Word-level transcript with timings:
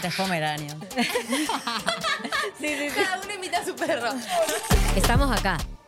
Tres 0.00 0.14
pomeranios. 0.14 0.74
Cada 2.94 3.20
uno 3.20 3.32
invita 3.34 3.58
a 3.58 3.64
su 3.64 3.74
perro. 3.74 4.10
Estamos 4.94 5.30
acá, 5.36 5.58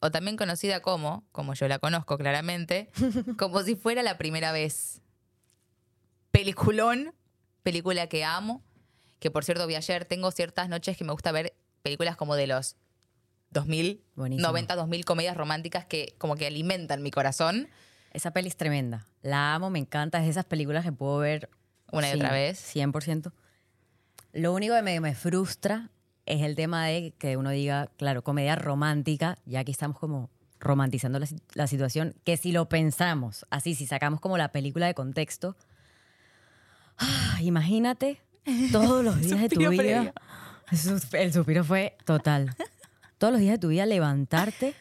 O 0.00 0.10
también 0.10 0.36
conocida 0.36 0.80
como, 0.80 1.24
como 1.32 1.54
yo 1.54 1.68
la 1.68 1.78
conozco 1.78 2.18
claramente, 2.18 2.90
como 3.38 3.62
si 3.62 3.76
fuera 3.76 4.02
la 4.02 4.18
primera 4.18 4.52
vez. 4.52 5.00
Peliculón, 6.30 7.14
película 7.62 8.06
que 8.08 8.24
amo, 8.24 8.62
que 9.18 9.30
por 9.30 9.44
cierto 9.44 9.66
vi 9.66 9.74
ayer, 9.74 10.04
tengo 10.04 10.30
ciertas 10.30 10.68
noches 10.68 10.96
que 10.96 11.04
me 11.04 11.12
gusta 11.12 11.32
ver 11.32 11.56
películas 11.82 12.16
como 12.16 12.34
de 12.34 12.46
los 12.46 12.76
2000, 13.50 14.04
Buenísimo. 14.14 14.48
90, 14.48 14.76
2000 14.76 15.04
comedias 15.04 15.36
románticas 15.36 15.86
que 15.86 16.14
como 16.18 16.36
que 16.36 16.46
alimentan 16.46 17.02
mi 17.02 17.10
corazón 17.10 17.68
Esa 18.12 18.32
peli 18.32 18.48
es 18.48 18.56
tremenda. 18.56 19.06
La 19.22 19.54
amo, 19.54 19.70
me 19.70 19.78
encanta. 19.78 20.18
Es 20.18 20.24
de 20.24 20.30
esas 20.30 20.44
películas 20.44 20.84
que 20.84 20.92
puedo 20.92 21.18
ver 21.18 21.48
una 21.92 22.08
y 22.08 22.12
sí, 22.12 22.16
otra 22.16 22.32
vez. 22.32 22.74
100%. 22.74 23.32
Lo 24.32 24.52
único 24.52 24.74
que 24.74 24.82
me, 24.82 25.00
me 25.00 25.14
frustra 25.14 25.90
es 26.26 26.42
el 26.42 26.54
tema 26.56 26.86
de 26.86 27.12
que 27.18 27.36
uno 27.36 27.50
diga, 27.50 27.88
claro, 27.96 28.22
comedia 28.22 28.56
romántica, 28.56 29.38
ya 29.46 29.64
que 29.64 29.70
estamos 29.72 29.98
como 29.98 30.28
romantizando 30.58 31.18
la, 31.18 31.26
la 31.54 31.66
situación, 31.66 32.14
que 32.24 32.36
si 32.36 32.50
lo 32.52 32.68
pensamos 32.68 33.46
así, 33.50 33.74
si 33.74 33.86
sacamos 33.86 34.20
como 34.20 34.36
la 34.38 34.48
película 34.48 34.86
de 34.86 34.94
contexto, 34.94 35.56
ah, 36.98 37.38
imagínate 37.40 38.20
todos 38.72 39.04
los 39.04 39.20
días 39.20 39.40
de 39.40 39.48
tu 39.48 39.68
vida. 39.70 40.12
El 40.70 40.78
sus- 40.78 41.14
El 41.14 41.32
suspiro 41.32 41.64
fue 41.64 41.96
total. 42.04 42.54
Todos 43.18 43.32
los 43.32 43.40
días 43.40 43.52
de 43.54 43.58
tu 43.58 43.68
vida 43.68 43.86
levantarte 43.86 44.74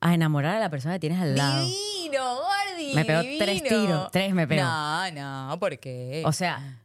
a 0.00 0.14
enamorar 0.14 0.56
a 0.56 0.60
la 0.60 0.70
persona 0.70 0.94
que 0.94 1.00
tienes 1.00 1.20
al 1.20 1.34
lado. 1.36 1.64
Divino, 1.64 2.36
Gordi. 2.36 2.94
Me 2.94 3.04
pegó 3.04 3.20
tres 3.38 3.62
tiros, 3.64 4.10
tres 4.12 4.32
me 4.34 4.46
pegó. 4.46 4.62
No, 4.62 5.10
no, 5.50 5.58
¿por 5.58 5.78
qué? 5.78 6.22
O 6.24 6.32
sea, 6.32 6.78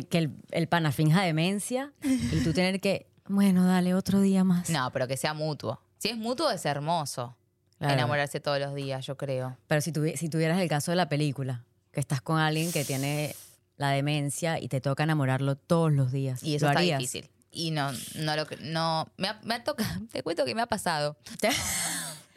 que 0.00 0.18
el, 0.18 0.30
el 0.50 0.66
pana 0.68 0.90
finja 0.92 1.22
demencia 1.22 1.92
y 2.02 2.42
tú 2.42 2.52
tener 2.52 2.80
que, 2.80 3.06
bueno, 3.26 3.66
dale 3.66 3.94
otro 3.94 4.20
día 4.20 4.44
más. 4.44 4.70
No, 4.70 4.90
pero 4.92 5.06
que 5.06 5.16
sea 5.16 5.34
mutuo. 5.34 5.80
Si 5.98 6.08
es 6.08 6.16
mutuo, 6.16 6.50
es 6.50 6.64
hermoso. 6.66 7.36
Claro. 7.78 7.94
Enamorarse 7.94 8.40
todos 8.40 8.58
los 8.60 8.74
días, 8.74 9.04
yo 9.06 9.16
creo. 9.16 9.56
Pero 9.66 9.80
si, 9.80 9.92
tuvi- 9.92 10.16
si 10.16 10.28
tuvieras 10.28 10.60
el 10.60 10.68
caso 10.68 10.90
de 10.92 10.96
la 10.96 11.08
película, 11.08 11.64
que 11.92 12.00
estás 12.00 12.20
con 12.22 12.38
alguien 12.38 12.72
que 12.72 12.84
tiene 12.84 13.34
la 13.76 13.90
demencia 13.90 14.58
y 14.60 14.68
te 14.68 14.80
toca 14.80 15.02
enamorarlo 15.02 15.56
todos 15.56 15.92
los 15.92 16.12
días. 16.12 16.42
Y 16.42 16.54
eso 16.54 16.66
¿lo 16.66 16.70
está 16.70 16.80
harías? 16.80 16.98
difícil. 17.00 17.28
Y 17.50 17.70
no, 17.72 17.90
no 18.14 18.34
lo 18.36 18.46
no. 18.60 19.08
Me 19.16 19.28
ha, 19.28 19.40
me 19.44 19.54
ha 19.54 19.64
tocado, 19.64 19.90
te 20.12 20.22
cuento 20.22 20.44
que 20.44 20.54
me 20.54 20.62
ha 20.62 20.66
pasado. 20.66 21.16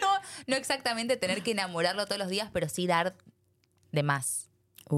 No, 0.02 0.08
no 0.48 0.56
exactamente 0.58 1.16
tener 1.16 1.42
que 1.42 1.52
enamorarlo 1.52 2.06
todos 2.06 2.20
los 2.20 2.28
días, 2.28 2.50
pero 2.52 2.68
sí 2.68 2.86
dar 2.86 3.16
de 3.94 4.04
más. 4.04 4.50
Te 4.84 4.90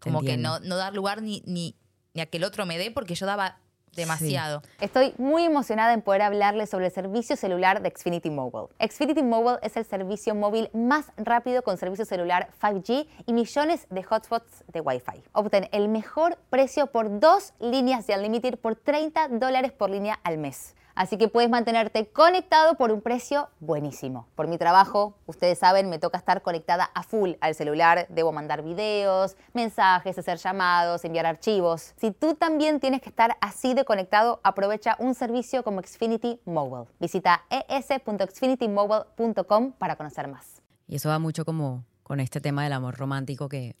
Como 0.00 0.22
que 0.22 0.36
no, 0.36 0.58
no 0.60 0.76
dar 0.76 0.92
lugar 0.92 1.22
ni, 1.22 1.42
ni, 1.46 1.76
ni 2.14 2.22
a 2.22 2.26
que 2.26 2.38
el 2.38 2.44
otro 2.44 2.66
me 2.66 2.78
dé, 2.78 2.90
porque 2.90 3.14
yo 3.14 3.26
daba 3.26 3.58
demasiado. 3.94 4.62
Estoy 4.80 5.14
muy 5.18 5.44
emocionada 5.44 5.92
en 5.92 6.02
poder 6.02 6.22
hablarles 6.22 6.70
sobre 6.70 6.86
el 6.86 6.92
servicio 6.92 7.36
celular 7.36 7.82
de 7.82 7.90
Xfinity 7.90 8.30
Mobile. 8.30 8.68
Xfinity 8.78 9.22
Mobile 9.22 9.58
es 9.62 9.76
el 9.76 9.84
servicio 9.84 10.34
móvil 10.34 10.70
más 10.72 11.06
rápido 11.16 11.62
con 11.62 11.76
servicio 11.76 12.04
celular 12.04 12.50
5G 12.60 13.06
y 13.26 13.32
millones 13.32 13.86
de 13.90 14.04
hotspots 14.08 14.64
de 14.72 14.80
Wi-Fi. 14.80 15.22
Obtén 15.32 15.68
el 15.72 15.88
mejor 15.88 16.38
precio 16.50 16.86
por 16.86 17.20
dos 17.20 17.52
líneas 17.58 18.06
de 18.06 18.14
Unlimited 18.14 18.58
por 18.58 18.76
30 18.76 19.28
dólares 19.28 19.72
por 19.72 19.90
línea 19.90 20.20
al 20.22 20.38
mes. 20.38 20.74
Así 21.00 21.16
que 21.16 21.28
puedes 21.28 21.48
mantenerte 21.48 22.08
conectado 22.08 22.74
por 22.74 22.92
un 22.92 23.00
precio 23.00 23.48
buenísimo. 23.58 24.28
Por 24.34 24.48
mi 24.48 24.58
trabajo, 24.58 25.16
ustedes 25.24 25.58
saben, 25.58 25.88
me 25.88 25.98
toca 25.98 26.18
estar 26.18 26.42
conectada 26.42 26.90
a 26.92 27.02
full 27.02 27.30
al 27.40 27.54
celular. 27.54 28.04
Debo 28.10 28.32
mandar 28.32 28.62
videos, 28.62 29.34
mensajes, 29.54 30.18
hacer 30.18 30.36
llamados, 30.36 31.02
enviar 31.06 31.24
archivos. 31.24 31.94
Si 31.96 32.10
tú 32.10 32.34
también 32.34 32.80
tienes 32.80 33.00
que 33.00 33.08
estar 33.08 33.38
así 33.40 33.72
de 33.72 33.86
conectado, 33.86 34.40
aprovecha 34.42 34.96
un 34.98 35.14
servicio 35.14 35.64
como 35.64 35.80
Xfinity 35.80 36.38
Mobile. 36.44 36.84
Visita 37.00 37.46
es.xfinitymobile.com 37.48 39.72
para 39.72 39.96
conocer 39.96 40.28
más. 40.28 40.60
Y 40.86 40.96
eso 40.96 41.08
va 41.08 41.18
mucho 41.18 41.46
como 41.46 41.86
con 42.02 42.20
este 42.20 42.42
tema 42.42 42.64
del 42.64 42.74
amor 42.74 42.98
romántico 42.98 43.48
que 43.48 43.74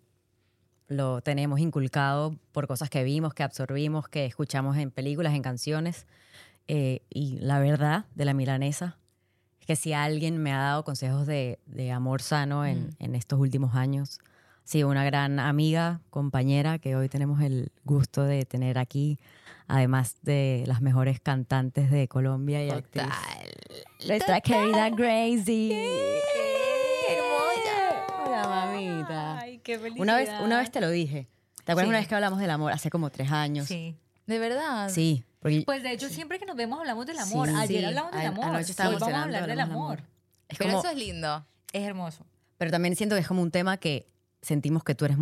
lo 0.88 1.20
tenemos 1.20 1.60
inculcado 1.60 2.34
por 2.52 2.66
cosas 2.66 2.88
que 2.88 3.04
vimos, 3.04 3.34
que 3.34 3.42
absorbimos, 3.42 4.08
que 4.08 4.24
escuchamos 4.24 4.78
en 4.78 4.90
películas, 4.90 5.34
en 5.34 5.42
canciones. 5.42 6.06
Eh, 6.72 7.02
y 7.10 7.36
la 7.40 7.58
verdad 7.58 8.04
de 8.14 8.24
la 8.24 8.32
milanesa 8.32 8.96
es 9.60 9.66
que 9.66 9.74
si 9.74 9.92
alguien 9.92 10.38
me 10.38 10.52
ha 10.52 10.58
dado 10.58 10.84
consejos 10.84 11.26
de, 11.26 11.58
de 11.66 11.90
amor 11.90 12.22
sano 12.22 12.64
en, 12.64 12.90
en 13.00 13.16
estos 13.16 13.40
últimos 13.40 13.74
años, 13.74 14.20
ha 14.64 14.68
sido 14.68 14.88
una 14.88 15.02
gran 15.04 15.40
amiga, 15.40 16.00
compañera 16.10 16.78
que 16.78 16.94
hoy 16.94 17.08
tenemos 17.08 17.40
el 17.42 17.72
gusto 17.84 18.22
de 18.22 18.44
tener 18.44 18.78
aquí, 18.78 19.18
además 19.66 20.16
de 20.22 20.62
las 20.68 20.80
mejores 20.80 21.18
cantantes 21.18 21.90
de 21.90 22.06
Colombia 22.06 22.64
y 22.64 22.70
actriz. 22.70 23.02
Total. 23.02 23.48
Nuestra 24.06 24.40
querida 24.40 24.90
Gracie. 24.90 25.88
hermosa. 27.08 28.06
Hola, 28.26 28.48
mamita. 28.48 29.38
Ay, 29.40 29.58
qué 29.58 29.76
felicidad. 29.78 30.02
Una 30.02 30.16
vez, 30.16 30.30
una 30.44 30.58
vez 30.58 30.70
te 30.70 30.80
lo 30.80 30.88
dije. 30.90 31.26
¿Te 31.64 31.72
acuerdas 31.72 31.86
Sí. 31.86 31.90
una 31.90 31.98
vez 31.98 32.08
que 32.08 32.14
hablamos 32.14 32.38
del 32.38 32.50
amor? 32.50 32.72
Hace 32.72 32.90
como 32.90 33.10
tres 33.10 33.30
años. 33.32 33.66
Sí. 33.66 33.96
De 34.26 34.38
verdad. 34.38 34.88
Sí, 34.88 35.24
porque 35.40 35.62
Pues 35.66 35.82
de 35.82 35.92
hecho, 35.92 36.08
siempre 36.08 36.38
que 36.38 36.46
nos 36.46 36.54
vemos 36.56 36.78
hablamos 36.78 37.04
del 37.06 37.18
amor. 37.18 37.48
Sí. 37.48 37.54
Ayer 37.56 37.80
Sí. 37.80 37.84
hablamos 37.86 38.12
del 38.12 38.20
A- 38.26 38.28
amor. 38.28 38.44
anoche 38.44 38.70
estábamos 38.70 39.02
Hoy 39.02 39.06
vamos 39.08 39.20
a 39.20 39.24
hablar 39.24 39.46
del 39.48 39.60
amor. 39.60 40.02
es 40.48 40.58
Pero 40.58 40.70
como- 40.70 40.82
eso 40.82 40.90
es 40.92 40.96
lindo. 40.98 41.44
Es 41.72 41.82
hermoso. 41.82 42.24
pero 42.58 42.70
también 42.70 42.94
siento 42.96 43.14
que 43.16 43.20
es 43.22 43.26
como 43.28 43.40
un 43.42 43.50
tema 43.50 43.76
que 43.78 44.06
sentimos 44.42 44.84
que 44.84 44.94
tú 44.94 45.04
eres 45.06 45.16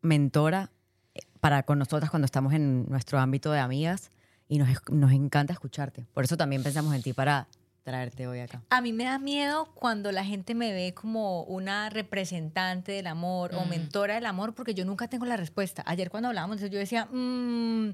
mentora 0.00 0.70
eh, 1.14 1.20
para 1.40 1.62
con 1.64 1.78
nosotras 1.78 2.10
cuando 2.10 2.24
estamos 2.26 2.52
en 2.54 2.86
nuestro 2.88 3.18
ámbito 3.18 3.50
de 3.52 3.58
amigas 3.60 4.10
y 4.48 4.58
nos, 4.58 4.68
nos 4.90 5.12
encanta 5.12 5.52
escucharte. 5.52 6.06
Por 6.14 6.24
eso 6.24 6.36
también 6.36 6.62
pensamos 6.62 6.94
en 6.94 7.02
ti 7.02 7.12
para 7.12 7.46
traerte 7.82 8.26
hoy 8.26 8.40
acá. 8.40 8.62
A 8.70 8.80
mí 8.80 8.92
me 8.92 9.04
da 9.04 9.18
miedo 9.18 9.66
cuando 9.74 10.12
la 10.12 10.24
gente 10.24 10.54
me 10.54 10.72
ve 10.72 10.92
como 10.94 11.42
una 11.44 11.88
representante 11.90 12.92
del 12.92 13.06
amor 13.06 13.54
o 13.54 13.64
Mm. 13.64 13.68
mentora 13.68 14.14
del 14.14 14.26
amor 14.26 14.54
porque 14.54 14.74
yo 14.74 14.84
nunca 14.84 15.08
tengo 15.08 15.24
la 15.26 15.36
respuesta. 15.36 15.82
Ayer 15.86 16.10
cuando 16.10 16.28
hablábamos 16.28 16.58
de 16.60 16.66
eso 16.66 16.72
yo 16.72 16.78
decía, 16.78 17.06
"Mm, 17.06 17.92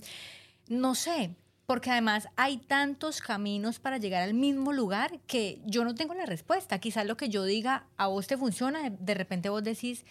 no 0.69 0.95
sé, 0.95 1.35
porque 1.67 1.91
además 1.91 2.29
hay 2.37 2.59
tantos 2.59 3.21
caminos 3.21 3.79
para 3.79 3.99
llegar 3.99 4.23
al 4.23 4.35
mismo 4.35 4.73
lugar 4.73 5.21
que 5.27 5.61
yo 5.65 5.85
no 5.85 5.95
tengo 5.95 6.15
la 6.15 6.27
respuesta. 6.27 6.79
Quizás 6.79 7.07
lo 7.07 7.17
que 7.17 7.29
yo 7.29 7.45
diga 7.45 7.87
a 7.97 8.09
vos 8.09 8.27
te 8.27 8.37
funciona, 8.37 8.91
de, 8.91 9.15
repente 9.15 9.49
vos 9.49 9.65
decís, 9.65 10.05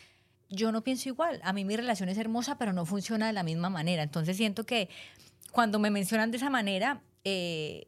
yo 0.49 0.71
no 0.71 0.83
pienso 0.83 1.09
igual, 1.09 1.39
a 1.43 1.53
mí 1.53 1.63
mi 1.65 1.75
relación 1.75 2.09
es 2.09 2.17
hermosa, 2.17 2.57
pero 2.57 2.73
no 2.73 2.85
funciona 2.85 3.27
de 3.27 3.33
la 3.33 3.43
misma 3.43 3.69
manera. 3.69 4.03
Entonces 4.03 4.35
siento 4.35 4.65
que 4.65 4.89
cuando 5.51 5.77
me 5.77 5.91
mencionan 5.91 6.31
de 6.31 6.37
esa 6.37 6.49
manera, 6.49 7.01
eh, 7.23 7.87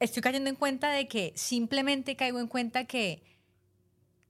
estoy 0.00 0.22
cayendo 0.22 0.50
en 0.50 0.56
cuenta 0.56 0.90
de 0.90 1.06
que 1.06 1.32
simplemente 1.36 2.16
caigo 2.16 2.40
en 2.40 2.48
cuenta 2.48 2.86
que, 2.86 3.22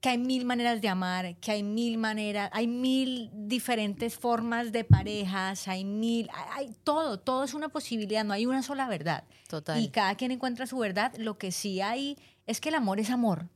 que 0.01 0.09
hay 0.09 0.19
mil 0.19 0.45
maneras 0.47 0.81
de 0.81 0.89
amar, 0.89 1.37
que 1.37 1.53
hay 1.53 1.63
mil 1.63 1.99
maneras, 1.99 2.49
hay 2.53 2.67
mil 2.67 3.31
diferentes 3.33 4.17
formas 4.17 4.73
de 4.73 4.85
parejas, 4.85 5.69
hay 5.69 5.85
mil, 5.85 6.29
hay, 6.33 6.67
hay 6.67 6.75
todo, 6.85 7.21
todo 7.21 7.45
es 7.45 7.53
una 7.53 7.69
posibilidad, 7.69 8.25
no 8.25 8.33
hay 8.33 8.47
una 8.47 8.63
sola 8.63 8.89
verdad. 8.89 9.25
Total. 9.49 9.79
Y 9.81 9.89
cada 9.89 10.15
quien 10.15 10.31
encuentra 10.31 10.67
su 10.67 10.79
verdad. 10.79 11.13
Lo 11.19 11.37
que 11.37 11.53
sí 11.53 11.81
hay 11.81 12.17
es 12.47 12.61
que 12.61 12.71
el 12.71 12.77
amor 12.77 12.99
es 12.99 13.11
amor. 13.11 13.49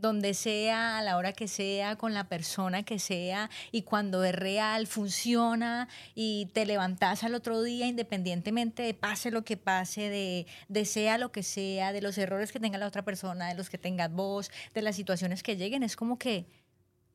Donde 0.00 0.34
sea, 0.34 0.98
a 0.98 1.02
la 1.02 1.16
hora 1.16 1.32
que 1.32 1.46
sea, 1.46 1.96
con 1.96 2.14
la 2.14 2.24
persona 2.24 2.82
que 2.82 2.98
sea, 2.98 3.50
y 3.70 3.82
cuando 3.82 4.24
es 4.24 4.34
real, 4.34 4.86
funciona, 4.86 5.88
y 6.14 6.46
te 6.54 6.64
levantás 6.66 7.22
al 7.24 7.34
otro 7.34 7.62
día, 7.62 7.86
independientemente 7.86 8.82
de 8.82 8.94
pase 8.94 9.30
lo 9.30 9.44
que 9.44 9.56
pase, 9.56 10.08
de, 10.08 10.46
de 10.68 10.84
sea 10.84 11.18
lo 11.18 11.32
que 11.32 11.42
sea, 11.42 11.92
de 11.92 12.00
los 12.00 12.16
errores 12.18 12.52
que 12.52 12.60
tenga 12.60 12.78
la 12.78 12.86
otra 12.86 13.02
persona, 13.04 13.48
de 13.48 13.54
los 13.54 13.68
que 13.68 13.78
tengas 13.78 14.10
vos, 14.12 14.50
de 14.74 14.82
las 14.82 14.96
situaciones 14.96 15.42
que 15.42 15.56
lleguen, 15.56 15.82
es 15.82 15.96
como 15.96 16.18
que 16.18 16.46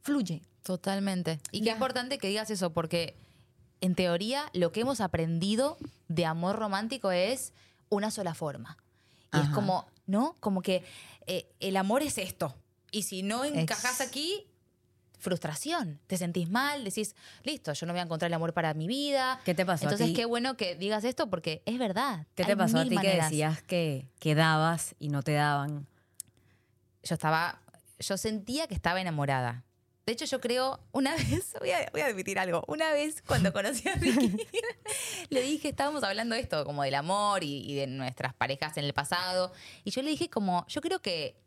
fluye. 0.02 0.42
Totalmente. 0.64 1.40
Y 1.52 1.60
qué 1.60 1.66
Ya. 1.68 1.74
importante 1.74 2.18
que 2.18 2.28
digas 2.28 2.50
eso, 2.50 2.72
porque 2.72 3.16
en 3.82 3.96
teoría 3.96 4.46
lo 4.54 4.72
que 4.72 4.82
hemos 4.82 5.02
aprendido 5.02 5.78
de 6.08 6.26
amor 6.26 6.56
romántico 6.58 7.12
es 7.12 7.54
una 7.90 8.12
sola 8.12 8.34
forma. 8.34 8.78
Y 9.34 9.40
es 9.40 9.50
como, 9.50 9.86
¿no? 10.08 10.36
Como 10.40 10.62
que 10.62 10.84
eh, 11.28 11.48
el 11.60 11.76
amor 11.78 12.02
es 12.04 12.18
esto. 12.18 12.56
Y 12.96 13.04
si 13.04 13.24
no 13.24 13.44
encajas 13.44 14.00
aquí, 14.00 14.48
frustración. 15.20 16.00
Te 16.08 16.16
sentís 16.16 16.50
mal, 16.50 16.86
decís, 16.86 17.14
listo, 17.44 17.74
yo 17.74 17.86
no 17.86 17.92
voy 17.92 18.00
a 18.00 18.04
encontrar 18.04 18.30
el 18.30 18.34
amor 18.34 18.54
para 18.54 18.74
mi 18.74 18.88
vida. 18.88 19.42
¿Qué 19.44 19.54
te 19.54 19.66
pasó 19.66 19.84
a 19.84 19.92
Entonces, 19.92 20.08
ti? 20.08 20.14
qué 20.14 20.24
bueno 20.24 20.56
que 20.56 20.76
digas 20.76 21.04
esto 21.04 21.30
porque 21.30 21.62
es 21.66 21.78
verdad. 21.78 22.26
¿Qué 22.36 22.46
te 22.46 22.56
pasó 22.56 22.78
a 22.80 22.86
ti 22.86 22.96
que 22.96 23.18
decías 23.22 23.62
que, 23.64 24.08
que 24.18 24.34
dabas 24.34 24.96
y 24.98 25.10
no 25.10 25.24
te 25.24 25.34
daban? 25.34 25.88
Yo 27.04 27.16
estaba, 27.16 27.60
yo 28.00 28.16
sentía 28.16 28.68
que 28.68 28.76
estaba 28.76 29.02
enamorada. 29.02 29.66
De 30.06 30.14
hecho, 30.14 30.24
yo 30.24 30.40
creo, 30.40 30.80
una 30.94 31.14
vez, 31.18 31.54
voy 31.60 31.72
a, 31.72 31.90
voy 31.92 32.00
a 32.00 32.06
admitir 32.06 32.40
algo, 32.40 32.64
una 32.70 32.94
vez 32.94 33.22
cuando 33.24 33.52
conocí 33.52 33.90
a 33.90 33.96
Ricky, 33.96 34.38
le 35.32 35.42
dije, 35.42 35.68
estábamos 35.68 36.02
hablando 36.06 36.36
de 36.36 36.40
esto, 36.40 36.64
como 36.64 36.84
del 36.84 36.96
amor 36.96 37.44
y, 37.44 37.70
y 37.70 37.76
de 37.76 37.88
nuestras 37.88 38.34
parejas 38.34 38.78
en 38.78 38.86
el 38.86 38.94
pasado, 38.94 39.52
y 39.84 39.92
yo 39.92 40.02
le 40.02 40.12
dije 40.12 40.30
como, 40.30 40.66
yo 40.70 40.80
creo 40.80 41.02
que 41.02 41.44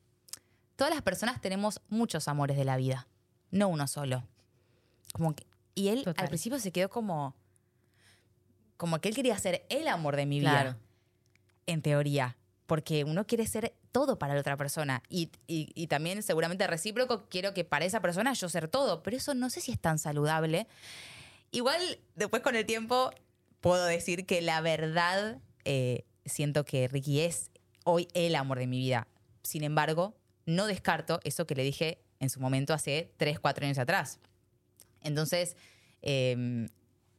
todas 0.79 0.95
las 0.95 1.03
personas 1.03 1.41
tenemos 1.41 1.81
muchos 1.89 2.29
amores 2.29 2.57
de 2.57 2.65
la 2.65 2.77
vida, 2.77 3.09
no 3.51 3.67
uno 3.67 3.89
solo. 3.89 4.23
Como 5.13 5.35
que- 5.35 5.45
y 5.75 5.89
él 5.89 6.05
Total. 6.05 6.23
al 6.23 6.29
principio 6.29 6.61
se 6.61 6.71
quedó 6.71 6.89
como, 6.89 7.35
como 8.77 9.01
que 9.01 9.09
él 9.09 9.15
quería 9.17 9.37
ser 9.39 9.67
el 9.71 9.89
amor 9.89 10.15
de 10.15 10.25
mi 10.27 10.39
vida 10.39 10.51
Claro. 10.53 10.77
en 11.67 11.83
teoría, 11.83 12.37
porque 12.67 13.03
uno 13.03 13.27
quiere 13.27 13.45
ser 13.47 13.75
todo 13.91 14.19
para 14.21 14.35
la 14.35 14.41
otra 14.41 14.57
persona 14.57 15.03
y, 15.09 15.31
y- 15.49 15.73
y 15.75 15.89
también 15.89 16.23
seguramente 16.23 16.65
recíproco, 16.69 17.29
quiero 17.29 17.55
que 17.55 17.65
para 17.65 17.85
esa 17.85 18.01
persona 18.01 18.33
yo 18.35 18.49
ser 18.49 18.69
todo, 18.69 19.03
pero 19.03 19.17
eso 19.17 19.35
no 19.35 19.51
sé 19.51 19.61
si 19.61 19.73
es 19.73 19.81
tan 19.81 19.99
saludable. 19.99 20.69
Igual 21.51 21.81
después 22.15 22.43
con 22.43 22.55
el 22.55 22.67
tiempo 22.67 23.11
puedo 23.61 23.85
decir 23.87 24.27
que 24.27 24.43
la 24.43 24.61
verdad 24.61 25.39
eh, 25.65 26.05
siento 26.25 26.65
que 26.65 26.87
Ricky 26.87 27.21
es 27.23 27.51
hoy 27.85 28.07
el 28.15 28.37
amor 28.37 28.59
de 28.61 28.67
mi 28.69 28.79
vida. 28.79 29.09
Sin 29.43 29.65
embargo, 29.65 30.15
no 30.49 30.67
descarto 30.67 31.21
eso 31.25 31.47
que 31.47 31.55
le 31.55 31.63
dije 31.63 31.99
en 32.21 32.31
su 32.31 32.41
momento 32.41 32.73
hace 32.73 33.13
3, 33.19 33.39
4 33.39 33.67
años 33.67 33.79
atrás. 33.79 34.19
Entonces, 35.03 35.57
eh, 36.01 36.33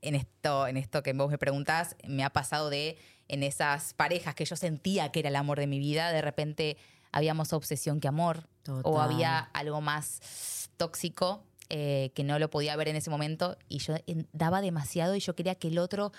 en, 0.02 0.16
esto, 0.16 0.68
en 0.68 0.78
esto 0.78 1.04
que 1.04 1.14
vos 1.14 1.30
me 1.30 1.38
preguntás, 1.38 1.96
me 2.08 2.24
ha 2.24 2.32
pasado 2.32 2.70
de 2.70 2.98
en 3.28 3.44
esas 3.44 3.94
parejas 3.94 4.34
que 4.34 4.46
yo 4.46 4.56
sentía 4.56 5.12
que 5.12 5.20
era 5.20 5.30
el 5.30 5.36
amor 5.36 5.60
de 5.60 5.68
mi 5.68 5.78
vida, 5.78 6.12
de 6.12 6.22
repente 6.22 6.78
había 7.12 7.36
más 7.36 7.54
obsesión 7.54 8.00
que 8.00 8.08
amor. 8.08 8.50
O 8.84 9.00
había 9.00 9.40
algo 9.40 9.82
más 9.82 10.70
tóxico 10.78 11.44
eh, 11.70 12.12
que 12.16 12.24
no 12.24 12.40
lo 12.40 12.50
podía 12.50 12.76
ver 12.76 12.88
en 12.88 12.96
ese 12.96 13.10
momento 13.10 13.58
y 13.68 13.78
yo 13.80 13.96
daba 14.34 14.62
demasiado 14.62 15.16
y 15.16 15.20
yo 15.20 15.36
quería 15.36 15.56
que 15.56 15.68
el 15.68 15.78
otro 15.78 16.12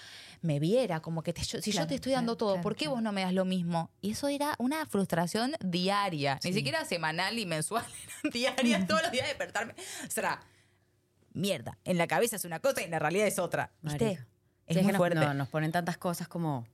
me 0.43 0.61
viera, 0.61 1.01
como 1.01 1.23
que 1.23 1.33
te- 1.33 1.43
yo- 1.43 1.61
si 1.61 1.73
yo 1.73 1.87
te 1.87 1.97
estoy 1.97 2.13
dando 2.13 2.33
claro, 2.35 2.37
todo, 2.37 2.51
claro, 2.55 2.63
¿por 2.63 2.77
qué 2.77 2.89
vos 2.89 3.03
no 3.03 3.11
me 3.13 3.23
das 3.23 3.33
lo 3.33 3.45
mismo? 3.45 3.91
Y 4.01 4.13
eso 4.13 4.29
era 4.29 4.55
una 4.59 4.87
frustración 4.87 5.55
diaria, 5.61 6.39
ni 6.45 6.53
siquiera 6.53 6.85
semanal 6.85 7.39
y 7.39 7.47
mensual, 7.47 7.85
eran 8.23 8.33
diarias, 8.33 8.87
todos 8.87 9.03
los 9.03 9.11
días 9.13 9.27
despertarme. 9.27 9.75
O 10.07 10.11
sea, 10.11 10.41
mierda, 11.33 11.79
en 11.85 11.99
la 11.99 12.07
cabeza 12.07 12.37
es 12.37 12.45
una 12.45 12.61
cosa 12.61 12.81
y 12.83 12.85
en 12.85 12.91
la 12.93 12.99
realidad 12.99 13.27
es 13.27 13.39
otra. 13.39 13.71
¿Viste? 13.83 14.21
Es 14.67 14.77
Sí, 14.77 14.83
muy 14.83 14.93
nos, 14.93 14.99
fuerte. 14.99 15.19
no, 15.19 15.35
nos 15.35 15.49
ponen 15.49 15.73
tantas 15.73 15.97
cosas 15.99 16.29
como, 16.29 16.65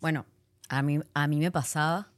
bueno, 0.00 0.26
a 0.68 0.82
mí, 0.82 0.98
a 1.14 1.28
mí 1.28 1.38
me 1.38 1.52
pasaba, 1.52 2.08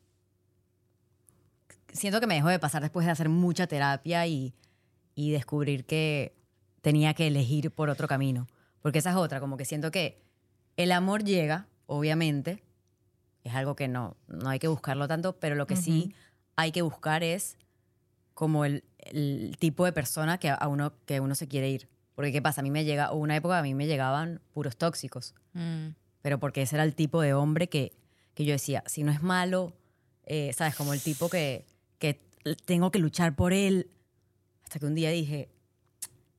siento 1.92 2.20
que 2.20 2.26
me 2.26 2.34
dejó 2.34 2.48
de 2.48 2.58
pasar 2.58 2.82
después 2.82 3.06
de 3.06 3.12
hacer 3.12 3.28
mucha 3.28 3.66
terapia 3.66 4.26
y, 4.26 4.54
y 5.18 5.32
descubrir 5.32 5.84
que 5.84 6.32
tenía 6.80 7.12
que 7.12 7.26
elegir 7.26 7.72
por 7.72 7.90
otro 7.90 8.06
camino. 8.06 8.46
Porque 8.82 9.00
esa 9.00 9.10
es 9.10 9.16
otra, 9.16 9.40
como 9.40 9.56
que 9.56 9.64
siento 9.64 9.90
que 9.90 10.22
el 10.76 10.92
amor 10.92 11.24
llega, 11.24 11.66
obviamente, 11.86 12.62
es 13.42 13.52
algo 13.52 13.74
que 13.74 13.88
no, 13.88 14.16
no 14.28 14.48
hay 14.48 14.60
que 14.60 14.68
buscarlo 14.68 15.08
tanto, 15.08 15.36
pero 15.40 15.56
lo 15.56 15.66
que 15.66 15.74
sí 15.74 16.14
hay 16.54 16.70
que 16.70 16.82
buscar 16.82 17.24
es 17.24 17.56
como 18.32 18.64
el, 18.64 18.84
el 18.98 19.56
tipo 19.58 19.84
de 19.84 19.92
persona 19.92 20.38
que 20.38 20.50
a 20.50 20.68
uno, 20.68 20.92
que 21.04 21.18
uno 21.18 21.34
se 21.34 21.48
quiere 21.48 21.68
ir. 21.68 21.88
Porque 22.14 22.30
¿qué 22.30 22.40
pasa? 22.40 22.60
A 22.60 22.62
mí 22.62 22.70
me 22.70 22.84
llega, 22.84 23.10
una 23.10 23.34
época 23.34 23.58
a 23.58 23.62
mí 23.62 23.74
me 23.74 23.88
llegaban 23.88 24.40
puros 24.52 24.76
tóxicos, 24.76 25.34
Mm. 25.54 25.96
pero 26.22 26.38
porque 26.38 26.62
ese 26.62 26.76
era 26.76 26.84
el 26.84 26.94
tipo 26.94 27.20
de 27.22 27.34
hombre 27.34 27.68
que, 27.68 27.92
que 28.34 28.44
yo 28.44 28.52
decía, 28.52 28.84
si 28.86 29.02
no 29.02 29.10
es 29.10 29.20
malo, 29.20 29.72
eh, 30.26 30.52
¿sabes? 30.54 30.76
Como 30.76 30.92
el 30.92 31.00
tipo 31.00 31.28
que, 31.28 31.66
que 31.98 32.20
tengo 32.66 32.92
que 32.92 33.00
luchar 33.00 33.34
por 33.34 33.52
él. 33.52 33.90
Hasta 34.68 34.80
que 34.80 34.84
un 34.84 34.94
día 34.94 35.08
dije, 35.08 35.48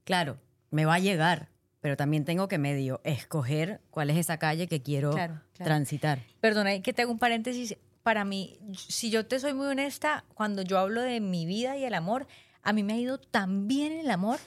claro, 0.03 0.37
me 0.69 0.85
va 0.85 0.93
a 0.93 0.99
llegar, 0.99 1.49
pero 1.81 1.97
también 1.97 2.25
tengo 2.25 2.47
que 2.47 2.59
medio 2.59 3.01
escoger 3.03 3.81
cuál 3.89 4.11
es 4.11 4.17
esa 4.17 4.37
calle 4.37 4.67
que 4.67 4.83
quiero 4.83 5.09
Claro, 5.09 5.41
claro. 5.55 5.65
transitar. 5.67 6.19
Perdona, 6.39 6.79
que 6.79 6.93
te 6.93 7.01
hago 7.01 7.11
un 7.11 7.17
paréntesis. 7.17 7.75
Para 8.03 8.25
mí, 8.25 8.59
si 8.75 9.09
yo 9.09 9.25
te 9.25 9.39
soy 9.39 9.55
muy 9.55 9.65
honesta, 9.65 10.25
cuando 10.35 10.61
yo 10.61 10.77
hablo 10.77 11.01
de 11.01 11.19
mi 11.21 11.47
vida 11.47 11.75
y 11.75 11.85
el 11.85 11.95
amor, 11.95 12.27
a 12.61 12.71
mí 12.71 12.83
me 12.83 12.93
ha 12.93 12.97
ido 12.97 13.17
tan 13.17 13.67
bien 13.67 13.93
el 13.93 14.11
amor. 14.11 14.37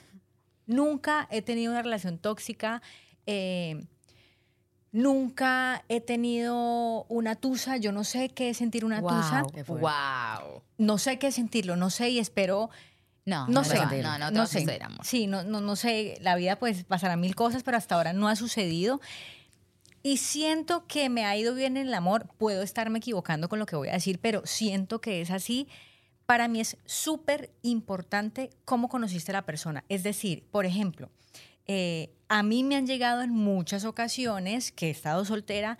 Nunca 0.65 1.27
he 1.29 1.41
tenido 1.41 1.73
una 1.73 1.81
relación 1.81 2.19
tóxica. 2.19 2.81
eh, 3.25 3.83
nunca 4.93 5.83
he 5.89 5.99
tenido 6.01 7.03
una 7.09 7.35
tusa. 7.35 7.75
Yo 7.77 7.91
no 7.91 8.03
sé 8.05 8.29
qué 8.29 8.49
es 8.51 8.57
sentir 8.57 8.85
una 8.85 9.01
tusa. 9.01 9.41
Wow, 9.41 9.51
Qué 9.51 9.63
fuerte. 9.65 9.85
wow. 9.87 10.61
No 10.77 10.97
sé 10.97 11.19
qué 11.19 11.27
es 11.27 11.35
sentirlo. 11.35 11.75
No 11.75 11.89
sé 11.89 12.09
y 12.11 12.19
espero 12.19 12.69
No, 13.25 13.47
no 13.47 13.61
te 13.61 13.69
sé, 13.69 13.77
no, 14.01 14.31
no, 14.31 14.47
sé. 14.47 14.65
Sí, 15.03 15.27
no, 15.27 15.43
no, 15.43 15.61
no 15.61 15.75
sé, 15.77 16.17
la 16.19 16.35
vida 16.35 16.57
pues 16.59 16.83
pasará 16.83 17.15
mil 17.15 17.35
cosas, 17.35 17.63
pero 17.63 17.77
hasta 17.77 17.95
ahora 17.95 18.11
no 18.11 18.27
ha 18.27 18.35
sucedido. 18.35 18.99
Y 20.01 20.17
siento 20.17 20.85
que 20.85 21.07
me 21.07 21.23
ha 21.23 21.37
ido 21.37 21.55
bien 21.55 21.77
en 21.77 21.87
el 21.87 21.93
amor. 21.93 22.27
Puedo 22.37 22.61
estarme 22.61 22.97
equivocando 22.97 23.47
con 23.47 23.59
lo 23.59 23.65
que 23.65 23.77
voy 23.77 23.87
a 23.87 23.93
decir, 23.93 24.19
pero 24.19 24.45
siento 24.45 24.99
que 24.99 25.21
es 25.21 25.31
así. 25.31 25.69
Para 26.25 26.49
mí 26.49 26.59
es 26.59 26.77
súper 26.85 27.53
importante 27.61 28.49
cómo 28.65 28.89
conociste 28.89 29.31
a 29.31 29.35
la 29.35 29.45
persona. 29.45 29.85
Es 29.87 30.03
decir, 30.03 30.45
por 30.51 30.65
ejemplo, 30.65 31.09
eh, 31.65 32.13
a 32.27 32.43
mí 32.43 32.65
me 32.65 32.75
han 32.75 32.85
llegado 32.85 33.21
en 33.21 33.29
muchas 33.29 33.85
ocasiones 33.85 34.73
que 34.73 34.87
he 34.87 34.89
estado 34.89 35.23
soltera. 35.23 35.77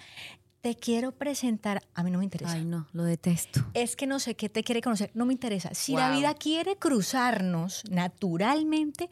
Te 0.64 0.78
quiero 0.78 1.12
presentar. 1.12 1.84
A 1.94 2.04
mí 2.04 2.10
no 2.10 2.20
me 2.20 2.24
interesa 2.24 2.54
Ay, 2.54 2.64
no, 2.64 2.88
lo 2.94 3.04
detesto. 3.04 3.60
es 3.74 3.98
que 3.98 4.08
no 4.08 4.18
sé 4.22 4.36
qué 4.36 4.48
te 4.48 4.64
quiere 4.64 4.82
conocer, 4.82 5.12
no 5.14 5.26
me 5.26 5.34
interesa. 5.34 5.74
Si 5.74 5.94
la 5.94 6.10
vida 6.12 6.34
quiere 6.36 6.78
cruzarnos 6.78 7.84
naturalmente, 7.90 9.10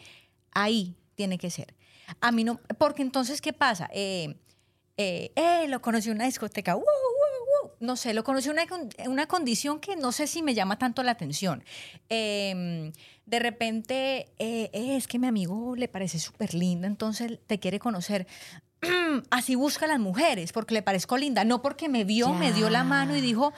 ahí 0.53 0.95
tiene 1.15 1.37
que 1.37 1.49
ser. 1.49 1.75
A 2.21 2.31
mí 2.31 2.45
no, 2.45 2.61
porque 2.77 3.01
entonces, 3.01 3.41
¿qué 3.41 3.51
pasa? 3.51 3.89
Eh, 3.93 4.37
eh, 4.95 5.33
eh, 5.35 5.67
lo 5.67 5.81
conocí 5.81 6.07
en 6.07 6.15
una 6.15 6.25
discoteca, 6.25 6.77
no 7.81 7.97
sé, 7.97 8.13
lo 8.13 8.23
conocí 8.23 8.49
en 8.49 9.11
una, 9.11 9.27
condición 9.27 9.81
que 9.81 9.97
no 9.97 10.13
sé 10.13 10.27
si 10.27 10.43
me 10.43 10.53
llama 10.53 10.77
tanto 10.77 11.03
la 11.03 11.11
atención. 11.11 11.65
Eh, 12.09 12.93
de 13.25 13.39
repente, 13.39 14.31
eh, 14.39 14.69
eh, 14.73 14.95
es 14.95 15.07
que 15.07 15.19
mi 15.19 15.27
amigo 15.27 15.75
le 15.75 15.87
parece 15.87 16.19
súper 16.19 16.53
linda, 16.53 16.87
entonces 16.87 17.39
te 17.47 17.59
quiere 17.59 17.79
conocer. 17.79 18.27
Así 19.29 19.55
busca 19.55 19.85
a 19.85 19.87
las 19.89 19.99
mujeres, 19.99 20.51
porque 20.53 20.73
le 20.73 20.81
parezco 20.81 21.17
linda, 21.17 21.43
no 21.43 21.61
porque 21.61 21.89
me 21.89 22.03
vio, 22.03 22.33
me 22.33 22.51
dio 22.53 22.69
la 22.69 22.83
mano 22.83 23.15
y 23.15 23.21
dijo, 23.21 23.53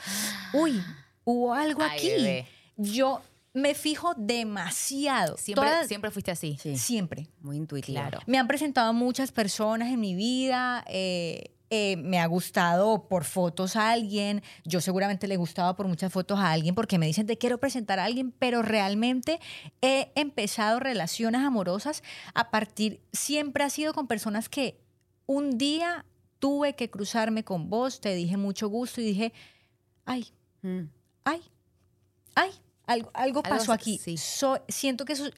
uy, 0.53 0.81
hubo 1.23 1.53
algo 1.53 1.81
Ay, 1.83 1.89
aquí. 1.97 2.09
bebé. 2.09 2.47
Yo 2.77 3.21
me 3.53 3.75
fijo 3.75 4.13
demasiado. 4.17 5.37
Siempre, 5.37 5.67
Todas- 5.69 5.87
siempre 5.87 6.11
fuiste 6.11 6.31
así. 6.31 6.57
Sí, 6.61 6.77
siempre. 6.77 7.27
muy 7.41 7.57
intuitivo. 7.57 7.99
Claro. 7.99 8.19
Me 8.25 8.37
han 8.39 8.47
presentado 8.47 8.93
muchas 8.93 9.31
personas 9.31 9.89
en 9.91 9.99
mi 9.99 10.15
vida. 10.15 10.83
eh, 10.87 11.49
eh, 11.75 11.95
me 11.97 12.19
ha 12.19 12.27
gustado 12.27 13.07
por 13.07 13.23
fotos 13.23 13.75
a 13.75 13.89
alguien. 13.89 14.43
Yo 14.63 14.79
seguramente 14.79 15.27
le 15.27 15.33
he 15.33 15.37
gustado 15.37 15.75
por 15.75 15.87
muchas 15.87 16.13
fotos 16.13 16.37
a 16.37 16.51
alguien 16.51 16.75
porque 16.75 16.99
me 16.99 17.07
dicen 17.07 17.25
te 17.25 17.39
quiero 17.39 17.57
presentar 17.57 17.97
a 17.99 18.03
alguien, 18.03 18.31
pero 18.37 18.61
realmente 18.61 19.39
he 19.81 20.11
empezado 20.13 20.79
relaciones 20.79 21.41
amorosas 21.41 22.03
a 22.35 22.51
partir, 22.51 23.01
siempre 23.11 23.63
ha 23.63 23.71
sido 23.71 23.95
con 23.95 24.05
personas 24.05 24.49
que 24.49 24.82
un 25.25 25.57
día 25.57 26.05
tuve 26.39 26.75
que 26.75 26.89
cruzarme 26.89 27.43
con 27.43 27.69
vos, 27.69 28.01
te 28.01 28.13
dije 28.15 28.37
mucho 28.37 28.67
gusto 28.69 29.01
y 29.01 29.05
dije, 29.05 29.33
ay, 30.05 30.27
Mm. 30.61 30.83
ay, 31.25 31.41
ay, 32.35 32.51
algo, 32.85 33.11
algo 33.13 33.43
pasó 33.43 33.71
aquí. 33.73 33.97
sí. 33.97 34.17
So- 34.17 34.63
siento 34.67 35.05
que 35.05 35.13
eso, 35.13 35.29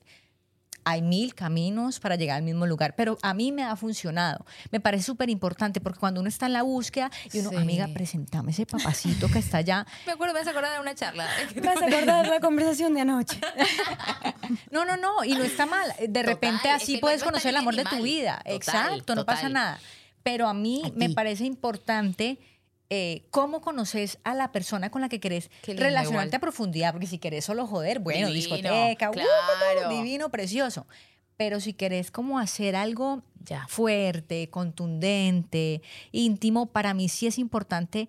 hay 0.85 1.01
mil 1.01 1.33
caminos 1.35 1.99
para 1.99 2.15
llegar 2.15 2.37
al 2.37 2.43
mismo 2.43 2.65
lugar, 2.65 2.95
pero 2.95 3.17
a 3.21 3.33
mí 3.33 3.51
me 3.51 3.63
ha 3.63 3.75
funcionado. 3.75 4.45
Me 4.71 4.79
parece 4.79 5.03
súper 5.03 5.29
importante 5.29 5.81
porque 5.81 5.99
cuando 5.99 6.19
uno 6.21 6.29
está 6.29 6.45
en 6.45 6.53
la 6.53 6.61
búsqueda 6.61 7.11
y 7.33 7.39
uno, 7.39 7.49
Sí. 7.49 7.55
amiga, 7.57 7.87
presentame 7.93 8.51
ese 8.51 8.65
papacito 8.65 9.27
que 9.29 9.39
está 9.39 9.57
allá. 9.57 9.85
Me 10.05 10.13
acuerdo, 10.13 10.33
me 10.33 10.39
vas 10.39 10.47
a 10.47 10.51
acordar 10.51 10.73
de 10.73 10.79
una 10.79 10.95
charla. 10.95 11.27
Me 11.61 11.67
has 11.67 11.81
acordado 11.81 12.23
la 12.23 12.39
conversación 12.39 12.93
de 12.93 13.01
anoche. 13.01 13.39
No, 14.71 14.85
no, 14.85 14.95
no, 14.97 15.23
y 15.23 15.33
no 15.33 15.43
está 15.43 15.65
mal. 15.65 15.91
De 15.99 16.07
Total, 16.07 16.25
repente 16.25 16.67
es 16.69 16.75
así 16.75 16.93
que 16.95 16.99
puedes 16.99 17.23
conocer 17.23 17.49
el 17.49 17.57
amor 17.57 17.75
de 17.75 17.83
tu 17.85 18.01
vida. 18.01 18.37
Total, 18.37 18.53
Exacto, 18.55 19.15
no 19.15 19.25
pasa 19.25 19.49
nada. 19.49 19.79
Pero 20.23 20.47
a 20.47 20.53
mí 20.53 20.81
A 20.85 20.91
me 20.95 21.09
parece 21.09 21.45
importante 21.45 22.39
eh, 22.89 23.23
cómo 23.31 23.61
conoces 23.61 24.19
a 24.23 24.33
la 24.35 24.51
persona 24.51 24.89
con 24.91 25.01
la 25.01 25.09
que 25.09 25.19
querés 25.19 25.49
lindo 25.65 25.81
relacionarte 25.83 26.27
igual. 26.27 26.37
a 26.37 26.39
profundidad, 26.39 26.91
porque 26.91 27.07
si 27.07 27.17
querés 27.17 27.43
solo 27.45 27.65
joder, 27.67 27.99
bueno, 27.99 28.27
Divino, 28.27 28.55
discoteca, 28.55 29.09
uh, 29.09 29.13
claro. 29.13 29.89
divino, 29.89 30.29
precioso. 30.29 30.85
Pero 31.37 31.59
si 31.59 31.73
querés 31.73 32.11
como 32.11 32.39
hacer 32.39 32.75
algo 32.75 33.21
Ya. 33.43 33.65
fuerte, 33.67 34.49
contundente, 34.49 35.81
íntimo, 36.11 36.67
para 36.67 36.93
mí 36.93 37.09
sí 37.09 37.27
es 37.27 37.37
importante 37.39 38.07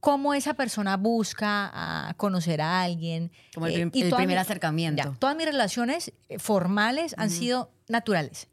cómo 0.00 0.32
esa 0.34 0.54
persona 0.54 0.96
busca 0.96 1.70
a 2.08 2.14
conocer 2.14 2.60
a 2.60 2.82
alguien. 2.82 3.30
Como 3.54 3.66
el 3.66 3.72
Eh, 3.74 3.90
y 3.92 4.02
el 4.02 4.10
primer 4.10 4.26
mi- 4.28 4.34
acercamiento. 4.34 5.02
ya, 5.02 5.12
todas 5.18 5.36
mis 5.36 5.46
relaciones 5.46 6.12
eh, 6.28 6.38
formales 6.38 7.14
han 7.18 7.30
sido 7.30 7.70
naturales. 7.88 8.48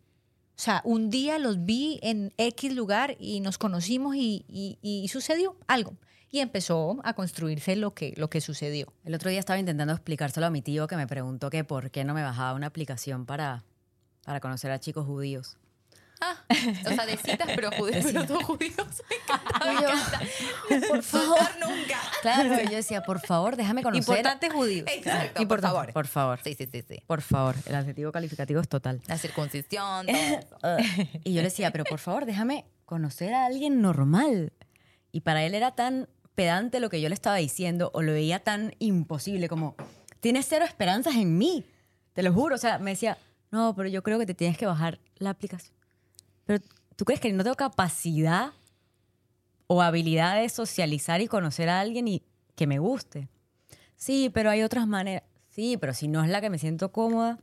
O 0.58 0.60
sea, 0.60 0.82
un 0.84 1.12
día 1.12 1.38
los 1.38 1.66
vi 1.66 2.00
en 2.02 2.34
X 2.38 2.74
lugar 2.74 3.16
y 3.20 3.42
nos 3.42 3.60
conocimos 3.60 4.16
y, 4.16 4.44
y- 4.50 5.08
sucedió 5.08 5.56
algo. 5.68 5.96
Y 6.32 6.40
empezó 6.40 7.00
a 7.04 7.14
construirse 7.14 7.76
lo 7.76 7.94
que, 7.94 8.14
lo 8.18 8.30
que 8.30 8.42
sucedió. 8.42 8.92
El 9.06 9.14
otro 9.14 9.30
día 9.30 9.40
estaba 9.40 9.60
intentando 9.60 9.94
explicárselo 9.94 10.48
a 10.48 10.50
mi 10.50 10.64
tío 10.64 10.88
que 10.88 10.98
me 10.98 11.06
preguntó 11.06 11.52
que 11.52 11.64
por 11.64 11.92
qué 11.92 12.04
no 12.04 12.16
me 12.16 12.24
bajaba 12.24 12.56
una 12.56 12.68
aplicación 12.68 13.26
para, 13.28 13.64
para 14.26 14.40
conocer 14.40 14.72
a 14.72 14.80
chicos 14.80 15.06
judíos. 15.06 15.58
Ah, 16.20 16.36
o 16.50 16.90
sea, 16.90 17.06
de 17.06 17.16
citas, 17.18 17.48
pero 17.56 17.70
judíos, 17.78 18.06
pero 18.06 18.26
todos 18.26 18.44
judíos. 18.44 18.76
Me 19.10 19.16
encanta, 19.18 19.66
me 19.66 19.72
encanta. 19.74 20.20
Por 20.88 21.04
favor. 21.04 21.40
Nunca. 21.60 22.00
Claro, 22.22 22.50
pero 22.56 22.64
yo 22.72 22.76
decía, 22.76 23.04
por 23.04 23.20
favor, 23.20 23.56
déjame 23.56 23.84
conocer. 23.84 24.02
Importante 24.02 24.50
judíos. 24.50 24.88
Exacto, 24.92 25.48
por 25.48 25.62
favor. 25.62 25.94
Por 25.94 26.08
favor. 26.08 26.40
Sí, 26.44 26.56
sí, 26.56 26.68
sí, 26.72 26.84
sí. 26.88 27.04
Por 27.06 27.22
favor. 27.22 27.56
El 27.66 27.76
adjetivo 27.76 28.12
calificativo 28.12 28.60
es 28.62 28.68
total. 28.68 29.02
La 29.08 29.18
circuncisión, 29.18 30.08
todo 30.08 30.16
eso. 30.16 30.58
Y 31.24 31.34
yo 31.34 31.42
le 31.42 31.50
decía, 31.50 31.72
pero 31.72 31.84
por 31.84 32.00
favor, 32.00 32.26
déjame 32.26 32.66
conocer 32.86 33.34
a 33.34 33.46
alguien 33.46 33.82
normal. 33.82 34.54
Y 35.12 35.22
para 35.22 35.44
él 35.44 35.54
era 35.54 35.72
tan 35.76 36.10
pedante 36.36 36.80
lo 36.80 36.90
que 36.90 37.02
yo 37.02 37.10
le 37.10 37.16
estaba 37.16 37.38
diciendo, 37.38 37.92
o 37.94 38.02
lo 38.02 38.14
veía 38.14 38.40
tan 38.40 38.76
imposible, 38.80 39.50
como, 39.50 39.76
tienes 40.20 40.46
cero 40.48 40.66
esperanzas 40.66 41.16
en 41.16 41.38
mí. 41.38 41.66
Te 42.14 42.24
lo 42.24 42.34
juro. 42.34 42.56
O 42.56 42.60
sea, 42.60 42.80
me 42.80 42.92
decía, 42.92 43.18
no, 43.52 43.76
pero 43.76 43.90
yo 43.90 44.04
creo 44.04 44.20
que 44.20 44.26
te 44.26 44.34
tienes 44.34 44.58
que 44.58 44.66
bajar 44.66 45.00
la 45.18 45.30
aplicación. 45.32 45.77
Pero, 46.48 46.64
¿tú 46.96 47.06
crees 47.06 47.20
que 47.22 47.32
no 47.32 47.44
tengo 47.44 47.56
capacidad 47.56 48.54
o 49.68 49.82
habilidad 49.84 50.42
de 50.42 50.50
socializar 50.50 51.22
y 51.22 51.28
conocer 51.28 51.70
a 51.70 51.80
alguien 51.80 52.08
y 52.08 52.24
que 52.56 52.66
me 52.66 52.80
guste? 52.80 53.30
Sí, 53.96 54.32
pero 54.34 54.50
hay 54.50 54.64
otras 54.64 54.88
maneras. 54.88 55.24
Sí, 55.50 55.78
pero 55.78 55.94
si 55.94 56.08
no 56.08 56.24
es 56.24 56.30
la 56.30 56.42
que 56.42 56.50
me 56.50 56.58
siento 56.58 56.92
cómoda, 56.92 57.38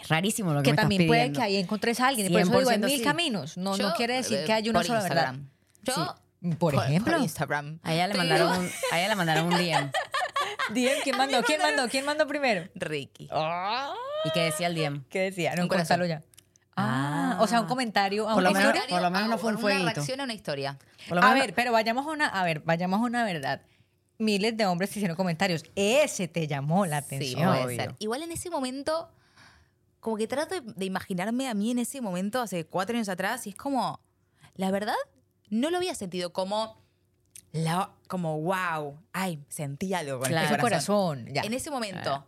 es 0.00 0.08
rarísimo 0.08 0.52
lo 0.52 0.60
que, 0.60 0.64
Que 0.64 0.70
me 0.70 0.74
estás 0.74 0.82
también 0.84 1.06
puede 1.06 1.20
pidiendo. 1.20 1.38
que 1.40 1.44
ahí 1.44 1.56
encontres 1.56 2.00
a 2.00 2.08
alguien. 2.08 2.26
Y 2.26 2.30
por 2.30 2.40
eso 2.40 2.58
digo, 2.58 2.70
hay 2.70 2.78
100% 2.78 2.84
mil 2.86 2.98
sí. 2.98 3.04
caminos. 3.04 3.56
No, 3.56 3.70
no 3.72 3.76
Yo, 3.76 3.94
quiere 3.96 4.14
decir 4.16 4.38
eh, 4.38 4.44
que 4.44 4.52
hay 4.52 4.68
una 4.68 4.82
sola 4.82 5.02
verdad. 5.02 5.34
Instagram. 5.34 6.16
Yo, 6.42 6.56
Por 6.58 6.74
ejemplo. 6.74 7.12
Por 7.14 7.22
Instagram. 7.22 7.78
A 7.82 7.94
ella 7.94 8.08
le 8.08 8.14
mandaron 8.14 8.58
un, 8.60 8.70
a 8.92 8.98
ella 8.98 9.08
le 9.08 9.14
mandaron 9.16 9.46
un 9.46 9.50
DM. 9.58 9.90
DM, 10.74 11.02
¿quién 11.02 11.16
mandó? 11.16 11.42
¿Quién 11.42 11.60
mandó? 11.60 11.88
¿Quién 11.88 12.04
mandó 12.04 12.26
primero? 12.26 12.68
Ricky. 12.74 13.28
¿Y 14.24 14.30
qué 14.32 14.40
decía 14.40 14.66
el 14.68 14.74
DM? 14.74 15.04
¿Qué 15.10 15.20
decía? 15.20 15.54
No, 15.56 15.62
Un 15.62 15.68
corazón. 15.68 15.98
cuéntalo 15.98 16.06
ya. 16.06 16.22
Ah, 16.76 17.36
o 17.40 17.46
sea, 17.46 17.60
un 17.60 17.66
comentario. 17.66 18.28
a 18.28 18.34
Por 18.34 18.42
una 18.42 18.50
lo 18.50 18.54
menos- 18.58 18.74
historia. 18.74 18.94
por 18.96 19.02
lo 19.02 19.10
menos 19.10 19.28
no 19.28 19.38
fue 19.38 19.48
un 19.50 19.54
Una 19.56 19.60
fueguito. 19.62 19.84
reacción 19.94 20.20
a 20.20 20.24
una 20.24 20.34
historia. 20.34 20.78
Por 21.08 21.16
lo 21.18 21.22
A 21.24 21.28
menos- 21.28 21.46
ver, 21.46 21.54
pero 21.54 21.72
vayamos 21.72 22.06
a 22.06 22.10
una, 22.10 22.26
a 22.28 22.44
ver, 22.44 22.60
vayamos 22.60 23.00
a 23.00 23.04
una 23.04 23.24
verdad. 23.24 23.62
Miles 24.18 24.56
de 24.56 24.66
hombres 24.66 24.90
hicieron 24.96 25.16
comentarios. 25.16 25.64
Ese 25.74 26.28
te 26.28 26.46
llamó 26.46 26.86
la 26.86 27.00
Sí, 27.02 27.06
atención. 27.16 27.56
puede 27.62 27.76
ser. 27.76 27.94
Igual 27.98 28.22
en 28.22 28.32
ese 28.32 28.50
momento, 28.50 29.10
como 29.98 30.16
que 30.16 30.26
trato 30.26 30.60
de, 30.60 30.72
de 30.74 30.84
imaginarme 30.84 31.48
a 31.48 31.54
mí 31.54 31.70
en 31.70 31.78
ese 31.80 32.00
momento, 32.00 32.40
hace 32.40 32.64
cuatro 32.66 32.96
años 32.96 33.08
atrás, 33.08 33.46
y 33.46 33.50
es 33.50 33.56
como, 33.56 34.00
la 34.54 34.70
verdad, 34.70 34.94
no 35.48 35.70
lo 35.70 35.76
había 35.78 35.94
sentido 35.94 36.32
como, 36.32 36.78
la, 37.52 37.90
como 38.08 38.40
wow, 38.40 38.96
ay, 39.12 39.42
sentí 39.48 39.92
algo 39.94 40.18
con 40.20 40.28
Claro. 40.28 40.44
este 40.46 40.56
Su 40.56 40.60
corazón. 40.60 41.18
corazón. 41.18 41.34
ya. 41.34 41.42
En 41.42 41.52
ese 41.54 41.70
momento. 41.70 42.26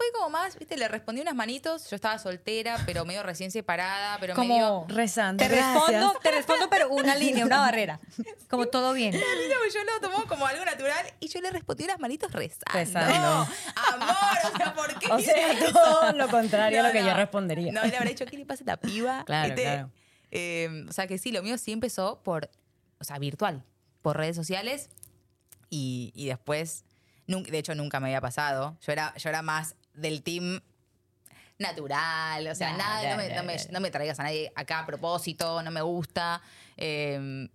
Fue 0.00 0.06
como 0.12 0.30
más, 0.30 0.58
viste, 0.58 0.78
le 0.78 0.88
respondí 0.88 1.20
unas 1.20 1.34
manitos, 1.34 1.90
yo 1.90 1.94
estaba 1.94 2.18
soltera, 2.18 2.78
pero 2.86 3.04
medio 3.04 3.22
recién 3.22 3.50
separada, 3.50 4.16
pero 4.18 4.34
medio... 4.34 4.86
Como 4.86 4.86
rezando. 4.88 5.44
te 5.44 5.50
gracias. 5.50 5.74
respondo, 5.74 6.18
te 6.22 6.30
respondo, 6.30 6.70
pero 6.70 6.88
una 6.88 7.14
línea, 7.14 7.44
una 7.44 7.58
barrera. 7.58 8.00
Como 8.48 8.64
todo 8.64 8.94
bien. 8.94 9.12
Yo 9.12 9.84
lo 9.84 10.00
tomó 10.00 10.26
como 10.26 10.46
algo 10.46 10.64
natural 10.64 11.04
y 11.20 11.28
yo 11.28 11.42
le 11.42 11.50
respondí 11.50 11.84
unas 11.84 12.00
manitos 12.00 12.32
rezando. 12.32 12.72
Rezando. 12.72 13.46
Amor, 13.92 14.38
o 14.54 14.56
sea, 14.56 14.74
¿por 14.74 14.98
qué? 14.98 15.06
O 15.12 15.18
sea, 15.18 15.52
eso? 15.52 15.70
todo 15.70 16.12
lo 16.12 16.28
contrario 16.28 16.80
a 16.80 16.86
lo 16.86 16.92
que 16.92 17.02
No, 17.02 17.08
yo 17.08 17.14
respondería. 17.16 17.70
No, 17.70 17.84
le 17.84 17.94
habré 17.94 18.08
dicho, 18.08 18.24
¿qué 18.24 18.38
le 18.38 18.46
pasa 18.46 18.62
a 18.62 18.72
esta 18.72 18.76
piba? 18.78 19.24
Claro, 19.26 19.54
claro. 19.54 19.90
Eh, 20.30 20.86
o 20.88 20.92
sea, 20.94 21.08
que 21.08 21.18
sí, 21.18 21.30
lo 21.30 21.42
mío 21.42 21.58
sí 21.58 21.72
empezó 21.72 22.22
por, 22.22 22.48
o 23.00 23.04
sea, 23.04 23.18
virtual, 23.18 23.64
por 24.00 24.16
redes 24.16 24.34
sociales 24.34 24.88
y, 25.68 26.10
y 26.14 26.28
después, 26.28 26.86
de 27.26 27.58
hecho, 27.58 27.74
nunca 27.74 28.00
me 28.00 28.06
había 28.06 28.22
pasado. 28.22 28.78
Yo 28.80 28.92
era, 28.92 29.14
yo 29.18 29.28
era 29.28 29.42
más 29.42 29.76
del 29.94 30.22
team 30.22 30.60
natural, 31.58 32.46
o 32.48 32.54
sea, 32.54 32.76
nada, 32.76 33.10
no, 33.10 33.16
me, 33.16 33.34
no, 33.34 33.42
no 33.70 33.80
traigas 33.90 34.18
a 34.18 34.22
nadie 34.24 34.50
acá 34.54 34.80
a 34.80 34.86
propósito, 34.86 35.62
no 35.62 35.70
me 35.70 35.82
gusta. 35.82 36.40
eh, 36.76 37.48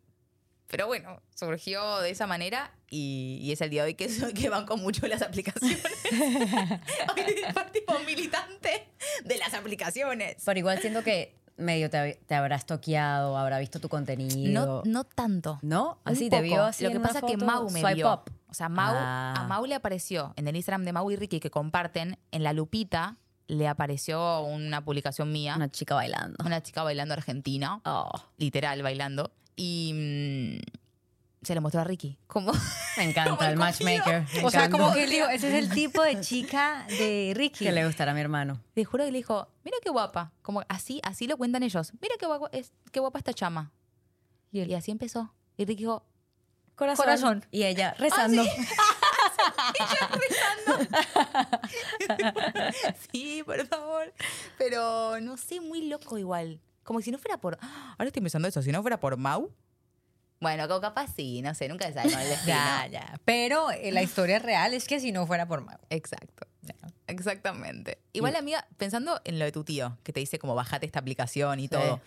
pero 0.67 0.87
bueno, 0.87 1.21
surgió 1.33 1.99
de 1.99 2.09
esa 2.09 2.25
manera 2.25 2.71
y, 2.89 3.37
y 3.41 3.51
es 3.51 3.61
el 3.61 3.69
día 3.69 3.83
de 3.83 3.89
hoy 3.89 3.93
que, 3.95 4.07
que 4.35 4.49
banco 4.49 4.77
mucho 4.77 5.07
las 5.07 5.21
aplicaciones. 5.21 5.81
hoy 6.11 7.23
soy 7.53 7.71
tipo 7.71 7.97
militante 7.99 8.87
de 9.23 9.37
las 9.37 9.53
aplicaciones. 9.53 10.37
Pero 10.43 10.59
igual 10.59 10.79
siento 10.81 11.03
que 11.03 11.35
medio 11.57 11.89
te, 11.89 12.19
te 12.27 12.35
habrás 12.35 12.65
toqueado, 12.65 13.37
habrá 13.37 13.59
visto 13.59 13.79
tu 13.79 13.87
No, 13.87 13.89
contenido. 13.91 14.81
no 14.85 15.03
tanto. 15.03 15.59
¿No? 15.61 15.99
Un 16.05 16.11
Así 16.13 16.29
te 16.29 16.37
poco. 16.37 16.41
vio 16.43 16.63
así 16.63 16.83
Lo 16.83 16.91
que 16.91 16.99
pasa 16.99 17.19
es 17.19 17.25
que 17.25 17.37
Mau 17.37 17.69
me 17.69 17.79
vio. 17.93 18.11
up. 18.13 18.31
O 18.55 18.57
sea, 18.57 18.69
Mau, 18.69 18.95
Ah. 18.97 19.33
a 19.37 19.43
Mau 19.47 19.65
le 19.65 19.75
apareció 19.75 20.31
en 20.37 20.47
el 20.47 20.55
Instagram 20.55 20.85
de 20.85 20.93
Mau 20.93 21.11
y 21.11 21.17
Ricky 21.17 21.41
que 21.41 21.51
comparten, 21.51 22.17
en 22.31 22.41
la 22.43 22.53
lupita 22.53 23.17
le 23.47 23.67
apareció 23.67 24.43
una 24.43 24.81
publicación 24.85 25.29
mía, 25.29 25.55
Una 25.57 25.69
chica 25.69 25.93
bailando. 25.93 26.37
una 26.45 26.63
chica 26.63 26.81
bailando 26.83 27.13
argentina, 27.15 27.81
Oh, 27.83 28.09
literal 28.37 28.81
bailando, 28.81 29.33
y 29.57 30.59
mm, 30.63 31.45
se 31.45 31.53
lo 31.53 31.61
mostró 31.61 31.81
a 31.81 31.83
Ricky. 31.83 32.17
Como, 32.27 32.53
me 32.53 32.59
Como 32.95 33.09
encanta 33.09 33.45
el 33.47 33.51
el 33.51 33.57
matchmaker. 33.59 34.25
me 34.35 34.45
O 34.45 34.49
sea, 34.49 34.69
como 34.69 34.93
que 34.93 35.03
él 35.03 35.09
dijo, 35.09 35.27
ese 35.27 35.49
es 35.49 35.63
el 35.65 35.69
tipo 35.69 36.01
de 36.01 36.21
chica 36.21 36.85
de 36.87 37.33
Ricky. 37.35 37.65
que 37.65 37.73
le 37.73 37.85
gustará 37.85 38.11
a 38.11 38.15
mi 38.15 38.21
hermano. 38.21 38.61
te 38.73 38.85
juro 38.85 39.03
que 39.03 39.11
le 39.11 39.17
dijo, 39.17 39.49
mira 39.65 39.75
qué 39.83 39.89
guapa, 39.89 40.31
como 40.41 40.63
así, 40.69 41.01
así 41.03 41.27
lo 41.27 41.35
cuentan 41.35 41.61
ellos, 41.63 41.91
mira 42.01 42.15
qué 42.17 42.25
guapa, 42.25 42.47
es, 42.53 42.71
qué 42.93 43.01
guapa 43.01 43.19
esta 43.19 43.33
chama. 43.33 43.73
Y, 44.53 44.61
y 44.61 44.73
así 44.75 44.91
empezó. 44.91 45.33
Y 45.57 45.65
Ricky 45.65 45.83
dijo, 45.83 46.05
Corazón. 46.75 47.05
Corazón. 47.05 47.45
Y 47.51 47.63
ella 47.63 47.95
rezando. 47.97 48.43
Sí, 53.11 53.43
por 53.45 53.65
favor. 53.67 54.13
Pero 54.57 55.19
no 55.21 55.37
sé, 55.37 55.59
muy 55.61 55.87
loco 55.87 56.17
igual. 56.17 56.59
Como 56.83 57.01
si 57.01 57.11
no 57.11 57.17
fuera 57.17 57.37
por. 57.37 57.57
¡Ah! 57.61 57.95
Ahora 57.97 58.07
estoy 58.07 58.21
pensando 58.21 58.47
eso, 58.47 58.61
si 58.61 58.71
no 58.71 58.81
fuera 58.81 58.99
por 58.99 59.17
Mau. 59.17 59.51
Bueno, 60.39 60.67
como 60.67 60.81
capaz 60.81 61.07
sí, 61.15 61.41
no 61.41 61.55
sé, 61.55 61.67
nunca 61.69 61.87
se 61.87 61.93
sabe 61.93 62.11
con 62.11 62.19
el 62.19 62.29
destino. 62.29 62.55
Ya, 62.55 62.87
ya. 62.87 63.19
Pero 63.23 63.71
eh, 63.71 63.91
la 63.91 64.03
historia 64.03 64.37
real 64.37 64.73
es 64.73 64.85
que 64.85 64.99
si 64.99 65.11
no 65.11 65.25
fuera 65.25 65.47
por 65.47 65.61
Mau. 65.61 65.79
Exacto. 65.89 66.45
Exactamente. 67.07 67.99
Igual, 68.13 68.35
amiga, 68.35 68.67
pensando 68.77 69.21
en 69.25 69.37
lo 69.37 69.45
de 69.45 69.51
tu 69.51 69.63
tío, 69.63 69.97
que 70.03 70.11
te 70.11 70.19
dice 70.19 70.39
como 70.39 70.55
bajate 70.55 70.85
esta 70.85 70.99
aplicación 70.99 71.59
y 71.59 71.67
todo. 71.67 72.01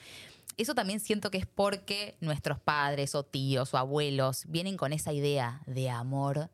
Eso 0.56 0.74
también 0.74 0.98
siento 1.00 1.30
que 1.30 1.38
es 1.38 1.46
porque 1.46 2.16
nuestros 2.20 2.58
padres 2.58 3.14
o 3.14 3.22
tíos 3.22 3.74
o 3.74 3.78
abuelos 3.78 4.44
vienen 4.48 4.76
con 4.76 4.92
esa 4.92 5.12
idea 5.12 5.62
de 5.66 5.88
amor, 5.90 6.50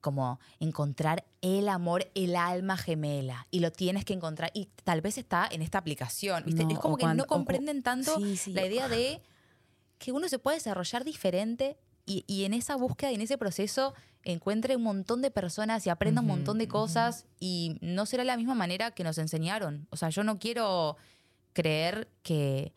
como 0.00 0.40
encontrar 0.58 1.24
el 1.40 1.68
amor, 1.68 2.10
el 2.14 2.34
alma 2.36 2.76
gemela. 2.76 3.46
Y 3.50 3.60
lo 3.60 3.70
tienes 3.70 4.04
que 4.04 4.12
encontrar. 4.12 4.50
Y 4.54 4.68
tal 4.82 5.00
vez 5.00 5.18
está 5.18 5.48
en 5.50 5.62
esta 5.62 5.78
aplicación. 5.78 6.42
¿viste? 6.44 6.64
No, 6.64 6.70
es 6.72 6.78
como 6.78 6.96
que 6.96 7.02
cuando- 7.02 7.22
no 7.22 7.24
o 7.24 7.28
comprenden 7.28 7.82
tanto 7.82 8.16
Sí, 8.18 8.36
sí. 8.36 8.52
la 8.52 8.66
idea 8.66 8.88
de 8.88 9.22
que 9.98 10.10
uno 10.12 10.28
se 10.28 10.38
puede 10.38 10.56
desarrollar 10.56 11.04
diferente 11.04 11.78
y, 12.06 12.24
y 12.26 12.44
en 12.44 12.52
esa 12.54 12.76
búsqueda 12.76 13.12
y 13.12 13.14
en 13.14 13.20
ese 13.22 13.38
proceso 13.38 13.94
encuentre 14.24 14.76
un 14.76 14.82
montón 14.82 15.22
de 15.22 15.30
personas 15.30 15.86
y 15.86 15.90
aprenda 15.90 16.20
un 16.22 16.26
montón 16.26 16.58
de 16.58 16.66
cosas 16.68 17.26
y 17.40 17.76
no 17.80 18.04
será 18.04 18.24
la 18.24 18.36
misma 18.36 18.54
manera 18.54 18.90
que 18.90 19.04
nos 19.04 19.16
enseñaron. 19.18 19.86
O 19.90 19.96
sea, 19.96 20.08
yo 20.10 20.24
no 20.24 20.38
quiero 20.38 20.96
creer 21.52 22.08
que, 22.22 22.72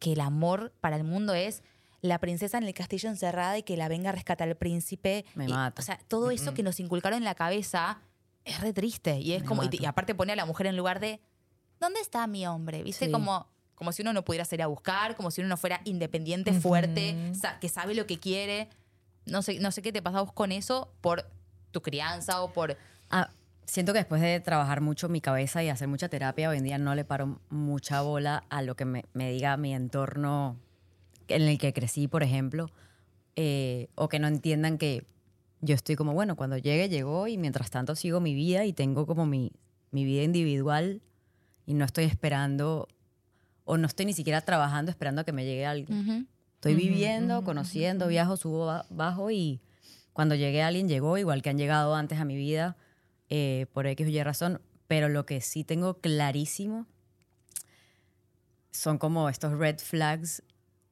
que 0.00 0.14
el 0.14 0.20
amor 0.20 0.72
para 0.80 0.96
el 0.96 1.04
mundo 1.04 1.32
es 1.34 1.62
la 2.02 2.18
princesa 2.18 2.58
en 2.58 2.64
el 2.64 2.74
castillo 2.74 3.08
encerrada 3.08 3.56
y 3.58 3.62
que 3.62 3.76
la 3.76 3.86
venga 3.86 4.08
a 4.08 4.12
rescatar 4.12 4.48
el 4.48 4.56
príncipe. 4.56 5.24
Me 5.36 5.44
Y, 5.44 5.48
mata. 5.52 5.80
O 5.80 5.84
sea, 5.84 6.00
todo 6.08 6.30
eso 6.32 6.54
que 6.54 6.62
nos 6.64 6.80
inculcaron 6.80 7.18
en 7.18 7.24
la 7.24 7.34
cabeza 7.36 8.00
es 8.44 8.60
re 8.60 8.72
triste. 8.72 9.20
Y 9.20 9.34
es 9.34 9.42
Me 9.42 9.46
como, 9.48 9.62
y, 9.70 9.84
aparte 9.84 10.14
pone 10.14 10.32
a 10.32 10.36
la 10.36 10.46
mujer 10.46 10.66
en 10.66 10.76
lugar 10.76 10.98
de, 10.98 11.20
¿dónde 11.78 12.00
está 12.00 12.26
mi 12.26 12.46
hombre? 12.46 12.82
¿Viste? 12.82 13.04
Sí. 13.06 13.12
Como, 13.12 13.46
como 13.74 13.92
si 13.92 14.00
uno 14.02 14.12
no 14.14 14.24
pudiera 14.24 14.44
salir 14.46 14.62
a 14.62 14.66
buscar, 14.66 15.14
como 15.14 15.30
si 15.30 15.42
uno 15.42 15.48
no 15.50 15.56
fuera 15.58 15.82
independiente, 15.84 16.52
fuerte, 16.54 17.32
sa- 17.34 17.58
que 17.60 17.68
sabe 17.68 17.94
lo 17.94 18.06
que 18.06 18.18
quiere. 18.18 18.68
No 19.26 19.42
sé, 19.42 19.58
no 19.60 19.70
sé 19.70 19.82
qué 19.82 19.92
te 19.92 20.00
pasa 20.00 20.18
a 20.18 20.22
vos 20.22 20.32
con 20.32 20.50
eso 20.52 20.92
por 21.02 21.30
tu 21.70 21.82
crianza 21.82 22.40
o 22.42 22.52
por... 22.52 22.78
Ah, 23.10 23.30
siento 23.70 23.92
que 23.92 23.98
después 24.00 24.20
de 24.20 24.40
trabajar 24.40 24.80
mucho 24.80 25.08
mi 25.08 25.20
cabeza 25.20 25.62
y 25.62 25.68
hacer 25.68 25.88
mucha 25.88 26.08
terapia, 26.08 26.50
hoy 26.50 26.58
en 26.58 26.64
día 26.64 26.78
no 26.78 26.94
le 26.94 27.04
paro 27.04 27.40
mucha 27.50 28.02
bola 28.02 28.44
a 28.50 28.62
lo 28.62 28.74
que 28.74 28.84
me, 28.84 29.04
me 29.14 29.30
diga 29.30 29.56
mi 29.56 29.74
entorno 29.74 30.56
en 31.28 31.42
el 31.42 31.58
que 31.58 31.72
crecí, 31.72 32.08
por 32.08 32.22
ejemplo, 32.22 32.70
eh, 33.36 33.88
o 33.94 34.08
que 34.08 34.18
no 34.18 34.26
entiendan 34.28 34.76
que 34.78 35.04
yo 35.60 35.74
estoy 35.74 35.94
como, 35.96 36.12
bueno, 36.14 36.36
cuando 36.36 36.56
llegue, 36.58 36.88
llegó 36.88 37.28
y 37.28 37.38
mientras 37.38 37.70
tanto 37.70 37.94
sigo 37.94 38.20
mi 38.20 38.34
vida 38.34 38.64
y 38.64 38.72
tengo 38.72 39.06
como 39.06 39.26
mi, 39.26 39.52
mi 39.90 40.04
vida 40.04 40.22
individual 40.22 41.00
y 41.66 41.74
no 41.74 41.84
estoy 41.84 42.04
esperando 42.04 42.88
o 43.64 43.76
no 43.76 43.86
estoy 43.86 44.06
ni 44.06 44.12
siquiera 44.14 44.40
trabajando 44.40 44.90
esperando 44.90 45.20
a 45.20 45.24
que 45.24 45.32
me 45.32 45.44
llegue 45.44 45.66
alguien. 45.66 46.26
Estoy 46.54 46.74
viviendo, 46.74 47.42
conociendo, 47.44 48.08
viajo, 48.08 48.36
subo, 48.36 48.66
ba- 48.66 48.86
bajo 48.90 49.30
y 49.30 49.60
Cuando 50.12 50.34
llegue 50.34 50.60
alguien, 50.62 50.88
llegó, 50.88 51.16
igual 51.18 51.40
que 51.40 51.50
han 51.50 51.56
llegado 51.58 51.94
antes 51.94 52.18
a 52.18 52.24
mi 52.24 52.36
vida, 52.36 52.76
eh, 53.30 53.66
por 53.72 53.86
X 53.86 54.06
o 54.06 54.10
Y 54.10 54.22
razón. 54.22 54.60
Pero 54.86 55.08
lo 55.08 55.24
que 55.24 55.40
sí 55.40 55.64
tengo 55.64 56.00
clarísimo 56.00 56.86
son 58.72 58.98
como 58.98 59.28
estos 59.28 59.52
red 59.56 59.78
flags 59.78 60.42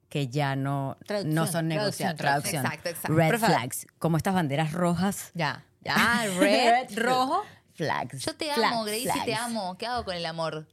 que 0.09 0.29
ya 0.29 0.57
no, 0.57 0.97
Traducción, 1.07 1.35
no 1.35 1.47
son 1.47 1.69
negociables. 1.69 2.17
Traducción. 2.19 2.65
Exacto, 2.65 2.89
exacto. 2.89 3.17
Red 3.17 3.31
Por 3.31 3.39
favor. 3.41 3.57
flags, 3.57 3.87
como 3.99 4.17
estas 4.17 4.35
banderas 4.35 4.73
rojas. 4.73 5.31
Ya. 5.35 5.65
Ya. 5.83 5.95
Ah, 5.97 6.27
red, 6.39 6.99
rojo. 6.99 7.45
Flags. 7.79 8.25
Yo 8.25 8.35
te 8.35 8.53
Flags, 8.53 8.73
amo, 8.73 8.83
Gracie, 8.85 9.07
te 9.07 9.23
flags. 9.23 9.41
amo. 9.41 9.79
¿Qué 9.79 9.87
hago 9.87 10.05
con 10.05 10.17
el 10.17 10.27
amor? 10.27 10.67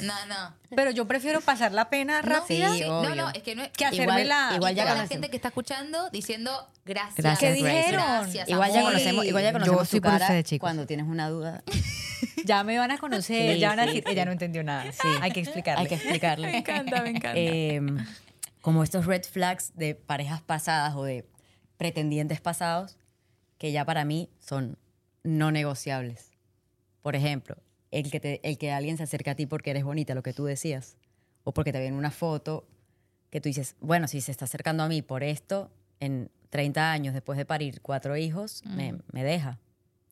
No, 0.00 0.26
no. 0.26 0.54
Pero 0.76 0.90
yo 0.90 1.06
prefiero 1.06 1.40
pasar 1.40 1.70
la 1.72 1.88
pena 1.88 2.20
rápida. 2.20 2.74
Sí, 2.74 2.80
no, 2.80 3.14
no, 3.14 3.30
es 3.30 3.42
que 3.44 3.54
no 3.54 3.62
es... 3.62 3.70
Que 3.70 3.86
hacerme 3.86 4.04
Igual- 4.24 4.28
la- 4.28 4.52
igual 4.56 4.74
ya 4.74 4.82
toda 4.82 4.96
la 4.96 5.06
gente 5.06 5.30
que 5.30 5.36
está 5.36 5.48
escuchando 5.48 6.10
diciendo 6.10 6.68
gracias. 6.84 7.14
Gracias, 7.16 7.38
¿Qué 7.38 7.52
dijeron? 7.56 7.92
Gracias, 8.02 8.48
Igual 8.48 8.72
ya 8.72 8.82
conocemos, 8.82 9.24
igual 9.24 9.42
ya 9.44 9.48
Yo 9.50 9.52
conocemos 9.54 9.82
estoy 9.84 10.00
tu 10.00 10.04
cara 10.08 10.42
chicos. 10.42 10.60
cuando 10.66 10.86
tienes 10.86 11.06
una 11.06 11.28
duda. 11.30 11.62
Ya 12.44 12.64
me 12.64 12.78
van 12.78 12.90
a 12.90 12.98
conocer, 12.98 13.54
Sí, 13.54 13.60
ya 13.60 13.68
van 13.70 13.80
a 13.80 13.82
sí, 13.82 13.88
decir, 13.88 14.04
sí. 14.06 14.12
ella 14.12 14.24
no 14.24 14.32
entendió 14.32 14.64
nada. 14.64 14.90
Sí, 14.90 15.08
hay 15.20 15.30
que 15.32 15.40
explicarle. 15.40 15.82
Hay 15.82 15.86
que 15.88 15.94
explicarle. 15.96 16.46
Me 16.52 16.58
encanta, 16.58 17.02
me 17.02 17.10
encanta. 17.10 17.32
Eh, 17.36 17.80
como 18.62 18.82
estos 18.82 19.06
red 19.06 19.22
flags 19.24 19.72
de 19.76 19.94
parejas 19.94 20.40
pasadas 20.40 20.94
o 20.96 21.04
de 21.04 21.28
pretendientes 21.76 22.40
pasados 22.40 22.96
que 23.58 23.70
ya 23.70 23.84
para 23.84 24.04
mí 24.04 24.30
son 24.40 24.78
no 25.24 25.50
negociables. 25.52 26.27
Por 27.02 27.16
ejemplo, 27.16 27.56
el 27.90 28.10
que, 28.10 28.20
te- 28.20 28.40
el 28.48 28.58
que 28.58 28.72
alguien 28.72 28.96
se 28.96 29.02
acerca 29.04 29.32
a 29.32 29.34
ti 29.34 29.46
porque 29.46 29.70
eres 29.70 29.84
bonita, 29.84 30.14
lo 30.14 30.22
que 30.22 30.32
tú 30.32 30.44
decías, 30.44 30.96
o 31.44 31.52
porque 31.52 31.72
te 31.72 31.78
ve 31.78 31.86
en 31.86 31.94
una 31.94 32.10
foto 32.10 32.66
que 33.30 33.40
tú 33.40 33.48
dices, 33.48 33.76
bueno, 33.80 34.08
si 34.08 34.20
se 34.20 34.30
está 34.32 34.44
acercando 34.46 34.82
a 34.82 34.88
mí 34.88 35.02
por 35.02 35.22
esto, 35.22 35.70
en 36.00 36.30
30 36.50 36.90
años 36.92 37.14
después 37.14 37.36
de 37.36 37.44
parir 37.44 37.80
cuatro 37.82 38.16
hijos, 38.16 38.62
me, 38.64 38.98
me 39.12 39.22
deja. 39.24 39.58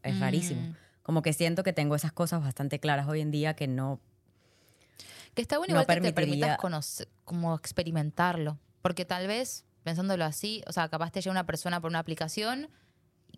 Es 0.02 0.18
rarísimo. 0.20 0.74
Como 1.02 1.22
que 1.22 1.32
siento 1.32 1.62
que 1.62 1.72
tengo 1.72 1.94
esas 1.94 2.12
cosas 2.12 2.42
bastante 2.42 2.78
claras 2.80 3.08
hoy 3.08 3.20
en 3.20 3.30
día 3.30 3.54
que 3.54 3.66
no 3.68 4.00
Que 5.34 5.42
está 5.42 5.58
bueno 5.58 5.74
no 5.74 5.80
igual 5.82 5.96
que 5.96 6.00
te 6.00 6.12
permitas 6.12 6.58
conocer, 6.58 7.08
como 7.24 7.54
experimentarlo. 7.54 8.58
Porque 8.82 9.04
tal 9.04 9.26
vez, 9.26 9.64
pensándolo 9.82 10.24
así, 10.24 10.62
o 10.66 10.72
sea, 10.72 10.88
capaz 10.88 11.10
te 11.12 11.20
llega 11.20 11.30
una 11.30 11.46
persona 11.46 11.80
por 11.80 11.90
una 11.90 11.98
aplicación 12.00 12.68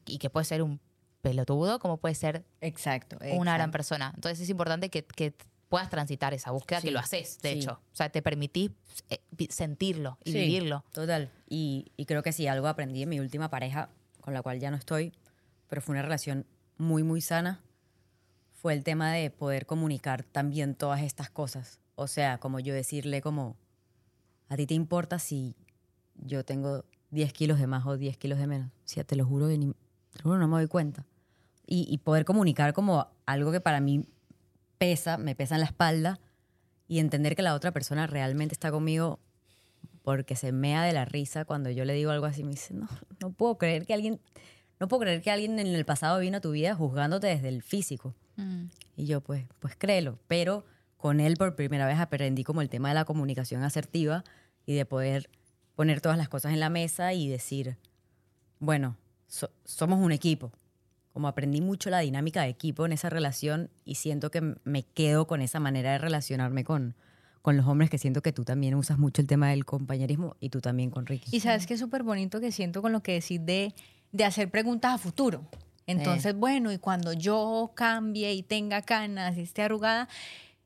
y 0.07 0.19
que 0.19 0.31
puede 0.31 0.45
ser 0.45 0.63
un 0.63 0.81
pelotudo, 1.21 1.79
como 1.79 1.97
puede 1.99 2.15
ser 2.15 2.45
Exacto. 2.61 3.19
una 3.33 3.55
gran 3.55 3.71
persona. 3.71 4.13
Entonces 4.15 4.41
es 4.41 4.49
importante 4.51 4.89
que, 4.91 5.05
que 5.05 5.35
puedas 5.69 5.91
transitar 5.91 6.33
esa 6.35 6.51
búsqueda, 6.51 6.81
que 6.81 6.89
Sí, 6.89 6.93
lo 6.93 6.99
haces, 7.01 7.39
de 7.41 7.53
sí. 7.53 7.59
hecho. 7.59 7.73
O 7.93 7.97
sea, 7.97 8.09
te 8.09 8.23
permitís 8.23 8.71
eh, 9.11 9.19
sentirlo 9.51 10.19
y 10.25 10.33
Sí, 10.33 10.39
vivirlo. 10.39 10.85
Total. 10.93 11.31
Y, 11.49 11.93
y 11.97 12.07
creo 12.07 12.23
que 12.23 12.33
sí, 12.33 12.47
algo 12.47 12.69
aprendí 12.69 13.03
en 13.03 13.09
mi 13.09 13.21
última 13.21 13.51
pareja, 13.51 13.91
con 14.21 14.33
la 14.35 14.43
cual 14.43 14.61
ya 14.61 14.71
no 14.71 14.77
estoy, 14.77 15.13
pero 15.69 15.83
fue 15.83 15.93
una 15.95 16.03
relación 16.03 16.47
muy, 16.79 17.03
muy 17.03 17.21
sana, 17.21 17.61
fue 18.53 18.73
el 18.73 18.83
tema 18.85 19.13
de 19.13 19.31
poder 19.31 19.67
comunicar 19.67 20.23
también 20.25 20.75
todas 20.75 21.03
estas 21.03 21.31
cosas. 21.31 21.81
O 21.97 22.07
sea, 22.07 22.39
como 22.39 22.61
yo 22.61 22.75
decirle 22.75 23.21
como, 23.21 23.57
¿a 24.49 24.57
ti 24.57 24.67
te 24.67 24.75
importa 24.75 25.19
si 25.19 25.55
yo 26.15 26.45
tengo 26.45 26.85
10 27.11 27.33
kilos 27.33 27.59
de 27.59 27.67
más 27.67 27.87
o 27.87 27.97
10 27.97 28.17
kilos 28.17 28.39
de 28.39 28.47
menos? 28.47 28.69
O 28.69 28.89
sea, 28.89 29.05
te 29.05 29.17
lo 29.17 29.25
juro, 29.27 29.49
que 29.49 29.59
ni- 29.59 29.75
te 30.19 30.25
juro, 30.25 30.39
no 30.39 30.49
me 30.49 30.57
doy 30.57 30.69
cuenta. 30.69 31.07
Y, 31.67 31.87
y 31.89 31.99
poder 31.99 32.27
comunicar 32.27 32.75
como 32.75 33.09
algo 33.25 33.53
que 33.53 33.61
para 33.61 33.81
mí 33.81 34.05
pesa, 34.77 35.17
me 35.17 35.35
pesa 35.35 35.55
en 35.55 35.61
la 35.61 35.67
espalda, 35.67 36.21
y 36.89 36.99
entender 36.99 37.37
que 37.37 37.43
la 37.43 37.55
otra 37.55 37.71
persona 37.71 38.07
realmente 38.07 38.55
está 38.55 38.71
conmigo 38.71 39.21
porque 40.03 40.37
se 40.37 40.53
mea 40.53 40.83
de 40.83 40.95
la 40.95 41.05
risa 41.05 41.45
cuando 41.45 41.71
yo 41.71 41.85
le 41.85 41.93
digo 41.93 42.11
algo 42.11 42.25
así. 42.25 42.43
Me 42.43 42.53
dice, 42.53 42.73
no, 42.73 42.89
no 43.21 43.31
puedo 43.31 43.59
creer 43.59 43.85
que 43.85 43.93
alguien, 43.93 44.21
no 44.81 44.89
puedo 44.89 45.03
creer 45.03 45.21
que 45.21 45.31
alguien 45.31 45.59
en 45.59 45.67
el 45.67 45.85
pasado 45.85 46.19
vino 46.19 46.39
a 46.39 46.41
tu 46.41 46.53
vida 46.53 46.75
juzgándote 46.75 47.27
desde 47.27 47.49
el 47.49 47.63
físico. 47.63 48.15
Y 48.97 49.05
yo, 49.05 49.21
pues, 49.21 49.45
pues 49.59 49.77
créelo. 49.77 50.19
Pero 50.29 50.65
con 50.97 51.21
él 51.21 51.37
por 51.37 51.57
primera 51.57 51.87
vez 51.87 51.99
aprendí 51.99 52.43
como 52.43 52.63
el 52.63 52.71
tema 52.71 52.89
de 52.89 52.95
la 52.95 53.05
comunicación 53.05 53.63
asertiva 53.65 54.25
y 54.65 54.75
de 54.75 54.87
poder 54.87 55.29
poner 55.75 56.01
todas 56.01 56.17
las 56.17 56.29
cosas 56.29 56.55
en 56.55 56.61
la 56.61 56.71
mesa 56.71 57.13
y 57.13 57.29
decir, 57.29 57.77
bueno, 58.61 58.97
so- 59.29 59.51
somos 59.65 60.01
un 60.01 60.11
equipo. 60.13 60.51
Como 61.13 61.29
aprendí 61.29 61.61
mucho 61.61 61.91
la 61.91 62.01
dinámica 62.01 62.43
de 62.43 62.49
equipo 62.49 62.85
en 62.87 62.93
esa 62.93 63.11
relación 63.11 63.71
y 63.85 63.95
siento 63.97 64.31
que 64.31 64.55
me 64.65 64.83
quedo 64.83 65.27
con 65.27 65.41
esa 65.41 65.59
manera 65.61 65.93
de 65.93 65.99
relacionarme 65.99 66.65
con, 66.65 66.95
con 67.43 67.57
los 67.57 67.67
hombres, 67.67 67.91
que 67.91 67.99
siento 67.99 68.23
que 68.23 68.33
tú 68.33 68.45
también 68.45 68.75
usas 68.75 68.99
mucho 68.99 69.21
el 69.23 69.27
tema 69.27 69.51
del 69.51 69.65
compañerismo 69.65 70.37
y 70.41 70.51
tú 70.51 70.61
también 70.61 70.91
con 70.91 71.07
Ricky. 71.07 71.35
Y 71.37 71.41
sabes 71.41 71.67
que 71.67 71.75
es 71.75 71.81
súper 71.81 72.03
bonito 72.03 72.41
que 72.41 72.53
siento 72.53 72.83
con 72.83 72.93
lo 72.93 73.03
que 73.03 73.13
decís 73.15 73.45
de, 73.45 73.75
de 74.13 74.25
hacer 74.25 74.51
preguntas 74.51 74.95
a 74.95 74.99
futuro. 74.99 75.47
Entonces, 75.87 76.35
bueno, 76.37 76.71
y 76.71 76.79
cuando 76.79 77.13
yo 77.15 77.73
cambie 77.75 78.35
y 78.35 78.43
tenga 78.43 78.83
canas 78.83 79.37
y 79.39 79.41
esté 79.41 79.63
arrugada, 79.63 80.09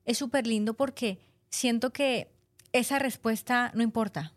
es 0.05 0.19
súper 0.19 0.47
lindo 0.49 0.75
porque 0.75 1.19
siento 1.49 1.93
que 1.93 2.29
esa 2.73 2.99
respuesta 2.99 3.71
no 3.75 3.83
importa. 3.83 4.33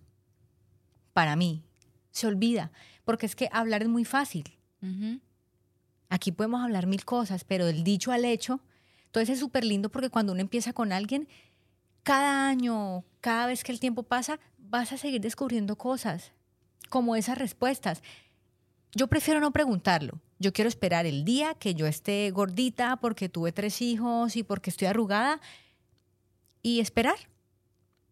Para 1.13 1.35
mí, 1.35 1.63
se 2.11 2.27
olvida. 2.27 2.71
Porque 3.05 3.25
es 3.25 3.35
que 3.35 3.49
hablar 3.51 3.83
es 3.83 3.87
muy 3.87 4.03
fácil. 4.03 4.57
Aquí 6.09 6.31
podemos 6.31 6.63
hablar 6.63 6.85
mil 6.85 7.05
cosas, 7.05 7.43
pero 7.43 7.65
del 7.65 7.83
dicho 7.83 8.11
al 8.11 8.25
hecho, 8.25 8.59
entonces 9.05 9.35
es 9.35 9.39
súper 9.39 9.63
lindo 9.63 9.89
porque 9.89 10.09
cuando 10.09 10.33
uno 10.33 10.41
empieza 10.41 10.73
con 10.73 10.91
alguien, 10.91 11.27
cada 12.03 12.47
año, 12.47 13.03
cada 13.21 13.47
vez 13.47 13.63
que 13.63 13.71
el 13.71 13.79
tiempo 13.79 14.03
pasa, 14.03 14.39
vas 14.59 14.91
a 14.91 14.97
seguir 14.97 15.21
descubriendo 15.21 15.77
cosas, 15.77 16.33
como 16.89 17.15
esas 17.15 17.37
respuestas. 17.37 18.03
Yo 18.93 19.07
prefiero 19.07 19.39
no 19.39 19.51
preguntarlo. 19.51 20.19
Yo 20.37 20.53
quiero 20.53 20.67
esperar 20.67 21.05
el 21.05 21.25
día 21.25 21.53
que 21.53 21.75
yo 21.75 21.87
esté 21.87 22.29
gordita 22.31 22.97
porque 22.97 23.29
tuve 23.29 23.51
tres 23.51 23.81
hijos 23.81 24.35
y 24.35 24.43
porque 24.43 24.69
estoy 24.69 24.87
arrugada 24.87 25.41
y 26.61 26.79
esperar. 26.79 27.17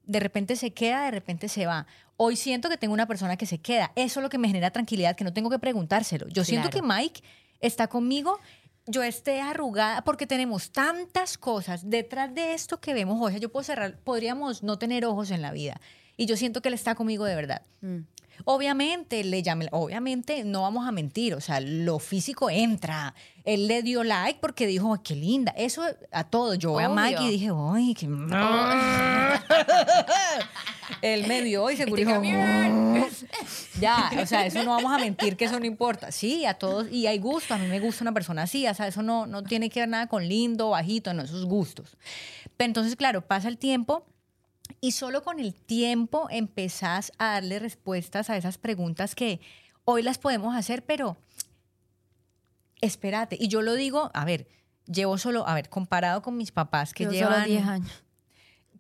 De 0.06 0.20
repente 0.20 0.56
se 0.56 0.74
queda, 0.74 1.06
de 1.06 1.12
repente 1.12 1.48
se 1.50 1.66
va. 1.66 1.86
Hoy 2.18 2.36
siento 2.36 2.70
que 2.70 2.78
tengo 2.78 2.94
una 2.94 3.08
persona 3.08 3.38
que 3.38 3.46
se 3.46 3.60
queda. 3.60 3.92
Eso 3.96 4.20
es 4.20 4.24
lo 4.24 4.30
que 4.30 4.38
me 4.38 4.48
genera 4.48 4.72
tranquilidad, 4.72 5.16
que 5.16 5.24
no 5.24 5.34
tengo 5.34 5.50
que 5.50 5.60
preguntárselo. 5.60 6.28
Yo 6.30 6.44
siento 6.44 6.70
que. 6.70 6.82
Mike 6.82 7.24
está 7.60 7.88
conmigo, 7.88 8.40
yo 8.86 9.04
esté 9.04 9.42
arrugada, 9.42 10.04
porque 10.04 10.28
tenemos 10.28 10.72
tantas 10.72 11.38
cosas 11.38 11.90
detrás 11.90 12.34
de 12.34 12.54
esto 12.54 12.80
que 12.80 12.94
vemos 12.94 13.20
hoy. 13.22 13.32
Sea, 13.32 13.40
Yo 13.40 13.52
puedo 13.52 13.64
cerrar, 13.64 13.98
podríamos 14.00 14.64
no 14.64 14.78
tener 14.78 15.06
ojos 15.06 15.32
en 15.32 15.42
la 15.42 15.52
vida. 15.52 15.80
Y 16.16 16.28
yo 16.28 16.38
siento 16.38 16.62
que 16.62 16.68
él 16.68 16.76
está 16.76 16.94
conmigo 16.94 17.26
de 17.26 17.36
verdad. 17.36 17.62
Mm. 17.82 18.02
Obviamente, 18.46 19.24
le 19.24 19.42
llamé, 19.42 19.68
obviamente 19.72 20.44
no 20.44 20.64
vamos 20.64 20.88
a 20.88 20.92
mentir, 20.92 21.34
o 21.34 21.42
sea, 21.42 21.60
lo 21.60 22.00
físico 22.00 22.50
entra. 22.50 23.14
Él 23.46 23.68
le 23.68 23.84
dio 23.84 24.04
like 24.04 24.40
porque 24.42 24.68
dijo, 24.68 24.94
"Ay, 24.94 25.00
qué 25.04 25.16
linda. 25.16 25.54
Eso 25.56 25.84
a 26.12 26.24
todo. 26.26 26.56
Yo 26.56 26.72
voy 26.72 26.84
a 26.84 26.90
Mike 26.90 27.24
y 27.24 27.30
dije, 27.30 27.50
ay, 27.54 27.94
qué... 27.94 28.08
Él 31.02 31.28
me 31.28 31.42
vio 31.42 31.70
y 31.70 31.78
seguro 31.78 32.02
Este 32.02 32.22
dijo, 32.22 32.22
ya, 33.82 34.12
o 34.22 34.26
sea, 34.26 34.46
eso 34.46 34.64
no 34.64 34.72
vamos 34.72 34.94
a 34.94 34.98
mentir 34.98 35.36
que 35.36 35.46
eso 35.46 35.60
no 35.60 35.66
importa. 35.66 36.12
Sí, 36.12 36.46
a 36.46 36.54
todos, 36.54 36.92
y 36.92 37.08
hay 37.08 37.20
gusto, 37.20 37.54
a 37.54 37.58
mí 37.58 37.68
me 37.68 37.80
gusta 37.80 38.04
una 38.04 38.14
persona 38.14 38.44
así, 38.44 38.68
o 38.68 38.74
sea, 38.74 38.88
eso 38.88 39.02
no, 39.02 39.26
no 39.26 39.44
tiene 39.44 39.70
que 39.70 39.82
ver 39.82 39.90
nada 39.90 40.08
con 40.08 40.28
lindo, 40.28 40.70
bajito, 40.70 41.14
no, 41.14 41.24
esos 41.24 41.46
gustos. 41.46 41.98
Pero 42.58 42.68
entonces, 42.68 42.96
claro, 42.96 43.22
pasa 43.22 43.48
el 43.48 43.58
tiempo 43.58 44.06
y 44.84 44.92
solo 44.92 45.24
con 45.24 45.40
el 45.40 45.54
tiempo 45.54 46.28
empezás 46.30 47.14
a 47.18 47.28
darle 47.36 47.58
respuestas 47.60 48.30
a 48.30 48.36
esas 48.36 48.58
preguntas 48.58 49.16
que 49.16 49.40
hoy 49.86 50.04
las 50.04 50.18
podemos 50.18 50.58
hacer, 50.58 50.84
pero 50.84 51.16
espérate. 52.82 53.38
Y 53.40 53.48
yo 53.48 53.62
lo 53.62 53.76
digo, 53.76 54.12
a 54.14 54.26
ver, 54.26 54.46
llevo 54.86 55.18
solo, 55.18 55.48
a 55.48 55.56
ver, 55.56 55.70
comparado 55.70 56.22
con 56.22 56.36
mis 56.36 56.52
papás 56.52 56.94
que 56.94 57.06
Yo 57.06 57.12
llevan... 57.12 57.34
solo 57.44 57.46
10 57.46 57.66
años. 57.68 58.04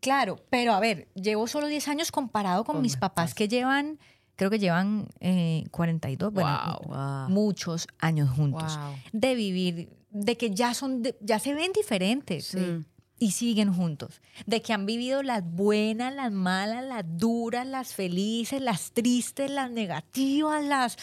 Claro, 0.02 0.40
pero 0.50 0.74
a 0.74 0.82
ver, 0.82 1.08
llevo 1.16 1.48
solo 1.48 1.68
10 1.68 1.88
años 1.88 2.12
comparado 2.12 2.66
con 2.66 2.76
Con 2.76 2.82
mis 2.82 2.98
papás 2.98 3.34
que 3.34 3.48
llevan, 3.48 3.98
creo 4.36 4.50
que 4.50 4.60
llevan 4.60 5.08
eh, 5.22 5.64
42, 5.72 6.34
bueno, 6.34 6.80
Wow. 6.86 6.94
Wow. 6.94 7.30
muchos 7.30 7.88
años 8.00 8.30
juntos. 8.30 8.78
Wow. 8.78 8.96
De 9.14 9.36
vivir, 9.36 9.90
de 10.10 10.36
que 10.36 10.54
ya 10.54 10.74
son, 10.74 11.02
de- 11.02 11.16
ya 11.22 11.40
se 11.40 11.54
ven 11.54 11.72
diferentes 11.72 12.48
Sí. 12.48 12.84
Y 13.24 13.32
siguen 13.32 13.74
juntos. 13.74 14.22
De 14.46 14.62
que 14.62 14.74
han 14.74 14.86
vivido 14.86 15.24
las 15.24 15.44
buenas, 15.44 16.14
las 16.14 16.32
malas, 16.32 16.84
las 16.84 17.04
duras, 17.18 17.66
las 17.66 17.94
felices, 17.94 18.62
las 18.62 18.92
tristes, 18.92 19.50
las 19.50 19.72
negativas, 19.72 20.64
las, 20.64 20.98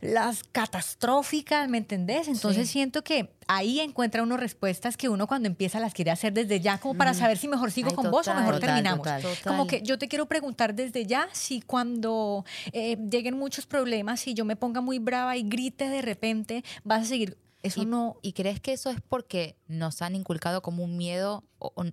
las 0.00 0.42
catastróficas, 0.50 1.68
¿me 1.68 1.78
entendés? 1.78 2.26
Entonces 2.28 2.66
Sí. 2.66 2.72
siento 2.72 3.02
que 3.04 3.30
ahí 3.46 3.78
encuentra 3.80 4.22
uno 4.22 4.36
respuestas 4.36 4.96
que 4.96 5.08
uno 5.08 5.26
cuando 5.26 5.46
empieza 5.48 5.78
las 5.78 5.94
quiere 5.94 6.10
hacer 6.10 6.32
desde 6.32 6.60
ya, 6.60 6.78
como 6.78 6.94
para 6.94 7.14
saber 7.14 7.38
si 7.38 7.46
mejor 7.48 7.70
sigo 7.70 7.90
Ay, 7.90 7.94
con 7.94 8.10
vos 8.10 8.26
o 8.28 8.34
mejor 8.34 8.54
total, 8.54 8.60
terminamos. 8.68 9.06
total. 9.06 9.38
Como 9.46 9.66
que 9.66 9.82
yo 9.82 9.98
te 9.98 10.08
quiero 10.08 10.26
preguntar 10.26 10.74
desde 10.74 11.06
ya 11.06 11.28
si 11.32 11.60
cuando 11.60 12.44
eh, 12.72 12.96
lleguen 13.10 13.36
muchos 13.38 13.66
problemas, 13.66 14.20
si 14.20 14.34
yo 14.34 14.44
me 14.44 14.56
ponga 14.56 14.80
muy 14.80 14.98
brava 14.98 15.36
y 15.36 15.42
grite 15.44 15.88
de 15.88 16.02
repente, 16.02 16.64
vas 16.84 17.02
a 17.02 17.04
seguir. 17.04 17.36
Eso 17.62 17.82
¿Y, 17.82 17.86
no. 17.86 18.16
¿Y 18.22 18.32
crees 18.32 18.60
que 18.60 18.72
eso 18.72 18.90
es 18.90 19.00
porque 19.00 19.56
nos 19.68 20.02
han 20.02 20.14
inculcado 20.16 20.62
como 20.62 20.82
un 20.84 20.96
miedo, 20.96 21.44
o, 21.58 21.72
o- 21.76 21.84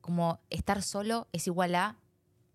como 0.00 0.38
estar 0.50 0.82
solo 0.82 1.26
es 1.32 1.46
igual 1.46 1.74
a 1.74 1.96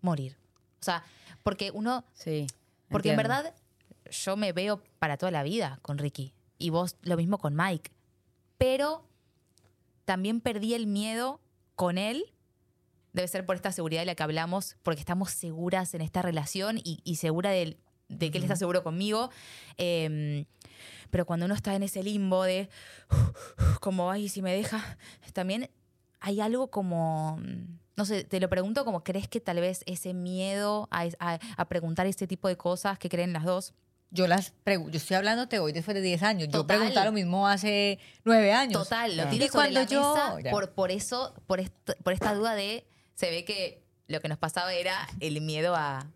morir? 0.00 0.36
O 0.80 0.84
sea, 0.84 1.02
porque 1.42 1.70
uno, 1.72 2.04
Sí. 2.14 2.46
porque 2.88 3.10
en 3.10 3.16
verdad 3.16 3.54
yo 4.10 4.36
me 4.36 4.52
veo 4.52 4.82
para 4.98 5.16
toda 5.16 5.32
la 5.32 5.42
vida 5.42 5.78
con 5.82 5.98
Ricky. 5.98 6.32
Y 6.58 6.70
vos 6.70 6.96
lo 7.02 7.16
mismo 7.16 7.38
con 7.38 7.54
Mike. 7.56 7.90
Pero 8.58 9.04
también 10.04 10.40
perdí 10.40 10.74
el 10.74 10.86
miedo 10.86 11.40
con 11.74 11.98
él. 11.98 12.24
Debe 13.12 13.28
ser 13.28 13.46
por 13.46 13.56
esta 13.56 13.72
seguridad 13.72 14.02
de 14.02 14.06
la 14.06 14.14
que 14.14 14.22
hablamos, 14.22 14.76
porque 14.82 15.00
estamos 15.00 15.30
seguras 15.30 15.94
en 15.94 16.00
esta 16.02 16.22
relación 16.22 16.78
y, 16.78 17.00
y 17.04 17.16
segura 17.16 17.50
del- 17.50 17.78
de, 18.08 18.30
que 18.30 18.38
él 18.38 18.44
está 18.44 18.56
seguro 18.56 18.82
conmigo. 18.82 19.30
Em, 19.76 20.44
pero 21.10 21.26
cuando 21.26 21.46
uno 21.46 21.54
está 21.54 21.74
en 21.74 21.82
ese 21.82 22.02
limbo 22.02 22.42
de, 22.44 22.68
como, 23.80 24.10
ay, 24.10 24.28
si 24.28 24.42
me 24.42 24.52
deja, 24.54 24.98
también 25.32 25.70
hay 26.20 26.40
algo 26.40 26.70
como, 26.70 27.38
no 27.96 28.04
sé, 28.04 28.24
te 28.24 28.40
lo 28.40 28.48
pregunto 28.48 28.84
como, 28.84 29.04
¿crees 29.04 29.28
que 29.28 29.40
tal 29.40 29.60
vez 29.60 29.82
ese 29.86 30.14
miedo 30.14 30.88
a, 30.90 31.06
a- 31.18 31.38
a 31.56 31.64
preguntar 31.68 32.06
este 32.06 32.26
tipo 32.26 32.48
de 32.48 32.56
cosas 32.56 32.98
que 32.98 33.08
creen 33.08 33.32
las 33.32 33.44
dos? 33.44 33.74
Yo 34.10 34.28
las 34.28 34.52
yo 34.64 34.88
estoy 34.92 35.16
hablándote 35.16 35.58
hoy 35.58 35.72
después 35.72 35.94
de 35.96 36.00
10 36.00 36.22
años. 36.22 36.46
Yo 36.48 36.60
Total. 36.60 36.76
preguntaba 36.78 37.06
lo 37.06 37.12
mismo 37.12 37.48
hace 37.48 37.98
9 38.24 38.52
años. 38.52 38.84
Total, 38.84 39.16
lo 39.16 39.26
tiro 39.28 39.46
sobre 39.46 39.52
cuando 39.52 39.80
la 39.80 39.86
yo- 39.86 40.14
mesa 40.14 40.40
Ya. 40.40 40.50
por, 40.52 40.70
por 40.72 40.90
eso, 40.92 41.34
por, 41.48 41.58
est- 41.58 41.90
por 42.04 42.12
esta 42.12 42.32
duda 42.32 42.54
de, 42.54 42.86
se 43.16 43.30
ve 43.30 43.44
que 43.44 43.82
lo 44.06 44.20
que 44.20 44.28
nos 44.28 44.38
pasaba 44.38 44.72
era 44.72 44.94
el 45.20 45.40
miedo 45.40 45.74
a, 45.74 46.06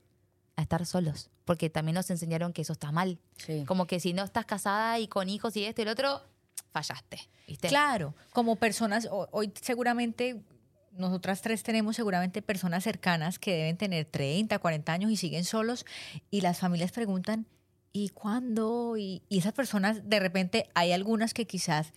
a 0.57 0.63
estar 0.63 0.87
solos, 0.87 1.29
porque 1.49 1.71
también 1.71 1.95
nos 1.95 2.11
enseñaron 2.11 2.53
que 2.53 2.63
eso 2.63 2.75
está 2.75 2.93
mal. 2.93 3.19
Sí. 3.39 3.65
Como 3.67 3.87
que 3.87 3.99
si 4.01 4.13
no 4.13 4.23
estás 4.23 4.45
casada 4.45 4.99
y 5.01 5.09
con 5.09 5.29
hijos 5.31 5.57
y 5.57 5.65
esto 5.65 5.81
y 5.81 5.85
el 5.85 5.89
otro, 5.89 6.21
fallaste, 6.73 7.19
¿viste? 7.49 7.69
Claro, 7.69 8.15
como 8.33 8.57
personas, 8.57 9.09
ho- 9.11 9.29
hoy 9.33 9.51
seguramente 9.61 10.43
nosotras 10.93 11.41
tres 11.41 11.63
tenemos 11.63 11.97
seguramente 11.97 12.43
personas 12.43 12.85
cercanas 12.85 13.39
que 13.39 13.53
deben 13.57 13.77
tener 13.79 14.05
30, 14.05 14.59
40 14.59 14.93
años 14.93 15.11
y 15.11 15.17
siguen 15.17 15.45
solos 15.45 15.87
y 16.31 16.43
las 16.43 16.59
familias 16.59 16.93
preguntan, 16.93 17.47
¿y 17.93 18.11
cuándo? 18.11 18.97
Y, 18.99 19.23
y 19.31 19.39
esas 19.39 19.55
personas, 19.55 20.09
de 20.09 20.21
repente, 20.21 20.69
hay 20.75 20.93
algunas 20.93 21.33
que 21.33 21.47
quizás 21.47 21.93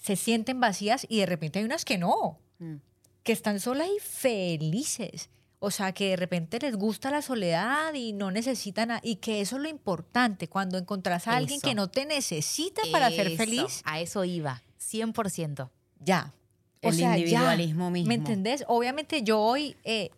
se 0.00 0.14
sienten 0.16 0.60
vacías 0.60 1.06
y 1.08 1.18
de 1.18 1.26
repente 1.26 1.58
hay 1.58 1.64
unas 1.64 1.84
que 1.84 1.98
no, 1.98 2.38
Mm. 2.60 2.76
que 3.24 3.32
están 3.32 3.58
solas 3.58 3.88
y 3.88 3.98
felices. 4.00 5.28
O 5.64 5.70
sea, 5.70 5.92
que 5.92 6.10
de 6.10 6.16
repente 6.16 6.58
les 6.60 6.76
gusta 6.76 7.10
la 7.10 7.22
soledad 7.22 7.94
y 7.94 8.12
no 8.12 8.30
necesitan, 8.30 8.90
a- 8.90 9.00
y 9.02 9.16
que 9.16 9.40
eso 9.40 9.56
es 9.56 9.62
lo 9.62 9.68
importante, 9.68 10.48
cuando 10.48 10.78
encontrás 10.78 11.26
a 11.26 11.36
alguien 11.36 11.60
que 11.60 11.74
no 11.74 11.88
te 11.88 12.04
necesita 12.06 12.82
para 12.92 13.10
ser 13.10 13.36
feliz, 13.36 13.80
A 13.84 14.00
eso 14.00 14.24
iba, 14.24 14.62
100%. 14.78 15.70
ya. 16.00 16.32
O 16.82 16.88
El 16.90 16.96
sea, 16.96 17.12
ya. 17.12 17.18
individualismo 17.18 17.90
mismo. 17.90 18.08
¿Me 18.08 18.14
entendés? 18.14 18.62
Obviamente 18.68 19.22
yo 19.22 19.40
hoy, 19.40 19.74
eh, 19.84 20.10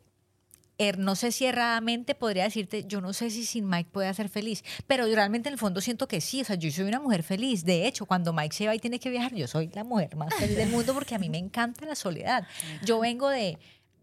er- 0.79 0.99
no 0.99 1.15
sé 1.15 1.31
si 1.33 1.47
erradamente 1.47 2.15
podría 2.17 2.43
decirte, 2.43 2.85
yo 2.89 3.01
no 3.01 3.13
sé 3.13 3.31
si 3.31 3.47
sin 3.47 3.69
Mike 3.69 3.89
puede 3.93 4.13
ser 4.15 4.29
feliz, 4.29 4.65
pero 4.89 5.07
yo 5.07 5.15
realmente 5.15 5.49
en 5.49 5.53
el 5.55 5.59
fondo 5.61 5.81
siento 5.81 6.09
que 6.09 6.21
sí, 6.21 6.41
o 6.41 6.45
sea, 6.45 6.57
yo 6.57 6.71
soy 6.73 6.85
una 6.87 6.99
mujer 7.01 7.23
feliz. 7.23 7.65
De 7.65 7.87
hecho, 7.87 8.05
cuando 8.05 8.33
Mike 8.33 8.55
se 8.55 8.67
va 8.67 8.75
y 8.75 8.81
tiene 8.81 8.99
que 8.99 9.09
viajar, 9.11 9.33
yo 9.35 9.47
soy 9.47 9.71
la 9.75 9.85
mujer 9.85 10.17
más 10.17 10.35
feliz 10.35 10.57
del 10.57 10.69
mundo 10.69 10.93
porque 10.93 11.15
a 11.15 11.19
mí 11.19 11.31
me 11.31 11.39
encanta 11.39 11.87
la 11.87 11.95
soledad. 11.95 12.47
Yo 12.85 12.99
vengo 12.99 13.29
de 13.31 13.59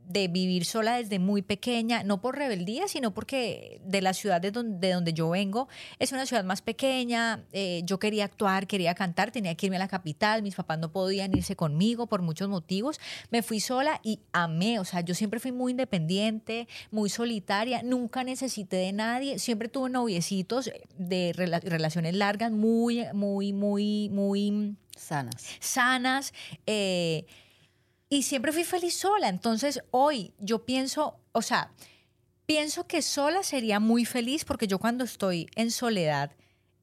de 0.07 0.27
vivir 0.27 0.65
sola 0.65 0.97
desde 0.97 1.19
muy 1.19 1.41
pequeña, 1.41 2.03
no 2.03 2.21
por 2.21 2.37
rebeldía, 2.37 2.87
sino 2.87 3.13
porque 3.13 3.81
de 3.85 4.01
la 4.01 4.13
ciudad 4.13 4.41
de 4.41 4.51
donde, 4.51 4.87
de 4.87 4.93
donde 4.93 5.13
yo 5.13 5.29
vengo 5.29 5.67
es 5.99 6.11
una 6.11 6.25
ciudad 6.25 6.43
más 6.43 6.61
pequeña, 6.61 7.43
eh, 7.53 7.81
yo 7.85 7.99
quería 7.99 8.25
actuar, 8.25 8.67
quería 8.67 8.93
cantar, 8.95 9.31
tenía 9.31 9.55
que 9.55 9.67
irme 9.67 9.77
a 9.77 9.79
la 9.79 9.87
capital, 9.87 10.43
mis 10.43 10.55
papás 10.55 10.79
no 10.79 10.91
podían 10.91 11.35
irse 11.35 11.55
conmigo 11.55 12.07
por 12.07 12.21
muchos 12.21 12.49
motivos, 12.49 12.99
me 13.31 13.41
fui 13.41 13.59
sola 13.59 13.99
y 14.03 14.19
amé, 14.33 14.79
o 14.79 14.85
sea, 14.85 15.01
yo 15.01 15.15
siempre 15.15 15.39
fui 15.39 15.51
muy 15.51 15.71
independiente, 15.71 16.67
muy 16.91 17.09
solitaria, 17.09 17.81
nunca 17.83 18.23
necesité 18.23 18.77
de 18.77 18.91
nadie, 18.91 19.39
siempre 19.39 19.67
tuve 19.69 19.89
noviecitos 19.89 20.69
de 20.97 21.33
rela- 21.35 21.61
relaciones 21.61 22.13
largas, 22.15 22.51
muy, 22.51 23.05
muy, 23.13 23.53
muy, 23.53 24.09
muy 24.09 24.75
Sanas. 24.95 25.47
sanas. 25.59 26.33
eh, 26.67 27.25
y 28.13 28.21
siempre 28.21 28.51
fui 28.51 28.63
feliz 28.63 28.95
sola. 28.95 29.27
Entonces, 29.27 29.81
hoy 29.89 30.33
yo 30.37 30.65
pienso, 30.65 31.19
o 31.31 31.41
sea, 31.41 31.71
pienso 32.45 32.85
que 32.85 33.01
sola 33.01 33.41
sería 33.41 33.79
muy 33.79 34.05
feliz 34.05 34.45
porque 34.45 34.67
yo 34.67 34.77
cuando 34.77 35.03
estoy 35.03 35.47
en 35.55 35.71
soledad, 35.71 36.31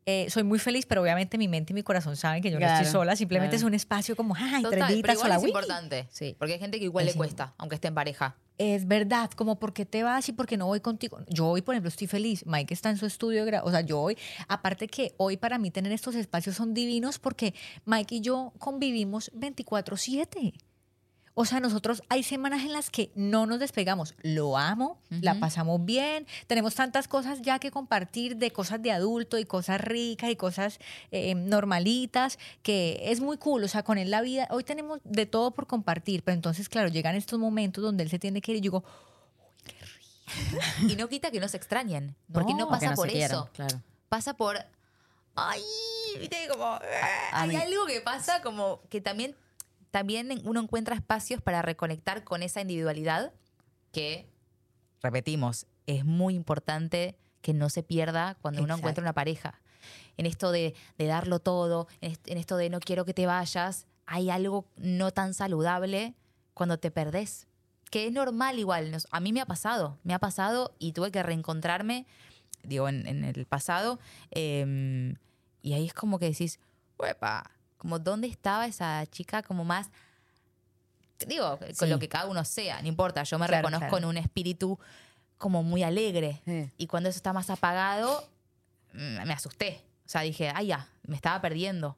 eh, 0.06 0.28
soy 0.28 0.42
muy 0.42 0.58
feliz, 0.58 0.86
pero 0.86 1.02
obviamente 1.02 1.38
mi 1.38 1.46
mente 1.46 1.72
y 1.72 1.74
mi 1.74 1.84
corazón 1.84 2.16
saben 2.16 2.42
que 2.42 2.50
yo 2.50 2.56
no 2.56 2.66
Claro, 2.66 2.78
estoy 2.84 2.90
sola. 2.90 3.14
Simplemente 3.14 3.50
claro. 3.54 3.60
es 3.60 3.64
un 3.64 3.74
espacio 3.74 4.16
como, 4.16 4.34
ay, 4.36 4.64
Total, 4.64 4.80
pero 4.88 4.92
igual 4.98 5.16
sola. 5.18 5.36
es 5.36 5.42
uy". 5.42 5.48
importante. 5.50 6.08
Sí. 6.10 6.34
Porque 6.36 6.54
hay 6.54 6.58
gente 6.58 6.80
que 6.80 6.84
igual 6.86 7.06
Es 7.06 7.14
le 7.14 7.18
cuesta, 7.18 7.54
aunque 7.58 7.76
esté 7.76 7.86
en 7.86 7.94
pareja. 7.94 8.36
Es 8.58 8.88
verdad, 8.88 9.30
como 9.30 9.60
por 9.60 9.72
qué 9.72 9.86
te 9.86 10.02
vas 10.02 10.28
y 10.28 10.32
por 10.32 10.46
qué 10.48 10.56
no 10.56 10.66
voy 10.66 10.80
contigo. 10.80 11.20
Yo 11.28 11.46
hoy, 11.46 11.62
por 11.62 11.76
ejemplo, 11.76 11.90
estoy 11.90 12.08
feliz. 12.08 12.44
Mike 12.44 12.74
está 12.74 12.90
en 12.90 12.96
su 12.96 13.06
estudio, 13.06 13.44
o 13.62 13.70
sea, 13.70 13.82
yo 13.82 14.00
hoy, 14.00 14.18
aparte 14.48 14.88
que 14.88 15.14
hoy 15.16 15.36
para 15.36 15.58
mí 15.58 15.70
tener 15.70 15.92
estos 15.92 16.16
espacios 16.16 16.56
son 16.56 16.74
divinos 16.74 17.20
porque 17.20 17.54
Mike 17.84 18.16
y 18.16 18.20
yo 18.20 18.52
convivimos 18.58 19.30
24/7. 19.32 20.54
O 21.40 21.46
sea, 21.46 21.58
nosotros 21.58 22.02
hay 22.10 22.22
semanas 22.22 22.60
en 22.64 22.72
las 22.74 22.90
que 22.90 23.10
no 23.14 23.46
nos 23.46 23.58
despegamos. 23.60 24.14
Lo 24.22 24.58
amo, 24.58 24.98
la 25.08 25.40
pasamos 25.40 25.82
bien, 25.84 26.26
tenemos 26.46 26.74
tantas 26.74 27.08
cosas 27.08 27.40
ya 27.40 27.58
que 27.58 27.70
compartir 27.70 28.36
de 28.36 28.50
cosas 28.50 28.82
de 28.82 28.92
adulto 28.92 29.38
y 29.38 29.46
cosas 29.46 29.80
ricas 29.80 30.28
y 30.30 30.36
cosas 30.36 30.78
eh, 31.12 31.34
normalitas, 31.34 32.38
que 32.62 33.00
es 33.04 33.20
muy 33.20 33.38
cool. 33.38 33.64
O 33.64 33.68
sea, 33.68 33.82
con 33.82 33.96
él 33.96 34.10
la 34.10 34.20
vida, 34.20 34.48
hoy 34.50 34.64
tenemos 34.64 35.00
de 35.04 35.24
todo 35.24 35.52
por 35.52 35.66
compartir, 35.66 36.22
pero 36.22 36.34
entonces, 36.34 36.68
claro, 36.68 36.88
llegan 36.88 37.14
estos 37.14 37.38
momentos 37.38 37.82
donde 37.82 38.02
él 38.04 38.10
se 38.10 38.18
tiene 38.18 38.42
que 38.42 38.52
ir 38.52 38.58
y 38.58 38.60
yo 38.60 38.62
digo, 38.64 38.84
Y 40.88 40.96
no 40.96 41.08
quita 41.08 41.30
que 41.30 41.40
no 41.40 41.48
se 41.48 41.56
extrañen. 41.56 42.14
Porque 42.32 42.52
no, 42.52 42.60
No, 42.60 42.68
pasa 42.68 42.90
no 42.90 42.96
por 42.96 43.08
quieran, 43.08 43.30
eso. 43.38 43.48
claro. 43.54 43.80
Pasa 44.08 44.34
por. 44.34 44.58
Ay, 45.34 45.62
viste, 46.18 46.48
como. 46.50 46.64
A 46.66 46.80
hay 47.32 47.48
mí- 47.48 47.56
algo 47.56 47.86
que 47.86 48.00
pasa 48.00 48.42
como 48.42 48.80
que 48.90 49.00
también, 49.00 49.34
también 49.90 50.40
uno 50.44 50.60
encuentra 50.60 50.94
espacios 50.94 51.40
para 51.42 51.62
reconectar 51.62 52.24
con 52.24 52.42
esa 52.42 52.60
individualidad 52.60 53.32
que, 53.92 54.28
repetimos, 55.02 55.66
es 55.86 56.04
muy 56.04 56.34
importante 56.34 57.16
que 57.42 57.54
no 57.54 57.68
se 57.70 57.82
pierda 57.82 58.36
cuando 58.40 58.60
uno 58.62 58.74
encuentra 58.80 59.02
una 59.02 59.12
pareja. 59.14 59.60
En 60.16 60.26
esto 60.26 60.52
de, 60.52 60.74
de 60.98 61.06
darlo 61.06 61.38
todo, 61.40 61.88
en 62.00 62.12
est- 62.12 62.28
en 62.28 62.36
esto 62.38 62.56
de 62.56 62.68
no 62.70 62.80
quiero 62.80 63.04
que 63.04 63.14
te 63.14 63.26
vayas, 63.26 63.86
hay 64.06 64.28
algo 64.30 64.66
no 64.76 65.10
tan 65.10 65.32
saludable 65.34 66.14
cuando 66.54 66.78
te 66.78 66.90
perdés. 66.90 67.46
Que 67.90 68.06
es 68.06 68.12
normal 68.12 68.58
igual. 68.58 68.90
nos- 68.92 69.08
A 69.10 69.20
mí 69.20 69.32
me 69.32 69.40
ha 69.40 69.46
pasado, 69.46 69.98
me 70.04 70.12
ha 70.14 70.18
pasado 70.18 70.74
y 70.78 70.92
tuve 70.92 71.10
que 71.10 71.22
reencontrarme, 71.22 72.06
digo, 72.62 72.88
en, 72.88 73.06
en 73.06 73.24
el 73.24 73.46
pasado. 73.46 73.98
em, 74.30 75.14
y 75.62 75.72
ahí 75.72 75.86
es 75.86 75.94
como 75.94 76.18
que 76.18 76.26
decís, 76.26 76.60
huepa, 76.98 77.50
como 77.80 77.98
dónde 77.98 78.28
estaba 78.28 78.66
esa 78.66 79.04
chica 79.06 79.42
como 79.42 79.64
más... 79.64 79.88
Digo, 81.26 81.58
con 81.58 81.74
Sí. 81.74 81.86
lo 81.86 81.98
que 81.98 82.08
cada 82.08 82.26
uno 82.26 82.44
sea, 82.44 82.80
no 82.82 82.88
importa, 82.88 83.22
yo 83.24 83.38
me 83.38 83.46
Claro, 83.46 83.62
reconozco 83.68 83.88
claro. 83.88 84.04
en 84.04 84.04
un 84.10 84.16
espíritu 84.18 84.78
como 85.38 85.62
muy 85.62 85.82
alegre. 85.82 86.42
Sí. 86.44 86.70
Y 86.76 86.86
cuando 86.86 87.08
eso 87.08 87.16
está 87.16 87.32
más 87.32 87.48
apagado, 87.48 88.22
mm, 88.92 89.26
me 89.26 89.32
asusté. 89.32 89.80
O 90.04 90.08
sea, 90.08 90.20
dije, 90.22 90.50
ay, 90.54 90.68
ya, 90.68 90.88
me 91.06 91.16
estaba 91.16 91.40
perdiendo. 91.40 91.96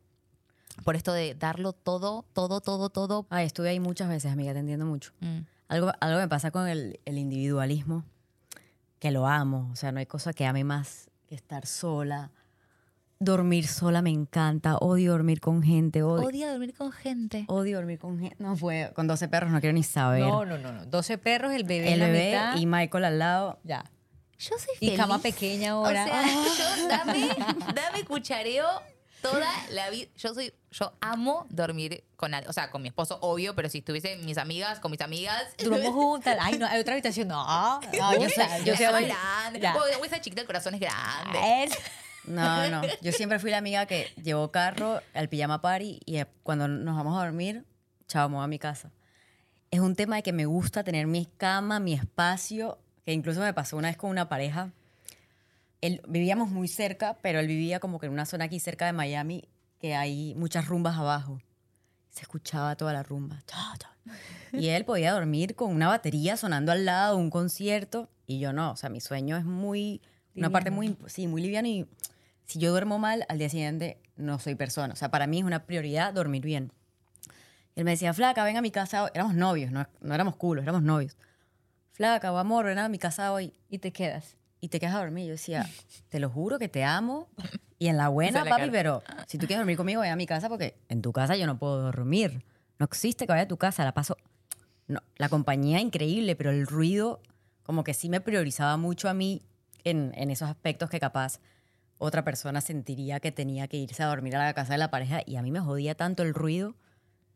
Por 0.85 0.95
esto 0.97 1.13
de 1.13 1.35
darlo 1.35 1.73
todo, 1.73 2.25
todo, 2.33 2.61
todo, 2.61 2.89
todo. 2.89 3.27
Ay, 3.31 3.47
estuve 3.47 3.69
ahí 3.71 3.81
muchas 3.81 4.09
veces, 4.09 4.31
amiga, 4.33 4.53
te 4.53 4.61
entiendo 4.61 4.87
mucho. 4.87 5.13
Mm. 5.21 5.41
Algo, 5.69 5.93
algo 6.01 6.19
me 6.21 6.29
pasa 6.29 6.51
con 6.53 6.69
el, 6.69 7.01
el 7.05 7.19
individualismo, 7.19 8.05
que 9.01 9.11
lo 9.11 9.27
amo. 9.27 9.69
O 9.73 9.77
sea, 9.77 9.91
no 9.93 9.99
hay 9.99 10.07
cosa 10.07 10.33
que 10.33 10.47
ame 10.47 10.63
más 10.65 11.11
que 11.29 11.35
estar 11.35 11.67
sola. 11.67 12.31
Dormir 13.25 13.67
sola 13.69 14.03
me 14.03 14.11
encanta. 14.11 14.77
Odio 14.79 15.13
dormir 15.13 15.41
con 15.41 15.63
gente. 15.63 16.03
Odio, 16.03 16.27
Odia 16.29 16.51
dormir 16.51 16.75
con 16.75 16.91
gente. 16.93 17.45
odio 17.49 17.77
dormir 17.79 17.99
con 17.99 18.19
gente. 18.19 18.37
No 18.39 18.57
puedo. 18.57 18.93
Con 18.95 19.07
12 19.07 19.29
perros 19.29 19.51
no 19.51 19.61
quiero 19.61 19.75
ni 19.75 19.83
saber. 19.83 20.21
no, 20.23 20.45
no, 20.45 20.59
no, 20.59 20.73
no. 20.73 20.85
12 20.87 21.19
perros, 21.19 21.53
el 21.53 21.65
bebé 21.65 21.89
el 21.89 21.93
en 21.95 21.99
la 22.01 22.07
bebé 22.07 22.27
mitad, 22.31 22.57
y 22.57 22.67
Michael 22.67 23.05
al 23.05 23.19
lado. 23.19 23.59
ya. 23.65 23.85
Yo 24.39 24.59
soy 24.59 24.75
Y 24.81 24.87
feliz. 24.87 24.97
cama 24.99 25.19
pequeña 25.21 25.71
ahora. 25.73 26.05
O 26.05 26.09
sea, 26.09 26.77
yo 26.79 26.89
dame, 26.89 27.29
dame 27.75 28.05
cuchareo 28.05 28.67
toda 29.21 29.47
la 29.71 29.89
vida. 29.91 30.09
Yo 30.17 30.35
soy, 30.35 30.53
yo 30.73 30.93
amo 31.01 31.47
dormir 31.49 32.03
con 32.17 32.35
alguien. 32.35 32.51
O 32.51 32.53
sea, 32.53 32.69
con 32.73 32.83
mi 32.83 32.89
esposo, 32.89 33.19
obvio, 33.23 33.55
pero 33.55 33.69
si 33.69 33.79
estuviese 33.79 34.17
mis 34.17 34.39
amigas, 34.39 34.81
con 34.81 34.91
mis 34.91 35.01
amigas. 35.01 35.45
Duramos 35.63 35.93
juntas. 35.95 36.37
Ay, 36.41 36.59
no, 36.59 36.67
hay 36.67 36.81
otra 36.81 36.95
habitación. 36.95 37.29
No, 37.29 37.81
no, 37.81 38.13
yo 38.19 38.27
yo 38.75 38.93
hoy- 38.93 39.05
grande. 39.05 39.69
O 40.01 40.05
esa 40.05 40.21
chiquita 40.21 40.41
el 40.41 40.47
corazón 40.49 40.75
es 40.75 40.81
grande. 40.81 41.65
Es- 41.65 41.79
No, 42.27 42.71
no. 42.71 42.83
Yo 43.01 43.13
siempre 43.13 43.39
fui 43.39 43.51
la 43.51 43.59
amiga 43.59 43.87
que 43.87 44.07
llevó 44.23 44.51
carro 44.51 45.01
al 45.15 45.29
pijama 45.29 45.61
party 45.61 46.01
y 46.05 46.17
eh, 46.19 46.27
cuando 46.43 46.69
nos 46.69 46.97
vamos 46.97 47.21
a 47.21 47.25
dormir, 47.25 47.65
chao, 48.07 48.29
me 48.29 48.37
voy 48.37 48.45
a 48.45 48.49
mi 48.49 48.59
casa. 48.59 48.91
Es 49.71 49.81
un 49.81 49.97
tema 49.97 50.17
de 50.17 50.23
que 50.23 50.33
me 50.33 50.47
gusta 50.47 50.85
tener 50.85 51.07
mi 51.07 51.27
cama, 51.27 51.81
mi 51.81 51.95
espacio, 51.95 52.79
que 53.05 53.13
incluso 53.13 53.41
me 53.41 53.55
pasó 53.55 53.77
una 53.77 53.89
vez 53.89 53.97
con 53.97 54.11
una 54.11 54.29
pareja. 54.29 54.73
Él, 55.81 56.01
vivíamos 56.07 56.51
muy 56.51 56.69
cerca, 56.69 57.19
pero 57.23 57.41
él 57.41 57.47
vivía 57.47 57.81
como 57.81 57.99
que 57.99 58.07
en 58.07 58.13
una 58.13 58.27
zona 58.27 58.45
aquí 58.45 58.61
cerca 58.61 58.87
de 58.87 58.93
Miami 58.93 59.49
que 59.81 59.97
hay 59.97 60.35
muchas 60.37 60.69
rumbas 60.69 60.97
abajo. 60.97 61.41
Se 62.11 62.21
escuchaba 62.21 62.77
toda 62.77 62.93
la 62.93 63.03
rumba. 63.03 63.43
Y 64.53 64.69
él 64.69 64.85
podía 64.85 65.13
dormir 65.13 65.57
con 65.57 65.73
una 65.75 65.89
batería 65.89 66.37
sonando 66.37 66.71
al 66.71 66.85
lado, 66.85 67.17
un 67.17 67.31
concierto, 67.31 68.11
y 68.27 68.39
yo 68.39 68.53
no. 68.53 68.73
O 68.73 68.77
sea, 68.77 68.91
mi 68.91 69.01
sueño 69.01 69.37
es 69.37 69.45
muy, 69.45 70.01
una 70.37 70.51
parte 70.51 70.71
muy, 70.71 70.97
sí, 71.07 71.27
muy 71.27 71.43
liviana 71.43 71.69
y 71.69 71.89
si 72.53 72.59
yo 72.59 72.71
duermo 72.71 72.99
mal, 72.99 73.25
al 73.29 73.39
día 73.39 73.49
siguiente 73.49 73.99
no 74.17 74.39
soy 74.39 74.55
persona. 74.55 74.93
O 74.93 74.97
sea, 74.97 75.11
para 75.11 75.27
mí 75.27 75.39
es 75.39 75.45
una 75.45 75.65
prioridad 75.65 76.13
dormir 76.13 76.43
bien. 76.43 76.73
Él 77.75 77.85
me 77.85 77.93
decía, 77.93 78.13
flaca, 78.13 78.45
ven 78.45 78.57
a 78.57 78.63
mi 78.63 78.71
casa 78.71 79.05
hoy. 79.05 79.11
Éramos 79.15 79.35
novios, 79.35 79.71
no, 79.73 79.87
no 80.01 80.15
éramos 80.15 80.37
culos, 80.37 80.63
éramos 80.63 80.83
novios. 80.83 81.17
Flaca 81.93 82.31
o 82.33 82.37
amor, 82.39 82.67
ven 82.67 82.79
a 82.79 82.89
mi 82.89 82.99
casa 82.99 83.33
hoy 83.33 83.55
Y 83.71 83.79
te 83.79 83.93
quedas. 83.93 84.37
y 84.61 84.69
te 84.69 84.79
quedas 84.79 84.95
a 84.95 84.99
dormir. 84.99 85.27
Yo 85.27 85.33
decía, 85.33 85.67
te 86.11 86.21
lo 86.21 86.29
juro 86.29 86.59
que 86.59 86.69
te 86.69 86.85
amo. 86.85 87.29
Y 87.79 87.89
en 87.89 87.97
la 87.97 88.09
buena, 88.09 88.45
papi, 88.45 88.71
pero 88.71 89.03
si 89.27 89.39
tú 89.39 89.47
quieres 89.47 89.61
dormir 89.61 89.77
conmigo, 89.77 90.03
ven 90.03 90.13
a 90.13 90.17
mi 90.17 90.27
casa 90.27 90.49
porque 90.49 90.77
en 90.89 91.03
tu 91.03 91.13
casa 91.13 91.37
yo 91.37 91.47
no 91.47 91.59
puedo 91.59 91.81
dormir. 91.81 92.45
No 92.79 92.85
existe 92.85 93.27
que 93.27 93.33
vaya 93.33 93.45
a 93.45 93.49
tu 93.49 93.57
casa, 93.57 93.85
la 93.85 93.93
paso. 93.95 94.17
No, 94.87 95.01
la 95.17 95.29
compañía 95.29 95.81
increíble, 95.81 96.37
pero 96.37 96.51
el 96.51 96.67
ruido 96.67 97.21
como 97.63 97.85
que 97.85 97.95
sí 97.95 98.09
me 98.09 98.21
priorizaba 98.21 98.77
mucho 98.77 99.09
a 99.09 99.15
mí 99.15 99.43
en, 99.85 100.13
en 100.17 100.31
esos 100.31 100.49
aspectos 100.51 100.91
que 100.91 101.01
capaz 101.01 101.41
otra 102.05 102.25
persona 102.25 102.61
sentiría 102.61 103.21
que 103.21 103.31
tenía 103.33 103.69
que 103.69 103.77
irse 103.77 104.03
a 104.03 104.07
dormir 104.07 104.35
a 104.37 104.45
la 104.45 104.55
casa 104.55 104.73
de 104.73 104.79
la 104.79 104.91
pareja 104.91 105.21
y 105.25 105.37
a 105.37 105.43
mí 105.43 105.51
me 105.51 105.61
jodía 105.61 105.95
tanto 105.95 106.23
el 106.23 106.35
ruido 106.35 106.75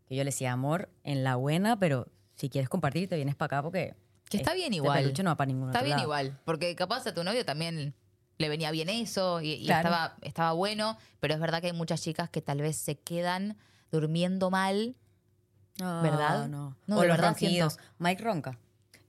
que 0.09 0.17
yo 0.17 0.23
le 0.25 0.29
decía, 0.31 0.53
amor, 0.53 0.89
en 1.05 1.23
la 1.25 1.37
buena, 1.37 1.79
pero 1.79 2.09
si 2.35 2.49
quieres 2.49 2.69
compartir, 2.69 3.09
te 3.09 3.17
vienes 3.17 3.35
para 3.37 3.59
acá 3.59 3.63
porque... 3.63 3.95
Que 4.29 4.39
está 4.39 4.55
bien 4.55 4.67
este 4.73 4.77
igual. 4.77 4.99
peluche 5.03 5.23
no 5.23 5.31
va 5.31 5.37
para 5.37 5.47
ningún 5.49 5.69
Está 5.69 5.79
otro 5.79 5.85
bien 5.87 5.97
lado. 5.99 6.07
igual, 6.09 6.39
porque 6.45 6.75
capaz 6.75 7.07
a 7.07 7.15
tu 7.15 7.23
novio 7.23 7.45
también 7.45 7.95
le 8.39 8.49
venía 8.49 8.71
bien 8.73 8.89
eso 8.89 9.41
y, 9.41 9.53
y 9.53 9.67
Claro. 9.67 9.89
estaba, 9.89 10.17
estaba 10.23 10.53
bueno, 10.53 10.99
pero 11.21 11.35
es 11.35 11.41
verdad 11.41 11.61
que 11.61 11.69
hay 11.69 11.73
muchas 11.73 12.03
chicas 12.03 12.29
que 12.29 12.43
tal 12.43 12.61
vez 12.61 12.77
se 12.77 12.99
quedan 12.99 13.57
durmiendo 13.93 14.51
mal. 14.51 14.97
No, 15.81 16.03
¿Verdad? 16.03 16.49
No. 16.49 16.77
No, 16.87 16.97
o 16.97 17.05
los 17.05 17.17
verdad 17.17 17.29
ronquidos. 17.29 17.79
Mike 17.99 18.23
ronca. 18.23 18.59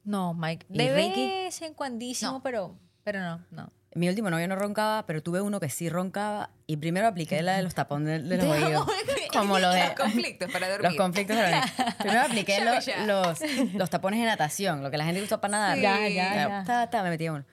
No, 0.04 0.34
Mike. 0.36 0.65
¿Y 0.70 0.78
De 0.78 0.91
vez 0.91 1.62
en 1.63 1.74
cuandísimo, 1.74 2.34
No. 2.34 2.43
pero, 2.43 2.78
pero 3.04 3.22
no, 3.22 3.41
no. 3.52 3.72
Mi 3.95 4.10
último 4.10 4.30
novio 4.30 4.47
no 4.47 4.56
roncaba, 4.56 5.06
pero 5.08 5.23
tuve 5.23 5.41
uno 5.41 5.60
que 5.60 5.69
sí 5.69 5.89
roncaba 5.89 6.52
y 6.67 6.78
primero 6.78 7.08
apliqué 7.08 7.41
la 7.41 7.56
de 7.58 7.63
los 7.63 7.73
tapones 7.73 8.28
de, 8.30 8.38
los 8.38 8.45
oídos. 8.45 8.86
Como 9.34 9.58
lo 9.60 9.71
de 9.71 9.86
los 9.86 9.91
conflictos 9.97 10.52
para 10.52 10.69
dormir. 10.69 10.89
los 10.91 10.97
conflictos 10.97 11.36
de 11.36 11.41
la 11.52 11.95
Primero 11.97 12.21
apliqué 12.21 12.63
los, 12.65 12.86
los, 13.08 13.73
los 13.73 13.89
tapones 13.89 14.19
de 14.19 14.26
natación, 14.28 14.84
lo 14.84 14.91
que 14.91 14.97
la 14.97 15.06
gente 15.06 15.21
usa 15.23 15.41
para 15.41 15.52
nadar. 15.54 15.76
Sí. 15.78 15.82
Ya, 15.84 16.08
ya, 16.10 16.36
ya. 16.36 16.63
Ta, 16.65 16.89
ta, 16.89 17.02
me 17.04 17.10
metía 17.10 17.32
uno. 17.34 17.45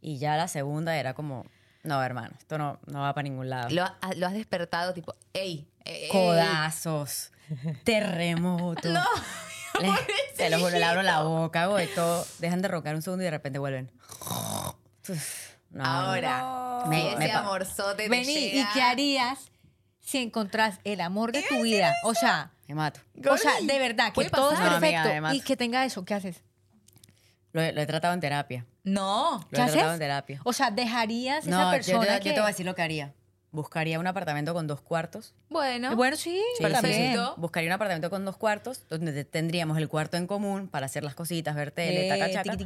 Y 0.00 0.18
ya 0.18 0.36
la 0.36 0.46
segunda 0.46 0.96
era 0.96 1.14
como, 1.14 1.44
no, 1.82 2.00
hermano, 2.04 2.30
esto 2.38 2.58
no, 2.58 2.78
no 2.86 3.00
va 3.00 3.12
para 3.14 3.24
ningún 3.24 3.50
lado. 3.50 3.68
Lo, 3.70 3.82
ha- 3.82 3.98
lo 4.16 4.26
has 4.28 4.34
despertado 4.34 4.94
tipo, 4.94 5.14
ey, 5.32 5.68
ey, 5.84 6.04
ey". 6.04 6.08
Codazos, 6.10 7.32
terremotos. 7.82 8.92
No, 8.92 9.02
Les- 9.80 10.34
te 10.36 10.50
lo 10.50 10.58
juro, 10.60 10.70
le 10.70 10.84
abro 10.84 11.02
la 11.02 11.22
boca, 11.22 11.62
hago 11.64 11.76
de 11.76 11.88
todo. 11.88 12.24
Dejan 12.38 12.62
de 12.62 12.68
roncar 12.68 12.94
un 12.94 13.02
segundo 13.02 13.22
y 13.22 13.26
de 13.26 13.30
repente 13.32 13.58
vuelven. 13.58 13.90
Uf, 15.08 15.48
no, 15.70 15.84
Ahora, 15.84 16.84
Me- 16.88 17.08
ese 17.10 17.18
me 17.18 17.28
pa- 17.28 17.38
amorzote 17.40 18.04
te 18.04 18.08
Vení, 18.08 18.32
¿y 18.32 18.50
llega- 18.52 18.70
qué 18.74 18.82
harías 18.82 19.50
si 20.00 20.18
encontrás 20.18 20.80
el 20.84 21.00
amor 21.00 21.32
de 21.32 21.42
tu 21.42 21.60
vida? 21.62 21.94
O 22.04 22.14
sea, 22.14 22.50
Me 22.66 22.74
mato. 22.74 23.00
o 23.30 23.36
sea, 23.36 23.52
de 23.62 23.78
verdad, 23.78 24.08
que 24.08 24.14
¿Puede 24.14 24.30
todo 24.30 24.52
es 24.52 24.58
pasar? 24.58 24.70
No, 24.72 24.76
amiga, 24.78 25.02
perfecto 25.02 25.14
me 25.14 25.20
mato. 25.20 25.34
y 25.36 25.40
que 25.40 25.56
tenga 25.56 25.84
eso, 25.84 26.04
¿qué 26.04 26.14
haces? 26.14 26.42
Lo, 27.52 27.62
he- 27.62 27.72
lo 27.72 27.80
he 27.80 27.86
tratado 27.86 28.14
en 28.14 28.20
terapia. 28.20 28.66
No. 28.84 29.40
Lo 29.50 29.56
¿Qué 29.56 29.62
he 29.62 29.66
tratado 29.66 29.92
en 29.94 29.98
terapia. 29.98 30.40
O 30.44 30.52
sea, 30.52 30.70
¿dejarías 30.70 31.46
esa 31.46 31.50
No, 31.50 31.64
yo 31.64 31.70
persona 31.70 32.16
yo 32.18 32.22
que... 32.22 32.30
te 32.32 32.40
voy 32.40 32.44
a 32.44 32.48
decir 32.48 32.66
lo 32.66 32.74
que 32.74 32.82
haría. 32.82 33.14
Buscaría 33.50 33.98
un 33.98 34.06
apartamento 34.06 34.52
con 34.52 34.66
dos 34.66 34.82
cuartos. 34.82 35.34
Bueno, 35.48 35.96
Bueno, 35.96 36.16
sí, 36.16 36.36
Sí, 36.36 36.42
sí. 36.58 36.62
Perfecto. 36.64 37.34
Buscaría 37.38 37.68
un 37.70 37.72
apartamento 37.72 38.10
con 38.10 38.24
dos 38.26 38.36
cuartos 38.36 38.86
donde 38.90 39.12
te- 39.12 39.24
tendríamos 39.24 39.78
el 39.78 39.88
cuarto 39.88 40.18
en 40.18 40.26
común 40.26 40.68
para 40.68 40.84
hacer 40.86 41.02
las 41.02 41.14
cositas, 41.14 41.54
ver 41.56 41.70
tele, 41.70 42.06
Eh, 42.06 42.08
taca, 42.10 42.30
chaca. 42.30 42.56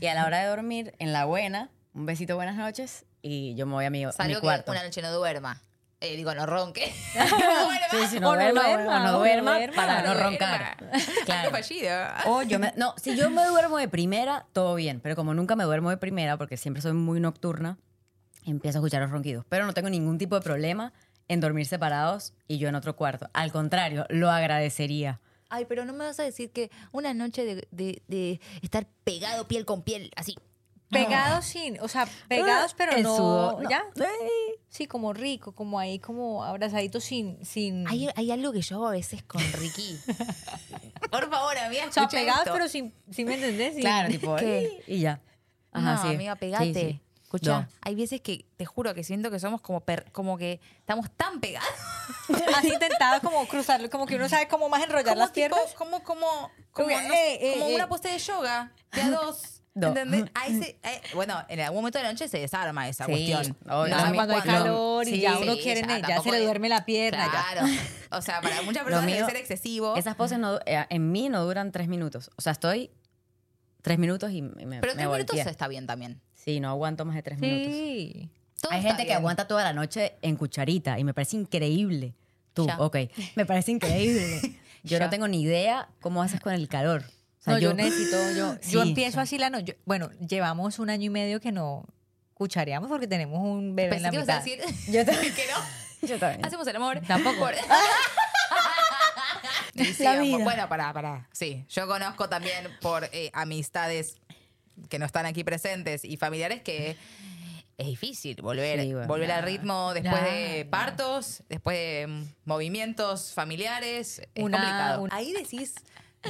Y 0.00 0.06
a 0.06 0.14
la 0.14 0.26
hora 0.26 0.38
de 0.38 0.46
dormir, 0.46 0.94
en 1.00 1.12
la 1.12 1.24
buena, 1.24 1.70
un 1.94 2.06
besito, 2.06 2.36
buenas 2.36 2.56
noches, 2.56 3.04
y 3.22 3.54
yo 3.54 3.66
me 3.66 3.72
voy 3.72 3.84
a 3.84 3.90
mi, 3.90 4.04
a 4.04 4.08
mi 4.08 4.12
salvo 4.12 4.34
que 4.34 4.40
cuarto. 4.40 4.72
una 4.72 4.82
noche 4.82 5.00
no 5.02 5.12
duerma. 5.12 5.60
Eh, 6.00 6.16
digo, 6.16 6.34
no 6.34 6.44
ronque. 6.44 6.92
Sí, 7.90 8.06
si 8.10 8.20
no 8.20 8.30
O 8.30 8.34
no 8.34 8.40
duerma, 8.42 8.62
duerma, 8.68 8.96
o 9.00 9.04
no 9.04 9.16
o 9.16 9.18
duerma, 9.20 9.52
no 9.52 9.56
duerma. 9.58 9.76
para 9.76 10.02
no 10.02 10.08
duerma. 10.08 10.22
roncar. 10.30 10.76
Claro. 10.78 11.02
Claro. 11.24 11.50
fallido. 11.50 11.92
O 12.26 12.42
yo 12.42 12.58
me, 12.58 12.72
no, 12.76 12.92
si 13.00 13.16
yo 13.16 13.30
me 13.30 13.44
duermo 13.46 13.78
de 13.78 13.88
primera, 13.88 14.44
todo 14.52 14.74
bien. 14.74 14.98
Pero 15.00 15.14
como 15.14 15.32
nunca 15.32 15.54
me 15.54 15.62
duermo 15.64 15.90
de 15.90 15.96
primera, 15.96 16.36
porque 16.36 16.56
siempre 16.56 16.82
soy 16.82 16.92
muy 16.92 17.20
nocturna, 17.20 17.78
empiezo 18.44 18.78
a 18.78 18.80
escuchar 18.80 19.00
los 19.02 19.10
ronquidos. 19.12 19.44
Pero 19.48 19.64
no 19.64 19.72
tengo 19.72 19.88
ningún 19.88 20.18
tipo 20.18 20.34
de 20.34 20.40
problema 20.42 20.92
en 21.28 21.40
dormir 21.40 21.66
separados 21.66 22.34
y 22.48 22.58
yo 22.58 22.68
en 22.68 22.74
otro 22.74 22.96
cuarto. 22.96 23.30
Al 23.32 23.52
contrario, 23.52 24.04
lo 24.10 24.28
agradecería. 24.30 25.20
Ay, 25.48 25.64
pero 25.68 25.84
no 25.84 25.92
me 25.92 26.04
vas 26.04 26.18
a 26.18 26.24
decir 26.24 26.50
que 26.50 26.70
una 26.90 27.14
noche 27.14 27.44
de, 27.44 27.68
de- 27.70 28.02
de 28.08 28.40
estar 28.60 28.86
pegado 29.04 29.46
piel 29.46 29.64
con 29.64 29.82
piel, 29.82 30.10
así. 30.16 30.34
Pegados 30.94 31.44
sin, 31.44 31.80
o 31.80 31.88
sea, 31.88 32.06
pegados 32.28 32.74
pero 32.74 32.96
no, 32.98 33.16
sudor, 33.16 33.62
no. 33.62 33.70
¿ya? 33.70 33.84
Sí, 34.68 34.86
como 34.86 35.12
rico, 35.12 35.52
como 35.52 35.78
ahí, 35.78 35.98
como 35.98 36.42
abrazaditos 36.44 37.04
sin, 37.04 37.44
sin... 37.44 37.86
Hay, 37.88 38.08
hay 38.16 38.30
algo 38.32 38.52
que 38.52 38.60
yo 38.62 38.76
hago 38.76 38.88
a 38.88 38.92
veces 38.92 39.22
con 39.22 39.40
Ricky. 39.52 39.98
Por 41.10 41.30
favor, 41.30 41.56
amiga, 41.58 41.86
o 41.88 41.92
sea, 41.92 42.08
pegados 42.08 42.40
esto. 42.42 42.52
pero 42.52 42.68
sin, 42.68 42.92
sin 43.10 43.26
me 43.28 43.34
entendés? 43.34 43.74
Sin- 43.74 43.82
Claro, 43.82 44.08
tipo, 44.10 44.36
¿Qué? 44.36 44.82
y 44.86 45.00
ya. 45.00 45.20
no, 45.72 45.80
Ajá, 45.90 46.02
sí. 46.08 46.14
amiga, 46.14 46.34
pegate. 46.36 46.72
sí. 46.74 47.00
Escucha, 47.22 47.60
No. 47.62 47.68
hay 47.82 47.94
veces 47.96 48.20
que 48.20 48.46
te 48.56 48.64
juro 48.64 48.94
que 48.94 49.02
siento 49.02 49.28
que 49.30 49.40
somos 49.40 49.60
como 49.60 49.80
per- 49.80 50.10
como 50.12 50.38
que 50.38 50.60
estamos 50.78 51.10
tan 51.16 51.40
pegados. 51.40 51.68
Has 52.56 52.64
intentado 52.64 53.20
como 53.22 53.44
cruzarlo, 53.48 53.90
como 53.90 54.06
que 54.06 54.14
uno 54.14 54.28
sabe 54.28 54.46
cómo 54.46 54.68
más 54.68 54.84
enrollar 54.84 55.14
Como 55.14 55.18
las 55.18 55.32
tipo- 55.32 55.54
piernas. 55.56 55.74
como, 55.74 56.02
como, 56.04 56.26
como, 56.70 56.88
no- 56.90 56.96
eh, 57.14 57.38
eh, 57.40 57.54
como 57.58 57.70
eh. 57.70 57.74
una 57.74 57.88
pose 57.88 58.08
de 58.08 58.18
yoga, 58.18 58.72
de 58.92 59.02
a 59.02 59.10
dos. 59.10 59.62
No. 59.74 59.88
¿Entendés? 59.88 60.24
A 60.34 60.46
ese- 60.46 60.78
eh, 60.84 61.00
bueno, 61.14 61.34
en 61.48 61.58
algún 61.60 61.78
momento 61.80 61.98
de 61.98 62.04
la 62.04 62.12
noche 62.12 62.28
se 62.28 62.38
desarma 62.38 62.88
esa 62.88 63.06
Sí, 63.06 63.10
cuestión. 63.12 63.56
obvio. 63.68 63.96
No, 63.96 64.14
cuando 64.14 64.34
hay 64.34 64.40
lo- 64.40 64.44
calor 64.46 65.08
y 65.08 65.10
sí, 65.10 65.20
ya 65.20 65.36
sí, 65.36 65.42
uno 65.42 65.56
quiere, 65.56 65.80
ya, 65.80 66.00
tampoco 66.00 66.22
se 66.22 66.30
le 66.30 66.38
es- 66.38 66.44
duerme 66.44 66.68
la 66.68 66.84
pierna. 66.84 67.24
ya. 67.26 67.30
Claro. 67.52 67.66
O 68.12 68.22
sea, 68.22 68.40
para 68.40 68.62
muchas 68.62 68.84
personas 68.84 69.06
mío- 69.06 69.16
debe 69.16 69.26
ser 69.28 69.36
excesivo. 69.36 69.96
Esas 69.96 70.14
poses 70.14 70.38
no, 70.38 70.60
eh, 70.64 70.86
en 70.90 71.10
mí 71.10 71.28
no 71.28 71.44
duran 71.44 71.72
tres 71.72 71.88
minutos. 71.88 72.30
O 72.36 72.42
sea, 72.42 72.52
estoy 72.52 72.90
tres 73.82 73.98
minutos 73.98 74.30
y 74.30 74.42
me, 74.42 74.64
me 74.64 74.80
pero 74.80 74.92
tres 74.94 75.06
minutos 75.08 75.36
volteé. 75.36 75.50
está 75.50 75.66
bien 75.66 75.86
también. 75.88 76.20
Sí, 76.34 76.60
no 76.60 76.68
aguanto 76.70 77.04
más 77.04 77.16
de 77.16 77.22
tres 77.22 77.38
minutos. 77.40 77.72
Sí. 77.72 78.30
Todo 78.60 78.72
Hay 78.72 78.78
está 78.78 78.90
gente 78.90 79.02
que 79.02 79.08
bien. 79.08 79.18
aguanta 79.18 79.48
toda 79.48 79.64
la 79.64 79.72
noche 79.72 80.14
en 80.22 80.36
cucharita 80.36 80.98
y 81.00 81.04
me 81.04 81.12
parece 81.14 81.36
increíble. 81.36 82.14
Tú, 82.54 82.66
Ya. 82.68 82.78
ok. 82.78 82.96
Me 83.34 83.44
parece 83.44 83.72
increíble. 83.72 84.40
Yo 84.84 84.98
Ya. 84.98 85.00
no 85.04 85.10
tengo 85.10 85.26
ni 85.26 85.42
idea 85.42 85.88
cómo 86.00 86.22
haces 86.22 86.40
con 86.40 86.52
el 86.54 86.68
calor. 86.68 87.02
Sea, 87.44 87.54
no, 87.54 87.58
yo, 87.58 87.74
necesito, 87.74 88.16
yo, 88.32 88.56
yo 88.70 88.82
empiezo 88.82 89.20
así 89.20 89.38
la 89.38 89.50
noche. 89.50 89.78
Bueno, 89.84 90.10
llevamos 90.26 90.78
un 90.78 90.90
año 90.90 91.04
y 91.06 91.10
medio 91.10 91.40
que 91.40 91.52
no 91.52 91.84
cuchareamos 92.34 92.88
porque 92.88 93.06
tenemos 93.06 93.38
un 93.40 93.76
bebé 93.76 93.96
en 93.96 94.02
la 94.02 94.10
que 94.10 94.16
ibas 94.16 94.28
a 94.28 94.40
mitad. 94.40 94.60
decir 94.66 94.74
Yo 94.92 95.04
también. 95.04 95.34
que 95.36 95.42
no. 95.46 96.06
Yo 96.08 96.18
también. 96.18 96.44
Hacemos 96.44 96.66
el 96.66 96.76
amor. 96.76 97.00
Tampoco. 97.06 97.38
Por- 97.38 97.54
Y 99.74 99.84
sí, 99.86 100.04
La 100.04 100.12
amor. 100.12 100.24
vida. 100.24 100.38
Bueno, 100.44 100.68
pará, 100.68 100.92
pará. 100.92 101.28
Sí, 101.32 101.64
yo 101.68 101.86
conozco 101.88 102.28
también 102.28 102.68
por 102.80 103.08
eh, 103.12 103.30
amistades 103.34 104.18
que 104.88 104.98
no 104.98 105.06
están 105.06 105.26
aquí 105.26 105.42
presentes 105.44 106.04
y 106.04 106.16
familiares 106.16 106.62
que 106.62 106.96
es 107.76 107.86
difícil 107.86 108.40
volver, 108.40 108.80
Sí, 108.80 108.92
bueno. 108.92 109.08
volver 109.08 109.32
al 109.32 109.42
ritmo 109.42 109.92
después 109.94 110.14
Ya, 110.14 110.24
de 110.32 110.64
ya. 110.64 110.70
partos, 110.70 111.42
después 111.48 111.76
de 111.76 112.06
mm, 112.06 112.24
movimientos 112.44 113.32
familiares. 113.32 114.20
Es 114.34 114.44
Una- 114.44 114.58
complicado. 114.58 115.02
una- 115.02 115.16
Ahí 115.16 115.32
decís, 115.32 115.74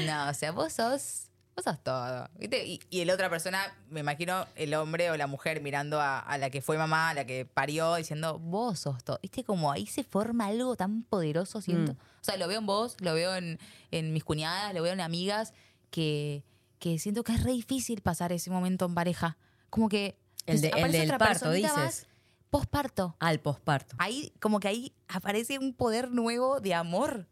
no, 0.06 0.28
o 0.28 0.34
sea, 0.34 0.52
vos 0.52 0.72
sos, 0.72 1.28
vos 1.56 1.64
sos 1.64 1.82
todo. 1.82 2.28
¿viste? 2.38 2.64
Y, 2.66 2.80
y 2.90 3.00
el 3.00 3.10
otra 3.10 3.30
persona, 3.30 3.60
me 3.88 4.00
imagino 4.00 4.46
el 4.56 4.74
hombre 4.74 5.10
o 5.10 5.16
la 5.16 5.26
mujer 5.26 5.60
mirando 5.60 6.00
a, 6.00 6.18
a 6.18 6.38
la 6.38 6.50
que 6.50 6.60
fue 6.62 6.76
mamá, 6.78 7.10
a 7.10 7.14
la 7.14 7.24
que 7.26 7.44
parió, 7.46 7.94
diciendo, 7.96 8.38
vos 8.38 8.80
sos 8.80 9.02
todo. 9.04 9.18
¿Viste? 9.22 9.44
Como 9.44 9.70
ahí 9.72 9.86
se 9.86 10.04
forma 10.04 10.46
algo 10.46 10.76
tan 10.76 11.02
poderoso, 11.04 11.60
siento. 11.60 11.92
Mm. 11.92 11.96
O 11.96 12.24
sea, 12.24 12.36
lo 12.36 12.48
veo 12.48 12.58
en 12.58 12.66
vos, 12.66 12.96
lo 13.00 13.14
veo 13.14 13.34
en, 13.36 13.58
en 13.90 14.12
mis 14.12 14.24
cuñadas, 14.24 14.74
lo 14.74 14.82
veo 14.82 14.92
en 14.92 15.00
amigas, 15.00 15.52
que, 15.90 16.42
que 16.78 16.98
siento 16.98 17.22
que 17.24 17.32
es 17.32 17.42
re 17.42 17.52
difícil 17.52 18.00
pasar 18.02 18.32
ese 18.32 18.50
momento 18.50 18.84
en 18.86 18.94
pareja. 18.94 19.36
Como 19.70 19.88
que 19.88 20.16
El 20.46 20.60
de- 20.60 20.68
el 20.76 20.92
del 20.92 21.08
parto, 21.16 21.50
dices. 21.50 21.72
más 21.74 22.06
Posparto. 22.50 23.16
Al 23.18 23.40
posparto. 23.40 23.96
Ahí, 23.98 24.32
como 24.40 24.60
que 24.60 24.68
ahí 24.68 24.92
aparece 25.08 25.58
un 25.58 25.74
poder 25.74 26.12
nuevo 26.12 26.60
de 26.60 26.72
amor. 26.74 27.26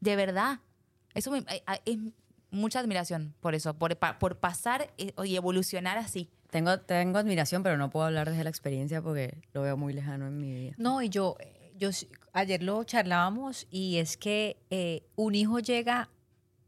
De 0.00 0.14
verdad. 0.14 0.60
Eso 1.18 1.30
me- 1.30 1.44
es 1.84 1.98
mucha 2.50 2.80
admiración 2.80 3.34
por 3.40 3.54
eso, 3.54 3.74
por, 3.74 3.96
por 4.18 4.38
pasar 4.38 4.92
eh, 4.98 5.12
y 5.24 5.36
evolucionar 5.36 5.98
así. 5.98 6.30
Tengo, 6.50 6.78
tengo 6.80 7.18
admiración, 7.18 7.62
pero 7.62 7.76
no 7.76 7.90
puedo 7.90 8.06
hablar 8.06 8.30
desde 8.30 8.44
la 8.44 8.50
experiencia 8.50 9.02
porque 9.02 9.42
lo 9.52 9.62
veo 9.62 9.76
muy 9.76 9.92
lejano 9.92 10.26
en 10.28 10.38
mi 10.38 10.52
vida. 10.54 10.74
No, 10.78 11.02
y 11.02 11.10
yo, 11.10 11.36
yo 11.76 11.90
ayer 12.32 12.62
lo 12.62 12.82
charlábamos 12.84 13.66
y 13.70 13.96
es 13.98 14.16
que 14.16 14.56
eh, 14.70 15.02
un 15.16 15.34
hijo 15.34 15.58
llega 15.58 16.08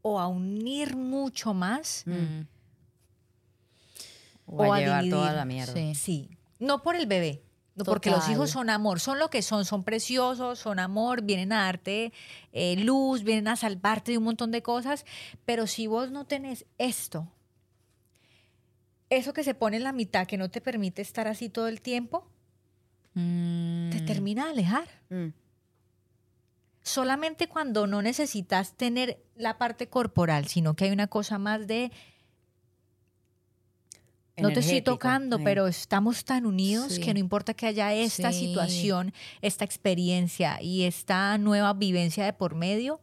o 0.03 0.19
a 0.19 0.27
unir 0.27 0.95
mucho 0.95 1.53
más 1.53 2.03
Mm. 2.05 2.41
O, 4.45 4.63
o 4.65 4.73
a 4.73 4.77
a 4.77 4.79
llevar 4.79 5.03
dividir. 5.03 5.17
toda 5.19 5.33
la 5.33 5.45
mierda. 5.45 5.73
Sí. 5.73 5.95
Sí, 5.95 6.29
no 6.59 6.81
por 6.83 6.95
el 6.95 7.05
bebé, 7.05 7.41
porque 7.83 8.09
los 8.09 8.27
hijos 8.29 8.51
son 8.51 8.69
amor, 8.69 8.99
son 8.99 9.19
lo 9.19 9.29
que 9.29 9.41
son, 9.41 9.65
son 9.65 9.83
preciosos, 9.83 10.59
son 10.59 10.79
amor, 10.79 11.21
vienen 11.23 11.53
a 11.53 11.63
darte 11.63 12.13
eh, 12.51 12.75
luz, 12.77 13.23
vienen 13.23 13.47
a 13.47 13.55
salvarte 13.55 14.11
de 14.11 14.17
un 14.17 14.25
montón 14.25 14.51
de 14.51 14.61
cosas, 14.61 15.05
pero 15.45 15.67
si 15.67 15.87
vos 15.87 16.11
no 16.11 16.25
tenés 16.25 16.65
esto, 16.77 17.27
eso 19.09 19.33
que 19.33 19.43
se 19.43 19.53
pone 19.53 19.77
en 19.77 19.83
la 19.83 19.93
mitad, 19.93 20.27
que 20.27 20.37
no 20.37 20.49
te 20.49 20.61
permite 20.61 21.01
estar 21.01 21.27
así 21.27 21.49
todo 21.49 21.67
el 21.67 21.81
tiempo, 21.81 22.31
Mm, 23.13 23.89
te 23.89 24.01
termina 24.01 24.45
de 24.45 24.51
alejar. 24.51 24.87
Mm. 25.09 25.27
Solamente 26.83 27.47
cuando 27.47 27.85
no 27.85 28.01
necesitas 28.01 28.75
tener 28.75 29.23
la 29.35 29.57
parte 29.57 29.87
corporal, 29.87 30.47
sino 30.47 30.75
que 30.75 30.85
hay 30.85 30.91
una 30.91 31.07
cosa 31.07 31.37
más 31.37 31.67
de 31.67 31.91
no 34.37 34.51
te 34.53 34.59
estoy 34.61 34.81
tocando, 34.81 35.37
sí. 35.37 35.43
pero 35.43 35.67
estamos 35.67 36.23
tan 36.25 36.45
unidos 36.45 36.93
Sí. 36.93 37.01
que 37.01 37.13
no 37.13 37.19
importa 37.19 37.53
que 37.53 37.67
haya 37.67 37.93
esta 37.93 38.31
Sí. 38.31 38.39
situación, 38.47 39.13
esta 39.41 39.65
experiencia 39.65 40.61
y 40.61 40.83
esta 40.83 41.37
nueva 41.37 41.73
vivencia 41.73 42.25
de 42.25 42.33
por 42.33 42.55
medio, 42.55 43.01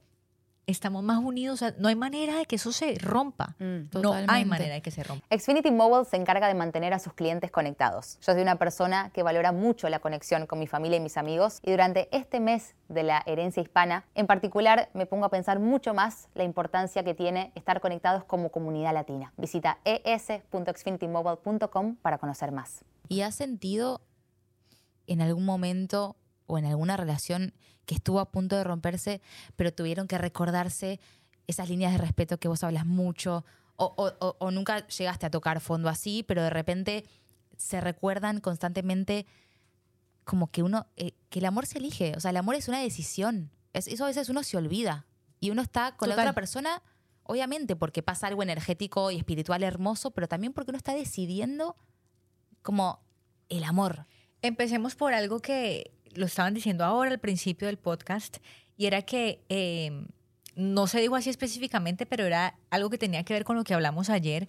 estamos 0.69 1.03
más 1.03 1.19
unidos. 1.19 1.55
o 1.55 1.57
sea, 1.57 1.75
no 1.79 1.89
hay 1.89 1.97
manera 1.97 2.37
de 2.37 2.45
que 2.45 2.57
eso 2.57 2.73
se 2.73 2.97
rompa. 2.99 3.57
Mm. 3.59 3.99
No 4.01 4.15
hay 4.29 4.45
manera 4.45 4.75
de 4.75 4.83
que 4.83 4.91
se 4.91 5.03
rompa. 5.03 5.27
Xfinity 5.37 5.71
Mobile 5.71 6.05
se 6.05 6.17
encarga 6.17 6.47
de 6.47 6.55
mantener 6.55 6.93
a 6.93 6.99
sus 6.99 7.15
clientes 7.15 7.51
conectados. 7.51 8.19
Yo 8.21 8.33
soy 8.33 8.43
una 8.43 8.57
persona 8.57 9.11
que 9.15 9.23
valora 9.23 9.51
mucho 9.51 9.89
la 9.89 9.99
conexión 9.99 10.47
con 10.47 10.59
mi 10.59 10.67
familia 10.67 10.99
y 10.99 11.01
mis 11.01 11.17
amigos 11.17 11.61
y 11.63 11.71
durante 11.71 12.15
este 12.17 12.39
mes 12.39 12.75
de 12.89 13.03
la 13.03 13.23
herencia 13.27 13.63
hispana, 13.63 14.05
en 14.15 14.27
particular, 14.27 14.91
me 14.93 15.07
pongo 15.07 15.25
a 15.25 15.31
pensar 15.31 15.59
mucho 15.59 15.95
más 15.95 16.29
la 16.35 16.45
importancia 16.45 17.03
que 17.03 17.15
tiene 17.15 17.51
estar 17.55 17.81
conectados 17.81 18.25
como 18.25 18.51
comunidad 18.51 18.93
latina. 18.93 19.33
Visita 19.39 19.79
es.xfinitymobile.com 19.85 21.97
para 21.97 22.19
conocer 22.19 22.53
más. 22.53 22.85
¿Y 23.09 23.23
has 23.23 23.35
sentido 23.35 24.03
en 25.07 25.23
algún 25.23 25.47
momento 25.47 26.17
o 26.47 26.59
en 26.59 26.67
alguna 26.67 26.99
relación 26.99 27.55
que 27.89 27.95
estuvo 27.95 28.21
a 28.21 28.31
punto 28.31 28.55
de 28.55 28.65
romperse, 28.65 29.23
pero 29.57 29.73
tuvieron 29.73 30.07
que 30.07 30.19
recordarse 30.19 31.01
esas 31.47 31.71
líneas 31.71 31.93
de 31.93 31.97
respeto 31.99 32.37
que 32.39 32.47
vos 32.47 32.63
hablas 32.63 32.85
mucho? 32.85 33.47
O, 33.77 33.87
o- 33.97 34.13
o- 34.27 34.37
o 34.39 34.51
nunca 34.51 34.87
llegaste 34.89 35.25
a 35.25 35.31
tocar 35.31 35.61
fondo 35.61 35.89
así, 35.89 36.23
pero 36.23 36.43
de 36.43 36.51
repente 36.51 37.07
se 37.57 37.81
recuerdan 37.81 38.41
constantemente 38.41 39.25
como 40.25 40.49
que 40.51 40.63
uno, 40.63 40.87
eh, 40.97 41.13
que 41.31 41.39
el 41.39 41.47
amor 41.47 41.65
se 41.65 41.79
elige. 41.79 42.13
O 42.15 42.21
sea, 42.21 42.31
el 42.31 42.37
amor 42.37 42.57
es 42.57 42.69
una 42.69 42.81
decisión. 42.81 43.51
Es- 43.73 43.89
eso 43.89 44.05
a 44.05 44.09
veces 44.09 44.29
uno 44.29 44.43
se 44.43 44.59
olvida. 44.59 45.07
Y 45.41 45.49
uno 45.51 45.63
está 45.63 45.97
con 45.97 46.11
la 46.11 46.15
otra 46.17 46.35
persona, 46.35 46.83
obviamente, 47.23 47.75
porque 47.75 48.03
pasa 48.03 48.27
algo 48.27 48.43
energético 48.43 49.11
y 49.11 49.17
espiritual 49.17 49.63
hermoso, 49.63 50.11
pero 50.11 50.29
también 50.29 50.53
porque 50.53 50.73
uno 50.73 50.77
está 50.79 50.93
decidiendo 50.95 51.75
como 52.61 53.01
el 53.49 53.65
amor. 53.65 54.07
Empecemos 54.43 54.95
por 54.95 55.15
algo 55.15 55.41
que 55.41 55.93
lo 56.15 56.27
estaban 56.27 56.55
diciendo 56.55 56.85
ahora 56.85 57.11
al 57.11 57.19
principio 57.19 57.67
del 57.67 57.79
podcast, 57.79 58.39
y 58.77 58.87
era 58.87 59.03
que 59.03 59.43
eh, 59.49 60.07
no 60.55 60.87
se 60.87 61.01
dijo 61.01 61.17
así 61.17 61.31
específicamente, 61.31 62.07
pero 62.07 62.25
era 62.25 62.59
algo 62.71 62.91
que 62.91 62.99
tenía 62.99 63.25
que 63.25 63.35
ver 63.35 63.45
con 63.45 63.57
lo 63.57 63.65
que 63.65 63.75
hablamos 63.75 64.11
ayer, 64.11 64.49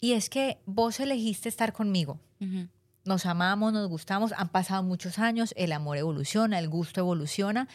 y 0.00 0.12
es 0.12 0.30
que 0.30 0.58
vos 0.66 1.00
elegiste 1.00 1.48
estar 1.48 1.72
conmigo. 1.72 2.20
Nos 3.04 3.26
amamos, 3.26 3.72
nos 3.72 3.88
gustamos, 3.88 4.32
han 4.36 4.48
pasado 4.48 4.82
muchos 4.82 5.18
años, 5.18 5.54
el 5.56 5.72
amor 5.72 5.96
evoluciona, 5.96 6.58
el 6.58 6.68
gusto 6.68 7.00
evoluciona, 7.00 7.68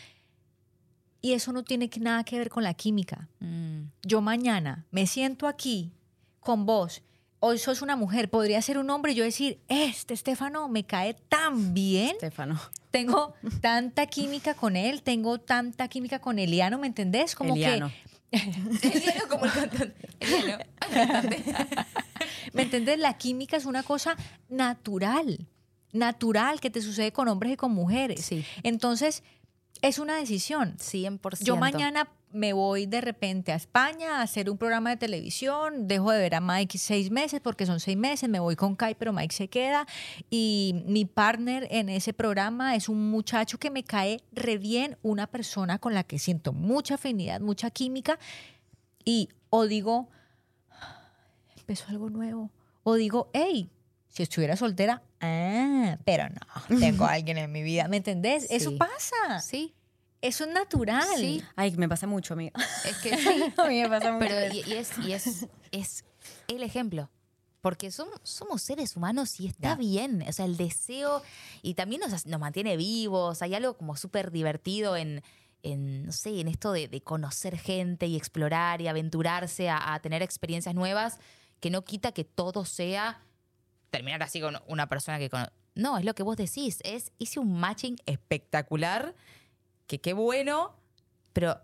y 1.21 1.33
eso 1.33 1.53
no 1.53 1.63
tiene 1.63 1.89
nada 1.99 2.23
que 2.23 2.37
ver 2.37 2.49
con 2.49 2.63
la 2.63 2.73
química. 2.73 3.29
Mm. 3.39 3.83
Yo 4.03 4.21
mañana 4.21 4.85
me 4.91 5.07
siento 5.07 5.47
aquí 5.47 5.91
con 6.39 6.65
vos, 6.65 7.01
hoy 7.45 7.57
sos 7.57 7.81
una 7.81 7.97
mujer, 7.97 8.29
podría 8.29 8.61
ser 8.61 8.77
un 8.77 8.89
hombre 8.89 9.11
y 9.11 9.15
yo 9.15 9.23
decir, 9.25 9.59
este 9.67 10.13
Estefano 10.13 10.69
me 10.69 10.85
cae 10.85 11.13
tan 11.13 11.73
bien, 11.73 12.11
Estefano. 12.11 12.57
tengo 12.89 13.33
tanta 13.61 14.05
química 14.05 14.53
con 14.53 14.77
él, 14.77 15.03
tengo 15.03 15.39
tanta 15.39 15.89
química 15.89 16.19
con 16.19 16.39
Eliano, 16.39 16.79
¿me 16.79 16.87
entendés? 16.87 17.35
Como 17.35 17.53
Eliano. 17.55 17.91
Eliano 18.31 19.27
como 19.29 19.43
el 19.43 19.51
cantante. 19.51 20.09
Eliano, 20.21 20.63
el 20.63 20.95
cantante. 20.95 21.43
que, 21.43 22.51
¿me 22.53 22.61
entendés? 22.61 22.97
La 22.97 23.17
química 23.17 23.57
es 23.57 23.65
una 23.65 23.83
cosa 23.83 24.15
natural, 24.47 25.45
natural 25.91 26.61
que 26.61 26.69
te 26.69 26.81
sucede 26.81 27.11
con 27.11 27.27
hombres 27.27 27.51
y 27.51 27.57
con 27.57 27.73
mujeres. 27.73 28.23
Sí. 28.23 28.45
Entonces, 28.63 29.21
es 29.81 29.99
una 29.99 30.15
decisión. 30.15 30.77
100%. 30.77 31.43
Yo 31.43 31.57
mañana 31.57 32.07
me 32.33 32.53
voy 32.53 32.85
de 32.85 32.99
repente 32.99 33.51
a 33.51 33.55
España 33.55 34.17
a 34.17 34.21
hacer 34.23 34.49
un 34.49 34.57
programa 34.57 34.89
de 34.89 34.97
televisión, 34.97 35.87
dejo 35.87 36.11
de 36.11 36.19
ver 36.19 36.35
a 36.35 36.41
Mike 36.41 36.77
seis 36.77 37.11
meses 37.11 37.39
porque 37.41 37.65
son 37.65 37.79
seis 37.79 37.95
meses, 37.95 38.29
me 38.29 38.39
voy 38.39 38.55
con 38.55 38.75
Kai, 38.75 38.95
pero 38.95 39.13
Mike 39.13 39.33
se 39.33 39.47
queda. 39.47 39.85
Y 40.29 40.83
mi 40.87 41.05
partner 41.05 41.67
en 41.71 41.89
ese 41.89 42.13
programa 42.13 42.75
es 42.75 42.89
un 42.89 43.09
muchacho 43.11 43.57
que 43.59 43.69
me 43.69 43.83
cae 43.83 44.21
re 44.31 44.57
bien, 44.57 44.97
una 45.03 45.27
persona 45.27 45.79
con 45.79 45.93
la 45.93 46.03
que 46.03 46.19
siento 46.19 46.53
mucha 46.53 46.95
afinidad, 46.95 47.39
mucha 47.39 47.69
química. 47.69 48.19
Y 49.05 49.29
o 49.49 49.67
digo, 49.67 50.09
empezó 51.57 51.85
algo 51.89 52.09
nuevo, 52.09 52.49
o 52.83 52.95
digo, 52.95 53.29
hey, 53.33 53.69
si 54.09 54.23
estuviera 54.23 54.55
soltera, 54.55 55.01
ah, 55.21 55.97
pero 56.05 56.25
no, 56.29 56.79
tengo 56.79 57.05
a 57.05 57.11
alguien 57.13 57.37
en 57.37 57.51
mi 57.51 57.63
vida, 57.63 57.87
¿me 57.87 57.97
entendés? 57.97 58.47
Eso 58.49 58.77
pasa. 58.77 59.39
Sí, 59.41 59.73
Eso 60.23 60.45
es 60.45 60.51
natural. 60.51 61.05
Sí. 61.17 61.43
Ay, 61.55 61.71
me 61.75 61.89
pasa 61.89 62.07
mucho, 62.07 62.33
amiga. 62.33 62.53
es 62.85 62.97
que 62.97 63.17
sí. 63.17 63.43
A 63.57 63.67
mí 63.67 63.81
me 63.81 63.89
pasa 63.89 64.11
mucho. 64.11 64.25
Pero 64.27 64.53
y, 64.53 64.61
y 64.61 64.73
es, 64.73 64.97
y 64.99 65.11
es, 65.11 65.47
es 65.71 66.05
el 66.47 66.63
ejemplo. 66.63 67.09
Porque 67.61 67.91
somos, 67.91 68.19
somos 68.23 68.61
seres 68.61 68.95
humanos 68.97 69.39
y 69.39 69.47
está 69.47 69.69
Ya. 69.69 69.75
bien. 69.75 70.23
O 70.27 70.31
sea, 70.33 70.45
el 70.45 70.57
deseo 70.57 71.21
y 71.61 71.73
también 71.75 72.01
nos, 72.01 72.25
nos 72.25 72.39
mantiene 72.39 72.77
vivos. 72.77 73.41
Hay 73.41 73.53
algo 73.53 73.75
como 73.77 73.95
súper 73.97 74.31
divertido 74.31 74.95
en, 74.97 75.21
en, 75.61 76.05
no 76.05 76.11
sé, 76.13 76.39
en 76.39 76.47
esto 76.47 76.71
de, 76.71 76.87
de 76.87 77.01
conocer 77.01 77.57
gente 77.57 78.05
y 78.07 78.15
explorar 78.15 78.81
y 78.81 78.87
aventurarse 78.87 79.69
a, 79.69 79.93
a 79.93 79.99
tener 80.01 80.21
experiencias 80.21 80.73
nuevas 80.75 81.19
que 81.59 81.69
no 81.69 81.83
quita 81.85 82.11
que 82.13 82.23
todo 82.25 82.65
sea 82.65 83.21
terminar 83.91 84.23
así 84.23 84.41
con 84.41 84.57
una 84.67 84.87
persona 84.89 85.19
que 85.19 85.29
cono- 85.29 85.51
No, 85.75 85.97
es 85.97 86.03
lo 86.05 86.15
que 86.15 86.23
vos 86.23 86.35
decís. 86.35 86.79
Es, 86.83 87.11
hice 87.17 87.39
un 87.39 87.59
matching 87.59 87.95
espectacular, 88.05 89.15
que 89.87 89.99
qué 89.99 90.13
bueno, 90.13 90.75
pero 91.33 91.59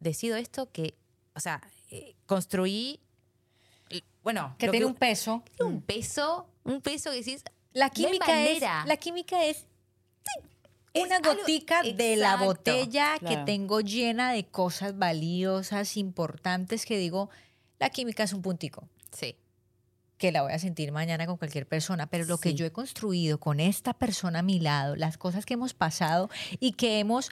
decido 0.00 0.36
esto 0.36 0.70
que, 0.72 0.94
o 1.34 1.40
sea, 1.40 1.60
eh, 1.90 2.14
construí, 2.26 3.00
bueno, 4.22 4.54
que 4.58 4.68
tiene 4.68 4.86
un 4.86 4.94
peso. 4.94 5.42
tiene 5.56 5.72
un 5.74 5.82
peso, 5.82 6.46
un 6.64 6.80
peso 6.80 7.10
que 7.10 7.16
decís, 7.18 7.44
La 7.72 7.86
No 7.86 7.92
química 7.92 8.42
es, 8.44 8.60
la 8.60 8.96
química 8.98 9.44
es 9.44 9.66
Es 10.94 11.04
una 11.06 11.16
algo- 11.16 11.34
gotica 11.36 11.82
de 11.82 12.16
la 12.16 12.36
botella 12.36 13.18
que 13.18 13.38
tengo 13.38 13.80
llena 13.80 14.32
de 14.32 14.44
cosas 14.46 14.98
valiosas, 14.98 15.96
importantes, 15.96 16.84
que 16.84 16.98
digo, 16.98 17.30
la 17.78 17.88
química 17.90 18.22
es 18.24 18.32
un 18.34 18.42
puntico, 18.42 18.86
sí, 19.10 19.36
que 20.18 20.30
la 20.32 20.42
voy 20.42 20.52
a 20.52 20.58
sentir 20.58 20.92
mañana 20.92 21.26
con 21.26 21.36
cualquier 21.38 21.66
persona, 21.66 22.06
pero 22.08 22.26
lo 22.26 22.38
que 22.38 22.54
yo 22.54 22.64
he 22.66 22.70
construido 22.72 23.40
con 23.40 23.58
esta 23.58 23.94
persona 23.94 24.40
a 24.40 24.42
mi 24.42 24.60
lado, 24.60 24.94
las 24.94 25.16
cosas 25.18 25.46
que 25.46 25.54
hemos 25.54 25.72
pasado 25.74 26.28
y 26.60 26.72
que 26.72 26.98
hemos, 27.00 27.30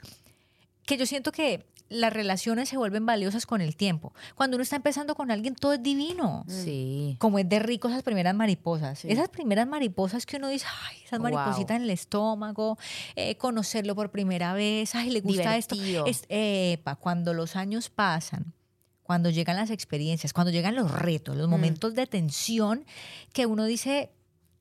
que 0.91 0.97
yo 0.97 1.05
siento 1.05 1.31
que 1.31 1.65
las 1.87 2.11
relaciones 2.11 2.67
se 2.67 2.75
vuelven 2.75 3.05
valiosas 3.05 3.45
con 3.45 3.61
el 3.61 3.77
tiempo. 3.77 4.13
Cuando 4.35 4.57
uno 4.57 4.63
está 4.63 4.75
empezando 4.75 5.15
con 5.15 5.31
alguien, 5.31 5.55
todo 5.55 5.71
es 5.73 5.81
divino. 5.81 6.43
sí. 6.49 7.15
como 7.17 7.39
es 7.39 7.47
de 7.47 7.59
rico 7.59 7.87
esas 7.87 8.03
primeras 8.03 8.35
mariposas. 8.35 8.99
Sí. 8.99 9.07
Esas 9.09 9.29
primeras 9.29 9.67
mariposas 9.67 10.25
que 10.25 10.35
uno 10.35 10.49
dice, 10.49 10.65
ay, 10.89 10.97
esas 11.05 11.19
Wow. 11.19 11.31
maripositas 11.31 11.77
en 11.77 11.83
el 11.83 11.89
estómago, 11.91 12.77
eh, 13.15 13.35
conocerlo 13.37 13.95
por 13.95 14.11
primera 14.11 14.53
vez, 14.53 14.93
ay, 14.93 15.11
le 15.11 15.21
gusta 15.21 15.43
Divertido. 15.53 16.05
esto. 16.05 16.09
Es, 16.09 16.25
epa, 16.27 16.97
cuando 16.97 17.33
los 17.33 17.55
años 17.55 17.89
pasan, 17.89 18.53
cuando 19.01 19.29
llegan 19.29 19.55
las 19.55 19.69
experiencias, 19.69 20.33
cuando 20.33 20.51
llegan 20.51 20.75
los 20.75 20.91
retos, 20.91 21.37
los 21.37 21.47
momentos 21.47 21.93
de 21.95 22.05
tensión, 22.05 22.85
que 23.31 23.45
uno 23.45 23.63
dice, 23.63 24.11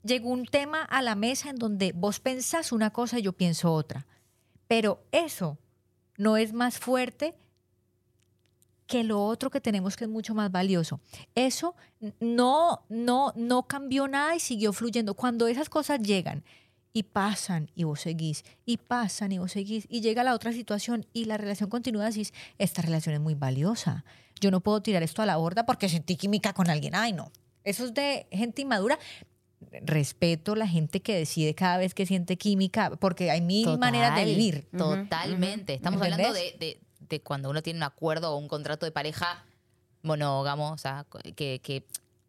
llegó 0.05 0.29
un 0.31 0.47
tema 0.47 0.83
a 0.83 1.03
la 1.03 1.17
mesa 1.17 1.51
en 1.51 1.57
donde 1.57 1.91
vos 1.93 2.21
pensás 2.21 2.71
una 2.71 2.91
cosa 2.91 3.19
y 3.19 3.23
yo 3.23 3.33
pienso 3.33 3.73
otra. 3.73 4.07
Pero 4.69 5.03
eso 5.11 5.59
no 6.21 6.37
es 6.37 6.53
más 6.53 6.79
fuerte 6.79 7.35
que 8.87 9.05
lo 9.05 9.25
otro 9.25 9.49
que 9.49 9.61
tenemos 9.61 9.97
que 9.97 10.05
es 10.05 10.11
mucho 10.11 10.35
más 10.35 10.53
valioso. 10.53 11.01
Eso 11.35 11.75
no, 12.21 12.85
no, 12.91 13.33
no 13.37 13.63
cambió 13.63 14.07
nada 14.07 14.37
y 14.37 14.41
siguió 14.41 14.75
fluyendo. 14.75 15.15
Cuando 15.15 15.49
esas 15.49 15.71
cosas 15.71 16.01
llegan 16.01 16.45
y 16.93 17.05
pasan 17.05 17.71
y 17.75 17.85
vos 17.85 18.01
seguís, 18.01 18.45
y 18.67 18.77
pasan 18.77 19.33
y 19.33 19.39
vos 19.39 19.53
seguís, 19.53 19.87
y 19.89 20.03
llega 20.03 20.23
la 20.23 20.35
otra 20.35 20.53
situación 20.53 21.07
y 21.15 21.25
la 21.25 21.39
relación 21.39 21.71
continúa, 21.71 22.05
decís, 22.05 22.35
esta 22.59 22.83
relación 22.83 23.15
es 23.15 23.21
muy 23.23 23.35
valiosa. 23.35 24.05
Yo 24.41 24.51
no 24.51 24.61
puedo 24.61 24.83
tirar 24.83 25.03
esto 25.03 25.23
a 25.23 25.27
la 25.27 25.39
borda 25.39 25.65
porque 25.65 25.89
sentí 25.89 26.17
química 26.17 26.53
con 26.53 26.69
alguien. 26.69 26.95
Ay, 26.95 27.15
no. 27.15 27.33
Eso 27.65 27.87
es 27.87 27.95
de 27.95 28.27
gente 28.31 28.61
inmadura. 28.61 28.99
Respeto 29.83 30.55
la 30.57 30.67
gente 30.67 31.01
que 31.01 31.15
decide 31.15 31.55
cada 31.55 31.77
vez 31.77 31.95
que 31.95 32.07
siente 32.07 32.37
química, 32.37 32.91
porque 32.97 33.31
hay 33.31 33.41
mil 33.41 33.79
maneras 33.79 34.17
de 34.17 34.25
vivir. 34.25 34.69
Totalmente. 34.77 35.75
Estamos 35.75 36.01
¿Entendés? 36.03 36.27
hablando 36.29 36.35
de, 36.35 36.57
de- 36.59 36.81
de 37.09 37.21
cuando 37.21 37.51
uno 37.51 37.63
tiene 37.63 37.79
un 37.79 37.83
acuerdo 37.83 38.33
o 38.33 38.37
un 38.39 38.47
contrato 38.49 38.87
de 38.87 38.93
pareja 38.93 39.45
monógamo, 40.03 40.71
o 40.73 40.79
sea, 40.79 41.05
que, 41.37 41.61
que 41.61 41.85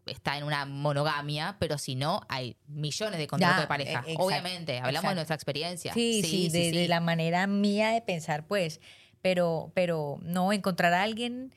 está 0.08 0.38
en 0.38 0.44
una 0.44 0.66
monogamia, 0.66 1.56
pero 1.60 1.78
si 1.78 1.96
no, 1.96 2.22
hay 2.28 2.56
millones 2.68 3.20
de 3.20 3.28
contratos 3.28 3.58
Ya, 3.58 3.62
de 3.62 3.68
pareja. 3.68 3.92
eh, 4.00 4.02
exacto, 4.14 4.24
Obviamente, 4.24 4.78
hablamos 4.78 4.94
exacto. 4.96 5.10
de 5.10 5.16
nuestra 5.16 5.36
experiencia. 5.36 5.94
Sí, 5.94 6.22
sí, 6.24 6.50
de, 6.50 6.72
sí, 6.72 6.78
de 6.78 6.88
la 6.88 7.00
manera 7.00 7.46
mía 7.48 7.90
de 7.92 8.02
pensar, 8.02 8.46
pues. 8.48 8.82
Pero, 9.22 9.72
pero 9.76 10.18
no, 10.24 10.52
encontrar 10.52 10.94
a 10.94 11.04
alguien 11.04 11.54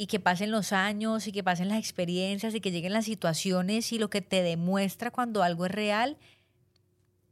y 0.00 0.06
que 0.06 0.18
pasen 0.18 0.50
los 0.50 0.72
años 0.72 1.26
y 1.26 1.32
que 1.32 1.44
pasen 1.44 1.68
las 1.68 1.76
experiencias 1.76 2.54
y 2.54 2.60
que 2.62 2.70
lleguen 2.70 2.94
las 2.94 3.04
situaciones 3.04 3.92
y 3.92 3.98
lo 3.98 4.08
que 4.08 4.22
te 4.22 4.42
demuestra 4.42 5.10
cuando 5.10 5.42
algo 5.42 5.66
es 5.66 5.72
real 5.72 6.16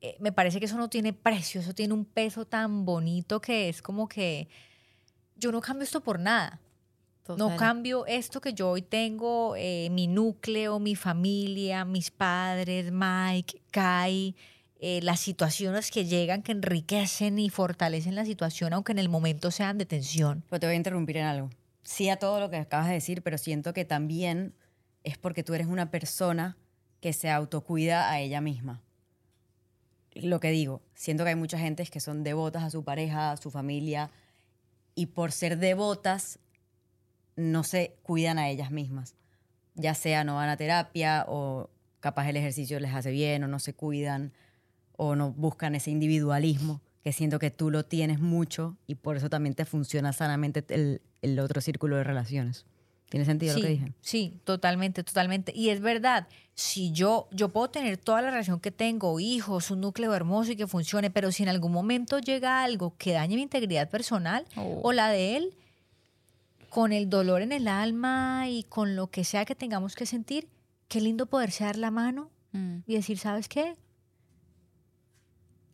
eh, 0.02 0.16
me 0.20 0.32
parece 0.32 0.60
que 0.60 0.66
eso 0.66 0.76
no 0.76 0.90
tiene 0.90 1.14
precio, 1.14 1.62
eso 1.62 1.72
tiene 1.72 1.94
un 1.94 2.04
peso 2.04 2.44
tan 2.44 2.84
bonito 2.84 3.40
que 3.40 3.70
es 3.70 3.80
como 3.80 4.06
que 4.06 4.48
yo 5.36 5.50
no 5.50 5.62
cambio 5.62 5.84
esto 5.84 6.02
por 6.02 6.20
nada. 6.20 6.60
No 7.26 7.36
Total. 7.36 7.56
cambio 7.56 8.04
esto 8.04 8.42
que 8.42 8.52
yo 8.52 8.68
hoy 8.68 8.82
tengo, 8.82 9.54
eh, 9.56 9.88
mi 9.90 10.06
núcleo, 10.06 10.78
mi 10.78 10.94
familia, 10.94 11.86
mis 11.86 12.10
padres, 12.10 12.92
Mike, 12.92 13.62
Kai, 13.70 14.36
eh, 14.78 15.00
las 15.02 15.20
situaciones 15.20 15.90
que 15.90 16.04
llegan 16.04 16.42
que 16.42 16.52
enriquecen 16.52 17.38
y 17.38 17.48
fortalecen 17.48 18.14
la 18.14 18.26
situación, 18.26 18.74
aunque 18.74 18.92
en 18.92 18.98
el 18.98 19.08
momento 19.08 19.50
sean 19.50 19.78
de 19.78 19.86
tensión. 19.86 20.44
Pero 20.50 20.60
te 20.60 20.66
voy 20.66 20.74
a 20.74 20.76
interrumpir 20.76 21.16
en 21.16 21.24
algo. 21.24 21.50
Sí 21.88 22.10
a 22.10 22.18
todo 22.18 22.38
lo 22.38 22.50
que 22.50 22.58
acabas 22.58 22.88
de 22.88 22.92
decir, 22.92 23.22
pero 23.22 23.38
siento 23.38 23.72
que 23.72 23.86
también 23.86 24.52
es 25.04 25.16
porque 25.16 25.42
tú 25.42 25.54
eres 25.54 25.68
una 25.68 25.90
persona 25.90 26.58
que 27.00 27.14
se 27.14 27.30
autocuida 27.30 28.10
a 28.10 28.20
ella 28.20 28.42
misma. 28.42 28.82
Lo 30.12 30.38
que 30.38 30.50
digo, 30.50 30.82
siento 30.92 31.24
que 31.24 31.30
hay 31.30 31.34
muchas 31.34 31.62
gentes 31.62 31.90
que 31.90 32.00
son 32.00 32.24
devotas 32.24 32.62
a 32.62 32.68
su 32.68 32.84
pareja, 32.84 33.32
a 33.32 33.38
su 33.38 33.50
familia, 33.50 34.10
y 34.94 35.06
por 35.06 35.32
ser 35.32 35.56
devotas 35.56 36.40
no 37.36 37.64
se 37.64 37.96
cuidan 38.02 38.38
a 38.38 38.50
ellas 38.50 38.70
mismas. 38.70 39.14
Ya 39.74 39.94
sea 39.94 40.24
no 40.24 40.34
van 40.34 40.50
a 40.50 40.58
terapia 40.58 41.24
o 41.26 41.70
capaz 42.00 42.28
el 42.28 42.36
ejercicio 42.36 42.78
les 42.80 42.92
hace 42.92 43.12
bien 43.12 43.44
o 43.44 43.48
no 43.48 43.60
se 43.60 43.72
cuidan 43.72 44.34
o 44.98 45.16
no 45.16 45.32
buscan 45.32 45.74
ese 45.74 45.90
individualismo 45.90 46.82
que 47.08 47.12
siento 47.14 47.38
que 47.38 47.50
tú 47.50 47.70
lo 47.70 47.86
tienes 47.86 48.20
mucho 48.20 48.76
y 48.86 48.96
por 48.96 49.16
eso 49.16 49.30
también 49.30 49.54
te 49.54 49.64
funciona 49.64 50.12
sanamente 50.12 50.62
el, 50.68 51.00
el 51.22 51.38
otro 51.40 51.62
círculo 51.62 51.96
de 51.96 52.04
relaciones. 52.04 52.66
¿Tiene 53.08 53.24
sentido 53.24 53.54
sí, 53.54 53.60
lo 53.62 53.66
que 53.66 53.72
dije? 53.72 53.92
Sí, 54.02 54.40
totalmente, 54.44 55.02
totalmente. 55.02 55.50
Y 55.56 55.70
es 55.70 55.80
verdad, 55.80 56.28
si 56.54 56.92
yo, 56.92 57.26
yo 57.30 57.48
puedo 57.48 57.70
tener 57.70 57.96
toda 57.96 58.20
la 58.20 58.30
relación 58.30 58.60
que 58.60 58.70
tengo, 58.70 59.18
hijos, 59.20 59.70
un 59.70 59.80
núcleo 59.80 60.12
hermoso 60.12 60.52
y 60.52 60.56
que 60.56 60.66
funcione, 60.66 61.08
pero 61.10 61.32
si 61.32 61.44
en 61.44 61.48
algún 61.48 61.72
momento 61.72 62.18
llega 62.18 62.62
algo 62.62 62.94
que 62.98 63.12
dañe 63.14 63.36
mi 63.36 63.42
integridad 63.42 63.88
personal 63.88 64.44
Oh. 64.56 64.80
o 64.84 64.92
la 64.92 65.08
de 65.08 65.38
él, 65.38 65.54
con 66.68 66.92
el 66.92 67.08
dolor 67.08 67.40
en 67.40 67.52
el 67.52 67.68
alma 67.68 68.50
y 68.50 68.64
con 68.64 68.96
lo 68.96 69.06
que 69.06 69.24
sea 69.24 69.46
que 69.46 69.54
tengamos 69.54 69.94
que 69.94 70.04
sentir, 70.04 70.46
qué 70.88 71.00
lindo 71.00 71.24
poderse 71.24 71.64
dar 71.64 71.78
la 71.78 71.90
mano 71.90 72.28
Mm. 72.52 72.80
y 72.86 72.94
decir, 72.94 73.16
¿sabes 73.16 73.48
qué? 73.48 73.74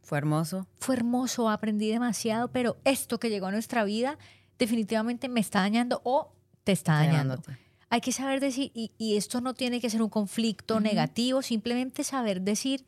Fue 0.05 0.19
hermoso. 0.19 0.67
Fue 0.79 0.95
hermoso, 0.95 1.51
aprendí 1.51 1.89
demasiado, 1.89 2.49
pero 2.49 2.77
esto 2.85 3.19
que 3.19 3.31
llegó 3.31 3.47
a 3.47 3.51
nuestra 3.51 3.85
vida 3.85 4.19
definitivamente 4.59 5.29
me 5.29 5.41
está 5.41 5.61
dañando 5.61 6.01
o 6.05 6.33
te 6.63 6.73
está 6.73 6.95
dañando. 6.95 7.43
Hay 7.91 8.01
que 8.01 8.13
saber 8.13 8.41
decir, 8.41 8.71
y, 8.75 8.93
y 8.99 9.17
esto 9.17 9.41
no 9.41 9.55
tiene 9.55 9.81
que 9.81 9.91
ser 9.91 10.03
un 10.03 10.09
conflicto 10.09 10.81
negativo, 10.81 11.43
simplemente 11.43 12.05
saber 12.05 12.41
decir 12.41 12.85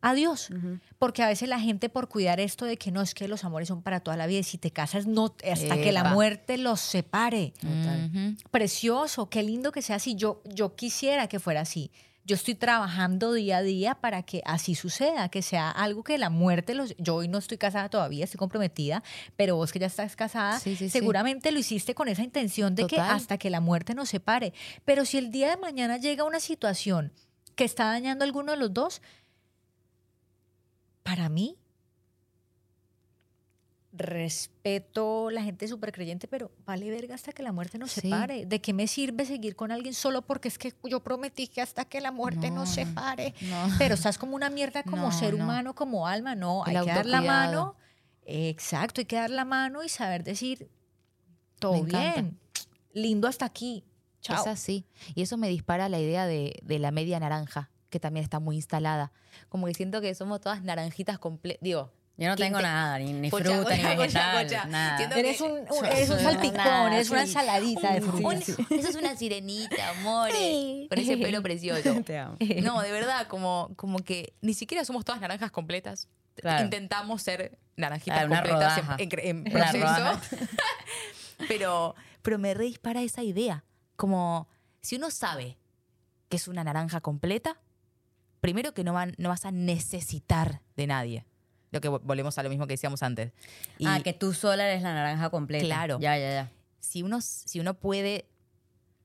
adiós. 0.00 0.50
Porque 0.98 1.22
a 1.22 1.28
veces 1.28 1.48
la 1.48 1.60
gente 1.60 1.88
por 1.88 2.08
cuidar 2.08 2.40
esto 2.40 2.64
de 2.64 2.76
que 2.76 2.90
no 2.90 3.00
es 3.00 3.14
que 3.14 3.28
los 3.28 3.44
amores 3.44 3.68
son 3.68 3.82
para 3.82 4.00
toda 4.00 4.16
la 4.16 4.26
vida 4.26 4.40
y 4.40 4.44
si 4.44 4.58
te 4.58 4.70
casas 4.70 5.06
no 5.06 5.34
hasta 5.50 5.76
que 5.76 5.92
la 5.92 6.14
muerte 6.14 6.58
los 6.58 6.80
separe. 6.80 7.52
Ujú. 7.62 8.36
Precioso, 8.50 9.28
qué 9.28 9.42
lindo 9.42 9.72
que 9.72 9.82
sea 9.82 9.96
así. 9.96 10.14
Yo, 10.14 10.42
yo 10.44 10.74
quisiera 10.74 11.28
que 11.28 11.38
fuera 11.38 11.60
así. 11.60 11.90
Yo 12.30 12.36
estoy 12.36 12.54
trabajando 12.54 13.32
día 13.32 13.56
a 13.56 13.62
día 13.62 13.96
para 13.96 14.22
que 14.22 14.40
así 14.44 14.76
suceda, 14.76 15.30
que 15.30 15.42
sea 15.42 15.68
algo 15.68 16.04
que 16.04 16.16
la 16.16 16.30
muerte 16.30 16.76
los... 16.76 16.94
Yo 16.96 17.16
hoy 17.16 17.26
no 17.26 17.38
estoy 17.38 17.58
casada 17.58 17.88
todavía, 17.88 18.22
estoy 18.22 18.38
comprometida, 18.38 19.02
pero 19.34 19.56
vos 19.56 19.72
que 19.72 19.80
ya 19.80 19.88
estás 19.88 20.14
casada, 20.14 20.60
Sí, 20.60 20.76
sí, 20.76 20.84
sí. 20.84 20.90
seguramente 20.90 21.50
lo 21.50 21.58
hiciste 21.58 21.92
con 21.92 22.06
esa 22.06 22.22
intención 22.22 22.76
de 22.76 22.86
que 22.86 23.00
hasta 23.00 23.36
que 23.36 23.50
la 23.50 23.58
muerte 23.58 23.94
nos 23.94 24.10
separe. 24.10 24.52
Pero 24.84 25.04
si 25.06 25.18
el 25.18 25.32
día 25.32 25.50
de 25.50 25.56
mañana 25.56 25.96
llega 25.96 26.22
una 26.22 26.38
situación 26.38 27.12
que 27.56 27.64
está 27.64 27.86
dañando 27.86 28.22
a 28.22 28.26
alguno 28.26 28.52
de 28.52 28.58
los 28.58 28.72
dos, 28.72 29.02
para 31.02 31.28
mí, 31.28 31.58
respeto 34.00 35.30
la 35.30 35.42
gente 35.42 35.68
súper 35.68 35.92
creyente, 35.92 36.28
pero 36.28 36.50
vale 36.66 36.90
verga 36.90 37.14
hasta 37.14 37.32
que 37.32 37.42
la 37.42 37.52
muerte 37.52 37.78
nos 37.78 37.92
Sí. 37.92 38.02
separe. 38.02 38.46
¿De 38.46 38.60
qué 38.60 38.72
me 38.72 38.86
sirve 38.86 39.24
seguir 39.24 39.56
con 39.56 39.70
alguien 39.72 39.94
solo 39.94 40.22
porque 40.22 40.48
es 40.48 40.58
que 40.58 40.74
yo 40.84 41.00
prometí 41.00 41.46
que 41.48 41.60
hasta 41.60 41.84
que 41.84 42.00
la 42.00 42.10
muerte 42.12 42.50
nos 42.50 42.68
No, 42.68 42.74
separe? 42.74 43.34
no. 43.42 43.68
Pero 43.78 43.94
estás 43.94 44.18
como 44.18 44.34
una 44.36 44.50
mierda 44.50 44.82
como 44.82 45.08
No, 45.08 45.12
ser 45.12 45.34
no. 45.36 45.44
humano, 45.44 45.74
como 45.74 46.06
alma. 46.06 46.34
No, 46.34 46.64
El 46.66 46.76
hay 46.76 46.84
que 46.86 46.90
dar 46.92 47.06
la 47.06 47.20
mano. 47.20 47.76
Exacto, 48.24 49.00
hay 49.00 49.06
que 49.06 49.16
dar 49.16 49.30
la 49.30 49.44
mano 49.44 49.82
y 49.82 49.88
saber 49.88 50.22
decir, 50.24 50.70
todo 51.58 51.82
bien, 51.84 52.38
lindo 52.92 53.26
hasta 53.28 53.44
aquí. 53.46 53.84
Chao. 54.20 54.40
Es 54.40 54.46
así. 54.46 54.84
Y 55.14 55.22
eso 55.22 55.36
me 55.36 55.48
dispara 55.48 55.88
la 55.88 55.98
idea 55.98 56.26
de, 56.26 56.58
de 56.62 56.78
la 56.78 56.90
media 56.90 57.18
naranja, 57.18 57.70
que 57.88 57.98
también 57.98 58.22
está 58.22 58.38
muy 58.38 58.56
instalada. 58.56 59.12
Como 59.48 59.66
que 59.66 59.74
siento 59.74 60.00
que 60.00 60.14
somos 60.14 60.40
todas 60.40 60.62
naranjitas 60.62 61.18
completas. 61.18 61.62
Digo, 61.62 61.90
Yo 62.20 62.28
no 62.28 62.36
¿quién 62.36 62.48
tengo 62.48 62.58
te- 62.58 62.62
nada, 62.64 62.98
ni, 62.98 63.12
ni 63.14 63.30
Pocha, 63.30 63.44
fruta, 63.46 63.62
pocha, 63.62 63.76
ni 63.76 63.96
vegetal, 63.96 64.44
pocha. 64.44 64.64
nada. 64.66 64.96
Siento 64.98 65.16
Eres 65.16 65.40
un, 65.40 65.50
un- 65.52 65.84
eres 65.86 66.10
un 66.10 66.18
salpicón, 66.20 66.56
nada, 66.58 66.94
eres 66.94 67.10
una 67.10 67.22
sí. 67.22 67.28
ensaladita 67.28 67.92
de 67.94 68.00
un- 68.04 68.12
frutas. 68.12 68.48
eso 68.70 68.88
es 68.90 68.94
una 68.94 69.16
sirenita, 69.16 69.88
amores. 69.90 70.86
Con 70.88 70.98
ese 70.98 71.16
pelo 71.16 71.42
precioso. 71.42 72.02
Te 72.02 72.18
amo. 72.18 72.36
No, 72.62 72.80
de 72.82 72.92
verdad, 72.92 73.26
como, 73.26 73.70
como 73.76 73.98
que 74.00 74.34
ni 74.42 74.52
siquiera 74.54 74.84
somos 74.84 75.04
todas 75.04 75.20
naranjas 75.20 75.50
completas. 75.50 76.08
Claro. 76.36 76.62
Intentamos 76.64 77.22
ser 77.22 77.58
naranjitas 77.76 78.26
completas 78.28 78.80
en- 78.98 79.44
proceso. 79.44 80.20
pero, 81.48 81.94
pero 82.22 82.38
me 82.38 82.54
re 82.54 82.64
dispara 82.66 83.02
esa 83.02 83.22
idea. 83.22 83.64
Como 83.96 84.46
si 84.82 84.96
uno 84.96 85.10
sabe 85.10 85.58
que 86.28 86.36
es 86.36 86.48
una 86.48 86.64
naranja 86.64 87.00
completa, 87.00 87.60
primero 88.40 88.72
que 88.74 88.84
no, 88.84 88.92
van, 88.92 89.14
no 89.18 89.28
vas 89.30 89.44
a 89.44 89.50
necesitar 89.50 90.60
de 90.76 90.86
nadie. 90.86 91.26
Lo 91.72 91.80
que 91.80 91.88
vo- 91.88 92.00
volvemos 92.02 92.36
a 92.38 92.42
lo 92.42 92.50
mismo 92.50 92.66
que 92.66 92.72
decíamos 92.74 93.02
antes. 93.02 93.32
Y 93.78 93.86
ah, 93.86 94.00
que 94.02 94.12
tú 94.12 94.32
sola 94.32 94.66
eres 94.68 94.82
la 94.82 94.92
naranja 94.94 95.30
completa. 95.30 95.64
Claro. 95.64 95.98
Ya, 96.00 96.16
ya, 96.18 96.30
ya. 96.30 96.52
si, 96.80 97.02
uno, 97.02 97.20
si 97.20 97.60
uno 97.60 97.74
puede 97.74 98.26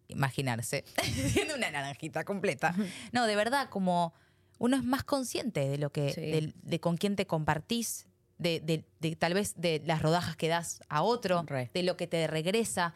imaginarse 0.07 0.83
siendo 1.33 1.55
una 1.55 1.69
naranjita 1.71 2.23
completa. 2.23 2.75
No, 3.11 3.25
de 3.27 3.35
verdad, 3.35 3.69
como 3.69 4.13
uno 4.57 4.77
es 4.77 4.83
más 4.83 5.03
consciente 5.03 5.67
de 5.67 5.77
lo 5.77 5.91
que, 5.91 6.13
Sí. 6.13 6.21
de, 6.21 6.53
de 6.61 6.79
con 6.79 6.97
quién 6.97 7.15
te 7.15 7.25
compartís, 7.27 8.07
de, 8.37 8.59
de- 8.59 8.85
de 8.99 9.15
tal 9.15 9.33
vez 9.33 9.53
de 9.57 9.81
las 9.85 10.01
rodajas 10.01 10.35
que 10.35 10.47
das 10.47 10.79
a 10.89 11.01
otro, 11.03 11.43
Re. 11.47 11.69
de 11.73 11.83
lo 11.83 11.97
que 11.97 12.07
te 12.07 12.27
regresa. 12.27 12.93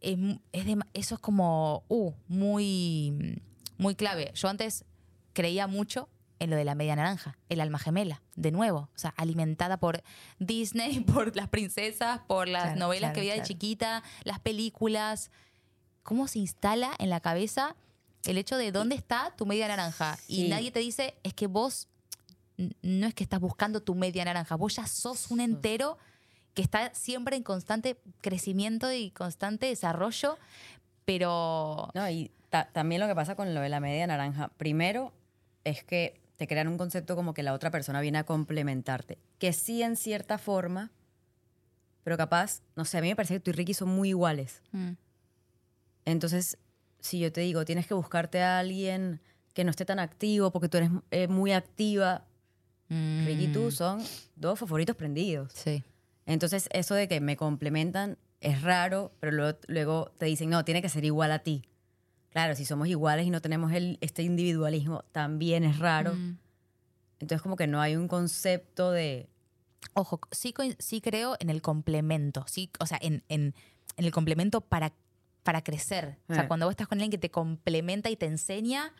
Es, 0.00 0.16
es 0.52 0.66
de- 0.66 0.78
eso 0.92 1.14
es 1.16 1.20
como 1.20 1.84
uh, 1.88 2.12
muy, 2.28 3.40
muy 3.78 3.94
clave. 3.94 4.30
Yo 4.34 4.48
antes 4.48 4.84
creía 5.32 5.66
mucho 5.66 6.08
en 6.44 6.50
lo 6.50 6.56
de 6.56 6.64
la 6.64 6.74
media 6.74 6.94
naranja, 6.96 7.36
el 7.48 7.60
alma 7.60 7.78
gemela, 7.78 8.22
de 8.36 8.52
nuevo, 8.52 8.88
o 8.94 8.98
sea, 8.98 9.12
alimentada 9.16 9.76
por 9.78 10.02
Disney, 10.38 11.00
por 11.00 11.34
las 11.36 11.48
princesas, 11.48 12.20
por 12.26 12.46
las 12.48 12.62
Claro, 12.64 12.78
novelas 12.80 13.10
claro, 13.10 13.14
que 13.14 13.20
veía 13.20 13.34
de 13.34 13.42
chiquita, 13.42 14.02
las 14.24 14.38
películas. 14.40 15.30
¿Cómo 16.02 16.28
se 16.28 16.38
instala 16.38 16.92
en 16.98 17.10
la 17.10 17.20
cabeza 17.20 17.74
el 18.26 18.38
hecho 18.38 18.56
de 18.56 18.70
dónde 18.72 18.94
está 18.94 19.32
tu 19.36 19.46
media 19.46 19.66
naranja? 19.68 20.18
Y 20.28 20.48
nadie 20.48 20.70
te 20.70 20.78
dice, 20.80 21.14
es 21.22 21.34
que 21.34 21.46
vos 21.46 21.88
no 22.82 23.06
es 23.06 23.14
que 23.14 23.24
estás 23.24 23.40
buscando 23.40 23.82
tu 23.82 23.94
media 23.96 24.24
naranja, 24.24 24.54
vos 24.54 24.76
ya 24.76 24.86
sos 24.86 25.30
un 25.30 25.40
entero 25.40 25.98
que 26.54 26.62
está 26.62 26.94
siempre 26.94 27.34
en 27.36 27.42
constante 27.42 27.98
crecimiento 28.20 28.92
y 28.92 29.10
constante 29.10 29.66
desarrollo, 29.66 30.38
pero 31.04 31.90
No, 31.94 32.08
y 32.08 32.30
ta- 32.50 32.68
también 32.72 33.00
lo 33.00 33.06
que 33.08 33.14
pasa 33.14 33.34
con 33.34 33.54
lo 33.54 33.60
de 33.60 33.68
la 33.68 33.80
media 33.80 34.06
naranja, 34.06 34.48
primero 34.56 35.12
es 35.64 35.82
que 35.84 36.20
te 36.36 36.46
crean 36.46 36.68
un 36.68 36.78
concepto 36.78 37.16
como 37.16 37.34
que 37.34 37.42
la 37.42 37.52
otra 37.52 37.70
persona 37.70 38.00
viene 38.00 38.18
a 38.18 38.24
complementarte, 38.24 39.18
que 39.38 39.52
sí 39.52 39.82
en 39.82 39.96
cierta 39.96 40.38
forma, 40.38 40.90
pero 42.02 42.16
capaz, 42.16 42.62
no 42.76 42.84
sé, 42.84 42.98
a 42.98 43.00
mí 43.00 43.08
me 43.08 43.16
parece 43.16 43.34
que 43.34 43.40
tú 43.40 43.50
y 43.50 43.54
Ricky 43.54 43.74
son 43.74 43.88
muy 43.88 44.10
iguales. 44.10 44.62
mm, 44.72 44.90
Entonces, 46.04 46.58
si 47.00 47.18
yo 47.18 47.32
te 47.32 47.40
digo, 47.40 47.64
tienes 47.64 47.86
que 47.86 47.94
buscarte 47.94 48.42
a 48.42 48.58
alguien 48.58 49.20
que 49.52 49.64
no 49.64 49.70
esté 49.70 49.84
tan 49.84 49.98
activo 49.98 50.50
porque 50.50 50.68
tú 50.68 50.78
eres 50.78 50.90
eh, 51.10 51.28
muy 51.28 51.52
activa, 51.52 52.24
Ricky 52.88 53.44
y 53.44 53.52
tú 53.52 53.68
mm, 53.68 53.70
son 53.70 54.02
dos 54.36 54.58
favoritos 54.58 54.96
prendidos. 54.96 55.52
Sí. 55.54 55.82
Entonces, 56.26 56.68
eso 56.72 56.94
de 56.94 57.08
que 57.08 57.20
me 57.20 57.36
complementan 57.36 58.18
es 58.40 58.62
raro, 58.62 59.12
pero 59.20 59.32
luego, 59.32 59.58
luego 59.68 60.12
te 60.18 60.26
dicen, 60.26 60.50
no, 60.50 60.64
tiene 60.64 60.82
que 60.82 60.88
ser 60.88 61.04
igual 61.04 61.32
a 61.32 61.38
ti. 61.40 61.64
Claro, 62.34 62.54
si 62.54 62.66
somos 62.66 62.88
iguales 62.88 63.26
y 63.26 63.30
no 63.30 63.40
tenemos 63.40 63.72
el, 63.72 63.96
este 64.02 64.22
individualismo, 64.22 65.02
también 65.12 65.64
es 65.64 65.78
raro. 65.78 66.12
Mm. 66.14 66.36
Entonces, 67.20 67.40
como 67.40 67.56
que 67.56 67.66
no 67.66 67.80
hay 67.80 67.96
un 67.96 68.06
concepto 68.08 68.90
de... 68.90 69.30
Ojo, 69.94 70.20
sí, 70.32 70.52
sí 70.78 71.00
creo 71.00 71.36
en 71.38 71.48
el 71.48 71.62
complemento, 71.62 72.44
sí, 72.46 72.70
o 72.80 72.86
sea, 72.86 72.98
en, 73.00 73.22
en- 73.28 73.54
en 73.96 74.04
el 74.04 74.10
complemento 74.10 74.60
para, 74.60 74.92
para 75.44 75.62
crecer. 75.62 76.18
O 76.28 76.34
sea, 76.34 76.42
Eh. 76.44 76.48
cuando 76.48 76.66
vos 76.66 76.72
estás 76.72 76.88
con 76.88 76.96
alguien 76.98 77.12
que 77.12 77.18
te 77.18 77.30
complementa 77.30 78.10
y 78.10 78.16
te 78.16 78.26
enseña, 78.26 78.92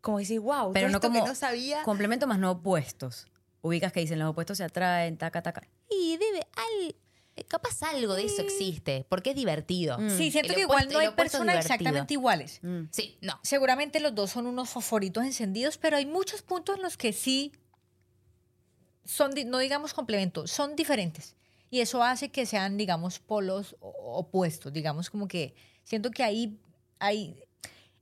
como 0.00 0.18
decir, 0.18 0.40
wow, 0.40 0.72
Pero 0.72 0.88
no 0.88 1.00
como 1.00 1.22
que 1.22 1.28
no 1.28 1.34
sabía. 1.34 1.82
complemento 1.84 2.26
más 2.26 2.38
no 2.40 2.50
opuestos. 2.50 3.28
Ubicas 3.62 3.92
que 3.92 4.00
dicen 4.00 4.18
los 4.18 4.28
opuestos 4.30 4.58
se 4.58 4.64
atraen, 4.64 5.16
taca, 5.16 5.42
taca. 5.42 5.62
Y 5.90 6.16
debe, 6.16 6.40
al, 6.56 6.88
eh, 6.90 6.96
capaz 7.44 7.82
algo 7.82 8.14
de 8.14 8.24
eso 8.24 8.42
existe, 8.42 9.06
porque 9.08 9.30
es 9.30 9.36
divertido. 9.36 9.98
Sí, 10.10 10.30
siento 10.30 10.50
El 10.50 10.56
que 10.56 10.60
igual 10.62 10.88
no 10.90 10.98
hay 10.98 11.10
personas 11.10 11.56
exactamente 11.56 12.14
iguales. 12.14 12.60
Sí, 12.90 13.18
no. 13.20 13.38
Seguramente 13.42 14.00
los 14.00 14.14
dos 14.14 14.30
son 14.30 14.46
unos 14.46 14.70
fosforitos 14.70 15.24
encendidos, 15.24 15.78
pero 15.78 15.96
hay 15.96 16.06
muchos 16.06 16.42
puntos 16.42 16.76
en 16.76 16.82
los 16.82 16.96
que 16.96 17.12
sí 17.12 17.52
son, 19.04 19.32
no 19.46 19.58
digamos 19.58 19.94
complementos, 19.94 20.50
son 20.50 20.76
diferentes. 20.76 21.34
Y 21.70 21.80
eso 21.80 22.02
hace 22.02 22.30
que 22.30 22.46
sean, 22.46 22.76
digamos, 22.76 23.18
polos 23.18 23.76
opuestos. 23.80 24.72
Digamos, 24.72 25.10
como 25.10 25.28
que 25.28 25.54
siento 25.84 26.10
que 26.10 26.22
ahí 26.22 26.58
hay. 26.98 27.42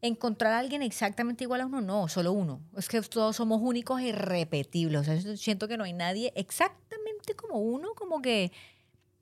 Encontrar 0.02 0.52
a 0.52 0.58
alguien 0.58 0.82
exactamente 0.82 1.42
igual 1.44 1.62
a 1.62 1.66
uno, 1.66 1.80
no, 1.80 2.06
solo 2.06 2.30
uno. 2.30 2.60
Es 2.76 2.86
que 2.86 3.00
todos 3.00 3.34
somos 3.34 3.60
únicos 3.62 3.98
e 4.00 4.08
irrepetibles. 4.08 5.00
O 5.00 5.04
sea, 5.04 5.36
siento 5.36 5.66
que 5.66 5.78
no 5.78 5.84
hay 5.84 5.94
nadie 5.94 6.32
exactamente 6.36 7.34
como 7.34 7.58
uno, 7.58 7.94
como 7.94 8.20
que 8.20 8.52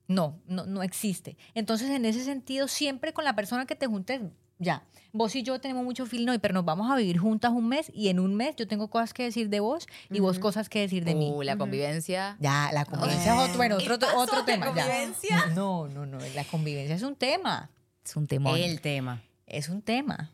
no, 0.08 0.40
no, 0.46 0.66
no 0.66 0.82
existe. 0.82 1.36
Entonces, 1.54 1.90
en 1.90 2.04
ese 2.04 2.24
sentido, 2.24 2.68
siempre 2.68 3.12
con 3.12 3.24
la 3.24 3.34
persona 3.34 3.66
que 3.66 3.74
te 3.74 3.86
juntes, 3.86 4.20
ya, 4.58 4.84
vos 5.12 5.34
y 5.34 5.42
yo 5.42 5.60
tenemos 5.60 5.84
mucho 5.84 6.06
feeling 6.06 6.28
hoy, 6.28 6.38
pero 6.38 6.54
nos 6.54 6.64
vamos 6.64 6.90
a 6.90 6.96
vivir 6.96 7.18
juntas 7.18 7.50
un 7.52 7.68
mes 7.68 7.90
y 7.94 8.08
en 8.08 8.20
un 8.20 8.34
mes 8.34 8.54
yo 8.56 8.66
tengo 8.68 8.88
cosas 8.88 9.12
que 9.12 9.24
decir 9.24 9.48
de 9.48 9.60
vos 9.60 9.86
y 10.10 10.20
vos 10.20 10.38
cosas 10.38 10.68
que 10.68 10.80
decir 10.80 11.04
de 11.04 11.14
mí. 11.14 11.30
Uh, 11.34 11.42
la 11.42 11.56
convivencia. 11.56 12.36
Ya, 12.40 12.70
la 12.72 12.84
convivencia 12.84 13.34
es 13.34 13.40
otro, 13.40 13.56
bueno, 13.56 13.76
otro, 13.76 13.94
¿Estás 13.94 14.14
otro 14.14 14.44
tema. 14.44 14.66
ya. 14.66 14.72
convivencia? 14.84 15.46
No, 15.54 15.88
no, 15.88 16.06
no, 16.06 16.18
la 16.34 16.44
convivencia 16.44 16.94
es 16.94 17.02
un 17.02 17.16
tema. 17.16 17.70
Es 18.04 18.14
un 18.16 18.26
temor. 18.26 18.58
El 18.58 18.80
tema. 18.80 19.22
Es 19.46 19.68
un 19.68 19.82
tema. 19.82 20.30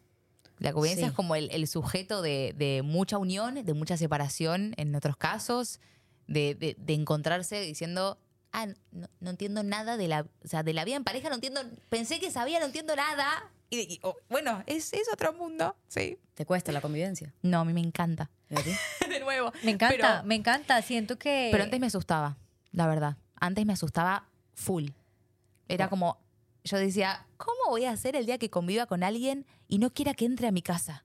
La 0.58 0.72
convivencia 0.74 1.06
Sí. 1.06 1.10
es 1.10 1.14
como 1.16 1.34
el, 1.36 1.48
el 1.52 1.66
sujeto 1.66 2.20
de, 2.20 2.54
de 2.58 2.82
mucha 2.84 3.16
unión, 3.16 3.54
de 3.54 3.74
mucha 3.74 3.96
separación 3.96 4.74
en 4.76 4.94
otros 4.94 5.16
casos, 5.16 5.80
de, 6.26 6.54
de- 6.54 6.76
de 6.78 6.92
encontrarse 6.94 7.60
diciendo, 7.62 8.18
ah, 8.52 8.66
no, 8.92 9.08
no 9.20 9.30
entiendo 9.30 9.62
nada 9.62 9.96
de 9.96 10.08
la, 10.08 10.22
o 10.44 10.48
sea, 10.48 10.62
de 10.62 10.72
la 10.72 10.84
vida 10.84 10.96
en 10.96 11.04
pareja, 11.04 11.28
no 11.28 11.34
entiendo, 11.36 11.62
pensé 11.88 12.20
que 12.20 12.30
sabía, 12.30 12.58
no 12.60 12.66
entiendo 12.66 12.94
nada. 12.96 13.50
Y, 13.70 13.80
y, 13.80 14.00
oh, 14.02 14.16
bueno, 14.28 14.62
es, 14.66 14.92
es 14.92 15.08
otro 15.12 15.32
mundo, 15.32 15.76
sí. 15.88 16.18
¿Te 16.34 16.44
cuesta 16.46 16.72
la 16.72 16.80
convivencia? 16.80 17.32
No, 17.42 17.60
a 17.60 17.64
mí 17.64 17.72
me 17.72 17.80
encanta. 17.80 18.30
¿Y 18.48 18.58
a 18.58 18.62
ti? 18.62 18.70
de 19.08 19.20
nuevo. 19.20 19.52
Me 19.62 19.70
encanta, 19.72 19.96
Pero- 19.96 20.24
me 20.24 20.34
encanta. 20.34 20.80
Siento 20.82 21.18
que. 21.18 21.48
Pero 21.52 21.64
antes 21.64 21.78
me 21.78 21.86
asustaba, 21.86 22.36
la 22.72 22.86
verdad. 22.86 23.16
Antes 23.36 23.64
me 23.66 23.72
asustaba 23.74 24.26
full. 24.54 24.88
Era 25.68 25.88
como, 25.88 26.18
yo 26.64 26.78
decía, 26.78 27.26
¿cómo 27.36 27.58
voy 27.68 27.84
a 27.84 27.92
hacer 27.92 28.16
el 28.16 28.26
día 28.26 28.38
que 28.38 28.50
conviva 28.50 28.86
con 28.86 29.02
alguien 29.04 29.46
y 29.68 29.78
no 29.78 29.90
quiera 29.92 30.14
que 30.14 30.24
entre 30.24 30.48
a 30.48 30.50
mi 30.50 30.62
casa? 30.62 31.04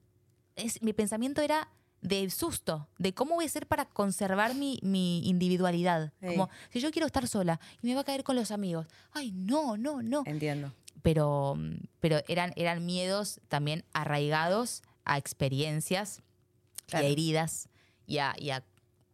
Es, 0.56 0.82
mi 0.82 0.92
pensamiento 0.92 1.40
era 1.42 1.68
de 2.02 2.28
susto, 2.30 2.88
de 2.98 3.12
cómo 3.14 3.34
voy 3.36 3.44
a 3.44 3.48
hacer 3.48 3.66
para 3.66 3.84
conservar 3.86 4.54
mi, 4.54 4.78
mi 4.82 5.26
individualidad. 5.28 6.12
Sí. 6.20 6.26
Como, 6.28 6.48
si 6.70 6.80
yo 6.80 6.90
quiero 6.90 7.06
estar 7.06 7.26
sola 7.26 7.58
y 7.82 7.86
me 7.88 7.94
va 7.94 8.02
a 8.02 8.04
caer 8.04 8.22
con 8.24 8.36
los 8.36 8.50
amigos. 8.50 8.86
Ay, 9.12 9.32
no, 9.32 9.76
no, 9.76 10.02
no. 10.02 10.22
Entiendo. 10.26 10.72
Pero, 11.02 11.56
pero 12.00 12.20
eran, 12.28 12.52
eran 12.56 12.84
miedos 12.84 13.40
también 13.48 13.84
arraigados 13.92 14.82
a 15.04 15.18
experiencias 15.18 16.22
Claro. 16.86 17.04
y 17.04 17.08
a 17.08 17.12
heridas 17.12 17.68
y 18.06 18.18
a, 18.18 18.34
y 18.38 18.50
a, 18.50 18.62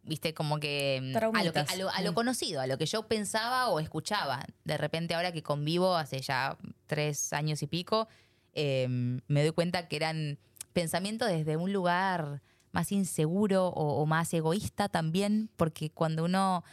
viste, 0.03 0.33
como 0.35 0.59
que 0.59 0.99
mm, 1.01 1.05
a 1.05 1.09
lo, 1.09 1.13
que- 1.13 1.19
Traumitas. 1.53 1.71
a, 1.71 1.75
lo, 1.77 1.89
a 1.89 2.01
lo 2.01 2.11
Mm. 2.11 2.15
conocido, 2.15 2.61
a 2.61 2.67
lo 2.67 2.77
que 2.77 2.85
yo 2.85 3.07
pensaba 3.07 3.69
o 3.69 3.79
escuchaba. 3.79 4.45
De 4.63 4.77
repente 4.77 5.15
ahora 5.15 5.31
que 5.31 5.41
convivo 5.41 5.95
hace 5.95 6.19
ya 6.19 6.57
tres 6.85 7.33
años 7.33 7.63
y 7.63 7.67
pico, 7.67 8.07
eh, 8.53 8.87
me 9.27 9.41
doy 9.41 9.51
cuenta 9.53 9.87
que 9.87 9.95
eran 9.95 10.37
pensamientos 10.73 11.29
desde 11.29 11.57
un 11.57 11.73
lugar 11.73 12.41
más 12.73 12.91
inseguro 12.91 13.67
o, 13.67 14.01
o 14.01 14.05
más 14.05 14.33
egoísta 14.33 14.89
también, 14.89 15.49
porque 15.55 15.89
cuando 15.89 16.25
uno 16.25 16.63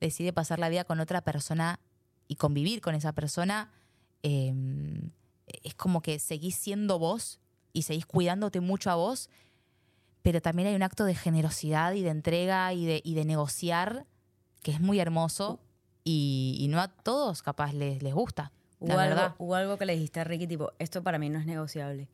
decide 0.00 0.32
pasar 0.34 0.58
la 0.58 0.68
vida 0.68 0.84
con 0.84 1.00
otra 1.00 1.22
persona 1.22 1.80
y 2.28 2.36
convivir 2.36 2.82
con 2.82 2.94
esa 2.94 3.12
persona, 3.12 3.70
eh, 4.22 4.52
es 5.62 5.74
como 5.74 6.02
que 6.02 6.18
seguís 6.18 6.56
siendo 6.56 6.98
vos 6.98 7.40
y 7.72 7.82
seguís 7.82 8.04
cuidándote 8.06 8.60
mucho 8.60 8.90
a 8.90 8.96
vos, 8.96 9.30
pero 10.22 10.40
también 10.40 10.68
hay 10.68 10.74
un 10.74 10.82
acto 10.82 11.04
de 11.04 11.14
generosidad 11.14 11.92
y 11.94 12.02
de 12.02 12.10
entrega 12.10 12.72
y 12.72 12.84
de, 12.86 13.00
y 13.04 13.14
de 13.14 13.24
negociar 13.24 14.06
que 14.62 14.72
es 14.72 14.80
muy 14.80 14.98
hermoso 15.00 15.60
y, 16.02 16.56
y 16.60 16.68
no 16.68 16.80
a 16.80 16.88
todos 16.88 17.42
capaz 17.42 17.72
les, 17.74 18.02
les 18.02 18.14
gusta. 18.14 18.50
¿Hubo 18.80 18.88
La 18.94 19.02
algo, 19.04 19.14
verdad. 19.14 19.34
hubo 19.38 19.54
algo 19.54 19.76
que 19.78 19.86
le 19.86 19.94
dijiste 19.94 20.20
a 20.20 20.24
Ricky, 20.24 20.46
tipo, 20.46 20.72
esto 20.78 21.02
para 21.02 21.18
mí 21.18 21.28
no 21.30 21.38
es 21.38 21.46
negociable. 21.46 22.08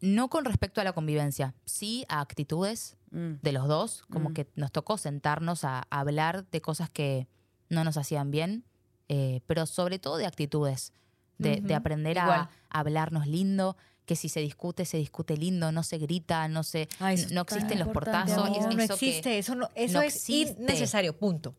No 0.00 0.28
con 0.28 0.44
respecto 0.44 0.80
a 0.80 0.84
la 0.84 0.92
convivencia, 0.92 1.54
sí 1.64 2.04
a 2.08 2.20
actitudes 2.20 2.96
Mm. 3.10 3.34
de 3.42 3.52
los 3.52 3.66
dos, 3.68 4.04
como 4.10 4.30
Mm. 4.30 4.34
que 4.34 4.48
nos 4.54 4.70
tocó 4.72 4.96
sentarnos 4.96 5.64
a, 5.64 5.78
a 5.90 6.00
hablar 6.00 6.48
de 6.50 6.60
cosas 6.60 6.88
que 6.90 7.26
no 7.68 7.82
nos 7.84 7.96
hacían 7.96 8.30
bien, 8.30 8.64
eh, 9.08 9.40
pero 9.46 9.66
sobre 9.66 9.98
todo 9.98 10.16
de 10.16 10.26
actitudes, 10.26 10.92
de, 11.38 11.74
aprender 11.74 12.18
a, 12.18 12.34
a 12.34 12.50
hablarnos 12.68 13.26
lindo, 13.26 13.76
que 14.04 14.14
si 14.14 14.28
se 14.28 14.40
discute, 14.40 14.84
se 14.84 14.98
discute 14.98 15.36
lindo, 15.36 15.72
no 15.72 15.82
se 15.82 15.96
grita, 15.98 16.46
no 16.48 16.62
se 16.62 16.88
Ay, 16.98 17.16
no 17.32 17.40
existen 17.42 17.78
los 17.78 17.88
portazos. 17.88 18.36
no 18.50 18.54
eso 18.54 18.76
que- 18.76 18.84
existe, 18.84 19.38
eso, 19.38 19.54
no, 19.54 19.68
eso 19.74 19.94
no 19.94 20.02
es 20.02 20.14
existe. 20.16 20.62
innecesario, 20.62 21.16
punto. 21.18 21.54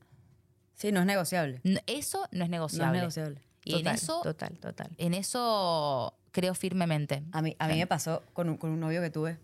Sí, 0.75 0.91
no 0.91 0.99
es 1.01 1.05
negociable. 1.05 1.61
eso 1.87 2.19
no 2.19 2.25
es 2.25 2.31
No 2.39 2.43
es 2.45 2.49
negociable. 2.49 2.97
negociable. 2.99 3.41
Y 3.65 3.75
en 3.79 3.87
eso, 3.87 4.21
total, 4.23 4.57
total. 4.59 4.89
en 4.97 5.13
eso 5.13 6.13
creo 6.31 6.53
firmemente. 6.55 7.23
A 7.31 7.41
mí, 7.41 7.55
a 7.59 7.67
mí 7.67 7.77
me 7.77 7.87
pasó 7.87 8.23
con 8.33 8.49
un, 8.49 8.57
con 8.57 8.69
un 8.71 8.79
novio 8.79 9.01
que 9.01 9.09
tuve. 9.09 9.37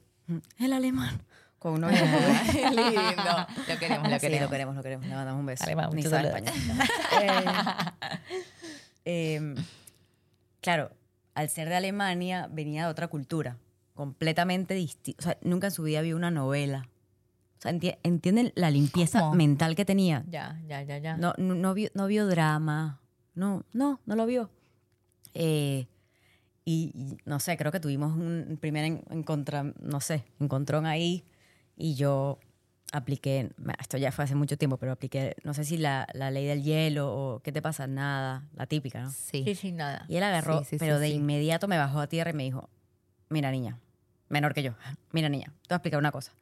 El 0.59 0.73
alemán. 0.73 1.21
Con 1.59 1.73
un 1.73 1.81
novio 1.81 1.97
que 1.97 2.03
tuve. 2.53 2.69
Lindo. 2.75 3.47
Lo 3.67 3.79
queremos, 3.79 4.09
lo 4.09 4.15
Sí, 4.15 4.19
queremos. 4.21 4.41
lo 4.43 4.49
queremos, 4.49 4.75
lo 4.75 4.83
queremos. 4.83 5.05
Le 5.07 5.15
mandamos 5.15 5.39
un 5.39 5.45
beso. 5.45 5.63
Alemán, 5.63 5.89
Ni 5.93 6.03
sabe 6.03 6.27
español. 6.27 6.53
Eh, 9.05 9.35
em, 9.35 9.55
claro, 10.61 10.91
al 11.33 11.49
ser 11.49 11.69
de 11.69 11.75
Alemania, 11.75 12.47
venía 12.51 12.85
de 12.85 12.91
otra 12.91 13.07
cultura, 13.07 13.57
completamente 13.93 14.73
distinta. 14.73 15.19
O 15.19 15.23
sea, 15.23 15.37
nunca 15.41 15.67
en 15.67 15.71
su 15.71 15.83
vida 15.83 16.01
vio 16.01 16.15
una 16.15 16.31
novela. 16.31 16.87
O 17.57 17.61
sea, 17.61 17.71
enti- 17.71 17.97
¿entienden 18.03 18.51
la 18.55 18.69
limpieza 18.69 19.19
¿Cómo? 19.21 19.35
mental 19.35 19.75
que 19.75 19.85
tenía? 19.85 20.23
Ya, 20.27 20.59
ya, 20.67 20.83
ya, 20.83 20.97
ya. 20.99 21.17
No, 21.17 21.33
no, 21.37 21.55
no 21.55 21.73
vio, 21.73 21.89
no 21.95 22.05
vio 22.07 22.27
drama. 22.27 23.01
No, 23.33 23.63
no, 23.73 23.99
no 24.05 24.15
lo 24.15 24.25
vio. 24.25 24.49
Eh, 25.33 25.87
y, 26.69 26.91
y 26.93 27.17
no 27.23 27.39
sé, 27.39 27.55
creo 27.55 27.71
que 27.71 27.79
tuvimos 27.79 28.11
un 28.17 28.57
primer 28.59 28.83
en, 28.83 29.01
encontra- 29.09 29.73
no 29.79 30.01
sé, 30.01 30.25
encontrón 30.39 30.85
ahí 30.85 31.23
y 31.77 31.95
yo 31.95 32.39
apliqué, 32.91 33.51
esto 33.79 33.97
ya 33.97 34.11
fue 34.11 34.25
hace 34.25 34.35
mucho 34.35 34.57
tiempo, 34.57 34.75
pero 34.77 34.91
apliqué, 34.91 35.35
no 35.43 35.53
sé 35.53 35.63
si 35.63 35.77
la, 35.77 36.07
la 36.13 36.29
ley 36.29 36.45
del 36.45 36.63
hielo 36.63 37.13
o 37.13 37.39
qué 37.41 37.51
te 37.53 37.61
pasa, 37.61 37.87
nada, 37.87 38.47
la 38.53 38.65
típica, 38.67 39.01
¿no? 39.01 39.11
Sí. 39.11 39.43
Sí, 39.45 39.55
sí, 39.55 39.71
nada. 39.71 40.03
Y 40.09 40.17
él 40.17 40.23
agarró, 40.23 40.59
Sí, 40.59 40.65
sí, 40.65 40.69
sí, 40.71 40.77
pero 40.79 40.99
de 40.99 41.07
sí. 41.07 41.13
inmediato 41.15 41.67
me 41.69 41.77
bajó 41.77 41.99
a 42.01 42.07
tierra 42.07 42.31
y 42.31 42.33
me 42.33 42.43
dijo, 42.43 42.69
mira 43.29 43.49
niña, 43.51 43.79
menor 44.27 44.53
que 44.53 44.63
yo, 44.63 44.73
mira 45.13 45.29
niña, 45.29 45.45
te 45.67 45.69
voy 45.69 45.75
a 45.75 45.77
explicar 45.77 45.99
una 45.99 46.11
cosa. 46.11 46.33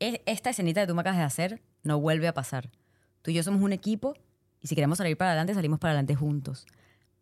Es- 0.00 0.20
Esta 0.26 0.50
escenita 0.50 0.80
que 0.80 0.86
tú 0.88 0.94
me 0.96 1.02
acabas 1.02 1.18
de 1.18 1.24
hacer 1.24 1.62
no 1.84 2.00
vuelve 2.00 2.26
a 2.26 2.34
pasar. 2.34 2.70
Tú 3.22 3.30
y 3.30 3.34
yo 3.34 3.42
somos 3.44 3.62
un 3.62 3.72
equipo 3.72 4.14
y 4.60 4.66
si 4.66 4.74
queremos 4.74 4.98
salir 4.98 5.16
para 5.16 5.30
adelante, 5.30 5.54
salimos 5.54 5.78
para 5.78 5.92
adelante 5.92 6.16
juntos. 6.16 6.66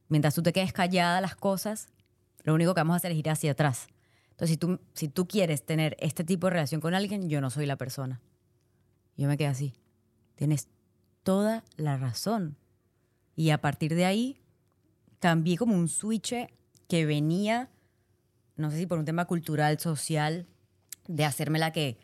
Mientras 0.09 0.35
tú 0.35 0.43
te 0.43 0.53
quedes 0.55 0.73
callada 0.73 1.21
las 1.21 1.37
cosas, 1.37 1.89
lo 2.43 2.55
único 2.55 2.75
que 2.75 2.81
vamos 2.81 2.95
a 2.95 2.97
hacer 2.97 3.13
es 3.13 3.19
ir 3.19 3.31
hacia 3.31 3.53
atrás. 3.53 3.89
Entonces, 4.31 4.51
si 4.51 4.57
tú, 4.57 4.81
si 4.95 5.09
tú 5.09 5.27
quieres 5.27 5.65
tener 5.65 5.97
este 6.01 6.25
tipo 6.25 6.47
de 6.47 6.53
relación 6.53 6.81
con 6.81 6.95
alguien, 6.95 7.29
yo 7.29 7.41
no 7.41 7.51
soy 7.51 7.67
la 7.67 7.77
persona. 7.77 8.21
Yo 9.17 9.29
me 9.29 9.37
quedé 9.37 9.49
así. 9.49 9.75
Tienes 10.35 10.69
toda 11.23 11.65
la 11.77 11.97
razón. 11.97 12.57
Y 13.37 13.51
a 13.51 13.61
partir 13.61 13.95
de 13.95 14.05
ahí, 14.05 14.41
cambié 15.19 15.57
como 15.57 15.77
un 15.77 15.89
switch 15.89 16.35
que 16.89 17.07
venía, 17.07 17.71
no 18.57 18.71
sé 18.71 18.79
si 18.79 18.87
por 18.87 18.99
un 18.99 19.05
tema 19.05 19.27
cultural, 19.27 19.79
social, 19.79 20.47
de 21.07 21.25
hacerme 21.25 21.59
la 21.59 21.73
que 21.73 21.99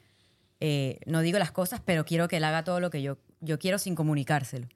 eh, 0.61 1.01
no 1.07 1.21
digo 1.21 1.39
las 1.39 1.53
cosas, 1.53 1.81
pero 1.85 2.05
quiero 2.05 2.29
que 2.29 2.39
él 2.39 2.45
haga 2.45 2.65
todo 2.65 2.81
lo 2.81 2.91
que 2.91 3.03
yo, 3.03 3.19
yo 3.41 3.59
quiero 3.59 3.79
sin 3.79 3.95
comunicárselo. 3.95 4.69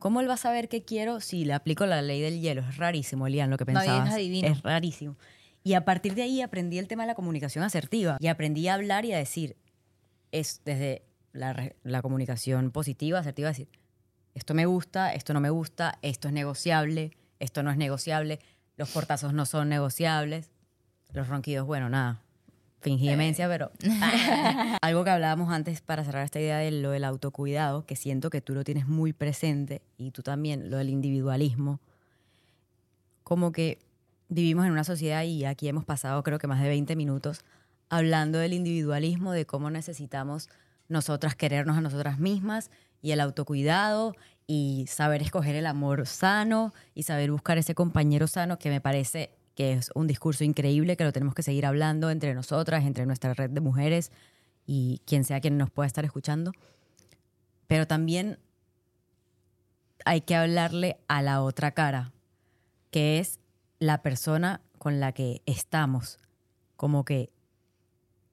¿Cómo 0.00 0.20
él 0.20 0.28
va 0.28 0.34
a 0.34 0.38
saber 0.38 0.68
qué 0.68 0.82
quiero 0.82 1.20
si 1.20 1.44
le 1.44 1.52
aplico 1.52 1.86
la 1.86 2.02
ley 2.02 2.20
del 2.20 2.40
hielo? 2.40 2.62
Es 2.62 2.78
rarísimo, 2.78 3.26
Elian, 3.26 3.50
lo 3.50 3.58
que 3.58 3.64
es 3.64 3.66
pensabas. 3.66 4.10
adivino. 4.10 4.48
Es 4.48 4.62
rarísimo. 4.62 5.16
Y 5.62 5.74
a 5.74 5.84
partir 5.84 6.14
de 6.14 6.22
ahí 6.22 6.40
aprendí 6.40 6.78
el 6.78 6.88
tema 6.88 7.02
de 7.04 7.08
la 7.08 7.14
comunicación 7.14 7.62
asertiva 7.62 8.16
y 8.18 8.26
aprendí 8.26 8.66
a 8.66 8.74
hablar 8.74 9.04
y 9.04 9.12
a 9.12 9.18
decir, 9.18 9.56
es 10.32 10.62
desde 10.64 11.04
la 11.32 12.02
comunicación 12.02 12.70
positiva, 12.70 13.18
asertiva, 13.18 13.50
decir, 13.50 13.68
esto 14.34 14.54
me 14.54 14.64
gusta, 14.66 15.12
esto 15.12 15.34
no 15.34 15.40
me 15.40 15.50
gusta, 15.50 15.98
esto 16.02 16.28
es 16.28 16.34
negociable, 16.34 17.12
esto 17.38 17.62
no 17.62 17.70
es 17.70 17.76
negociable, 17.76 18.40
los 18.76 18.90
portazos 18.90 19.34
no 19.34 19.44
son 19.44 19.68
negociables, 19.68 20.50
los 21.12 21.28
ronquidos, 21.28 21.66
bueno, 21.66 21.90
nada, 21.90 22.22
fingí 22.80 23.08
demencia, 23.08 23.48
pero 23.48 23.70
algo 24.82 25.04
que 25.04 25.10
hablábamos 25.10 25.52
antes 25.52 25.80
para 25.80 26.04
cerrar 26.04 26.24
esta 26.24 26.40
idea 26.40 26.58
de 26.58 26.70
lo 26.70 26.90
del 26.90 27.04
autocuidado, 27.04 27.84
que 27.86 27.96
siento 27.96 28.30
que 28.30 28.40
tú 28.40 28.54
lo 28.54 28.64
tienes 28.64 28.86
muy 28.86 29.12
presente 29.12 29.82
y 29.98 30.10
tú 30.10 30.22
también, 30.22 30.70
lo 30.70 30.78
del 30.78 30.88
individualismo, 30.88 31.80
como 33.22 33.52
que 33.52 33.78
vivimos 34.28 34.66
en 34.66 34.72
una 34.72 34.84
sociedad 34.84 35.22
y 35.24 35.44
aquí 35.44 35.68
hemos 35.68 35.84
pasado 35.84 36.22
creo 36.22 36.38
que 36.38 36.46
más 36.46 36.62
de 36.62 36.68
20 36.68 36.96
minutos 36.96 37.44
hablando 37.88 38.38
del 38.38 38.52
individualismo, 38.52 39.32
de 39.32 39.46
cómo 39.46 39.70
necesitamos 39.70 40.48
nosotras 40.88 41.34
querernos 41.34 41.76
a 41.76 41.80
nosotras 41.80 42.18
mismas 42.18 42.70
y 43.02 43.12
el 43.12 43.20
autocuidado 43.20 44.14
y 44.46 44.86
saber 44.88 45.22
escoger 45.22 45.54
el 45.56 45.66
amor 45.66 46.06
sano 46.06 46.72
y 46.94 47.04
saber 47.04 47.30
buscar 47.30 47.58
ese 47.58 47.74
compañero 47.74 48.26
sano 48.26 48.58
que 48.58 48.70
me 48.70 48.80
parece 48.80 49.30
que 49.60 49.74
es 49.74 49.90
un 49.94 50.06
discurso 50.06 50.42
increíble 50.42 50.96
que 50.96 51.04
lo 51.04 51.12
tenemos 51.12 51.34
que 51.34 51.42
seguir 51.42 51.66
hablando 51.66 52.08
entre 52.08 52.34
nosotras, 52.34 52.82
entre 52.86 53.04
nuestra 53.04 53.34
red 53.34 53.50
de 53.50 53.60
mujeres 53.60 54.10
y 54.64 55.02
quien 55.04 55.22
sea 55.22 55.42
quien 55.42 55.58
nos 55.58 55.68
pueda 55.70 55.86
estar 55.86 56.02
escuchando. 56.02 56.52
Pero 57.66 57.86
también 57.86 58.38
hay 60.06 60.22
que 60.22 60.34
hablarle 60.34 60.96
a 61.08 61.20
la 61.20 61.42
otra 61.42 61.72
cara, 61.72 62.10
que 62.90 63.18
es 63.18 63.38
la 63.78 64.00
persona 64.00 64.62
con 64.78 64.98
la 64.98 65.12
que 65.12 65.42
estamos. 65.44 66.18
Como 66.76 67.04
que 67.04 67.30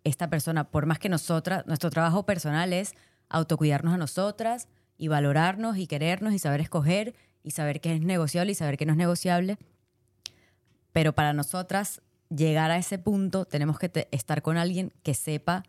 esta 0.05 0.29
persona, 0.29 0.71
por 0.71 0.85
más 0.85 0.97
que 0.97 1.09
nosotras, 1.09 1.67
nuestro 1.67 1.89
trabajo 1.89 2.25
personal 2.25 2.71
es 2.71 2.93
autocuidarnos 3.27 3.95
a 3.95 3.97
nosotras 3.97 4.69
y 4.97 5.09
valorarnos 5.09 5.75
y 5.75 5.87
querernos 5.87 6.33
y 6.33 6.39
saber 6.39 6.61
escoger 6.61 7.15
y 7.43 7.51
saber 7.51 7.81
qué 7.81 7.95
es 7.95 7.99
negociable 7.99 8.53
y 8.53 8.55
saber 8.55 8.77
qué 8.77 8.85
no 8.85 8.93
es 8.93 8.97
negociable. 8.97 9.57
Pero 10.97 11.13
para 11.13 11.31
nosotras 11.31 12.01
llegar 12.35 12.71
a 12.71 12.77
ese 12.79 12.97
punto 12.97 13.45
tenemos 13.45 13.77
que 13.77 13.87
te- 13.87 14.07
estar 14.09 14.41
con 14.41 14.57
alguien 14.57 14.91
que 15.03 15.13
sepa 15.13 15.61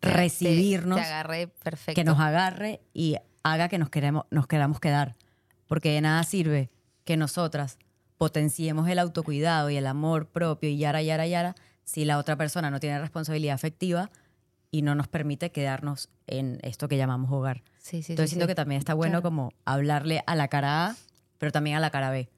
recibirnos, 0.00 1.00
Te, 1.00 1.48
perfecto. 1.48 1.98
que 2.00 2.04
nos 2.04 2.20
agarre 2.20 2.80
y 2.94 3.16
haga 3.42 3.68
que 3.68 3.78
nos, 3.78 3.90
queremos, 3.90 4.26
nos 4.30 4.46
queramos 4.46 4.78
quedar. 4.78 5.16
Porque 5.66 5.90
de 5.90 6.02
nada 6.02 6.22
sirve 6.22 6.70
que 7.04 7.16
nosotras 7.16 7.78
potenciemos 8.16 8.88
el 8.88 9.00
autocuidado 9.00 9.70
y 9.70 9.76
el 9.76 9.88
amor 9.88 10.28
propio 10.28 10.70
y 10.70 10.78
yara, 10.78 11.02
yara, 11.02 11.26
yara, 11.26 11.56
si 11.82 12.04
la 12.04 12.16
otra 12.16 12.36
persona 12.36 12.70
no 12.70 12.78
tiene 12.78 13.00
responsabilidad 13.00 13.56
afectiva 13.56 14.12
y 14.70 14.82
no 14.82 14.94
nos 14.94 15.08
permite 15.08 15.50
quedarnos 15.50 16.10
en 16.28 16.60
esto 16.62 16.86
que 16.86 16.96
llamamos 16.96 17.32
hogar. 17.32 17.64
Sí, 17.80 18.04
sí, 18.04 18.12
Entonces 18.12 18.30
sí, 18.30 18.34
siento 18.36 18.46
que 18.46 18.54
también 18.54 18.78
está 18.78 18.94
bueno 18.94 19.14
Claro. 19.14 19.22
como 19.24 19.52
hablarle 19.64 20.22
a 20.28 20.36
la 20.36 20.46
cara 20.46 20.86
A, 20.86 20.96
pero 21.38 21.50
también 21.50 21.76
a 21.76 21.80
la 21.80 21.90
cara 21.90 22.10
B. 22.12 22.28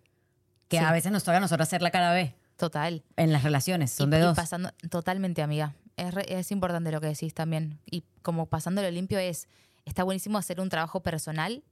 Que 0.72 0.78
Sí. 0.78 0.84
a 0.84 0.90
veces 0.92 1.12
nos 1.12 1.22
toca 1.22 1.36
a 1.36 1.40
nosotros 1.40 1.68
hacer 1.68 1.82
la 1.82 1.90
cara 1.90 2.12
B 2.12 2.34
Total. 2.56 3.02
en 3.16 3.30
las 3.32 3.42
relaciones, 3.42 3.92
son 3.92 4.08
y, 4.08 4.12
de 4.12 4.18
y 4.18 4.20
dos. 4.22 4.36
pasando, 4.36 4.70
totalmente, 4.90 5.42
amiga. 5.42 5.74
Es, 5.96 6.14
re- 6.14 6.24
es 6.38 6.50
importante 6.50 6.90
lo 6.90 7.00
que 7.00 7.08
decís 7.08 7.34
también. 7.34 7.78
Y 7.84 8.04
como 8.22 8.46
pasándolo 8.46 8.90
limpio 8.90 9.18
es, 9.18 9.48
está 9.84 10.02
buenísimo 10.04 10.38
hacer 10.38 10.60
un 10.60 10.68
trabajo 10.70 11.02
personal 11.02 11.62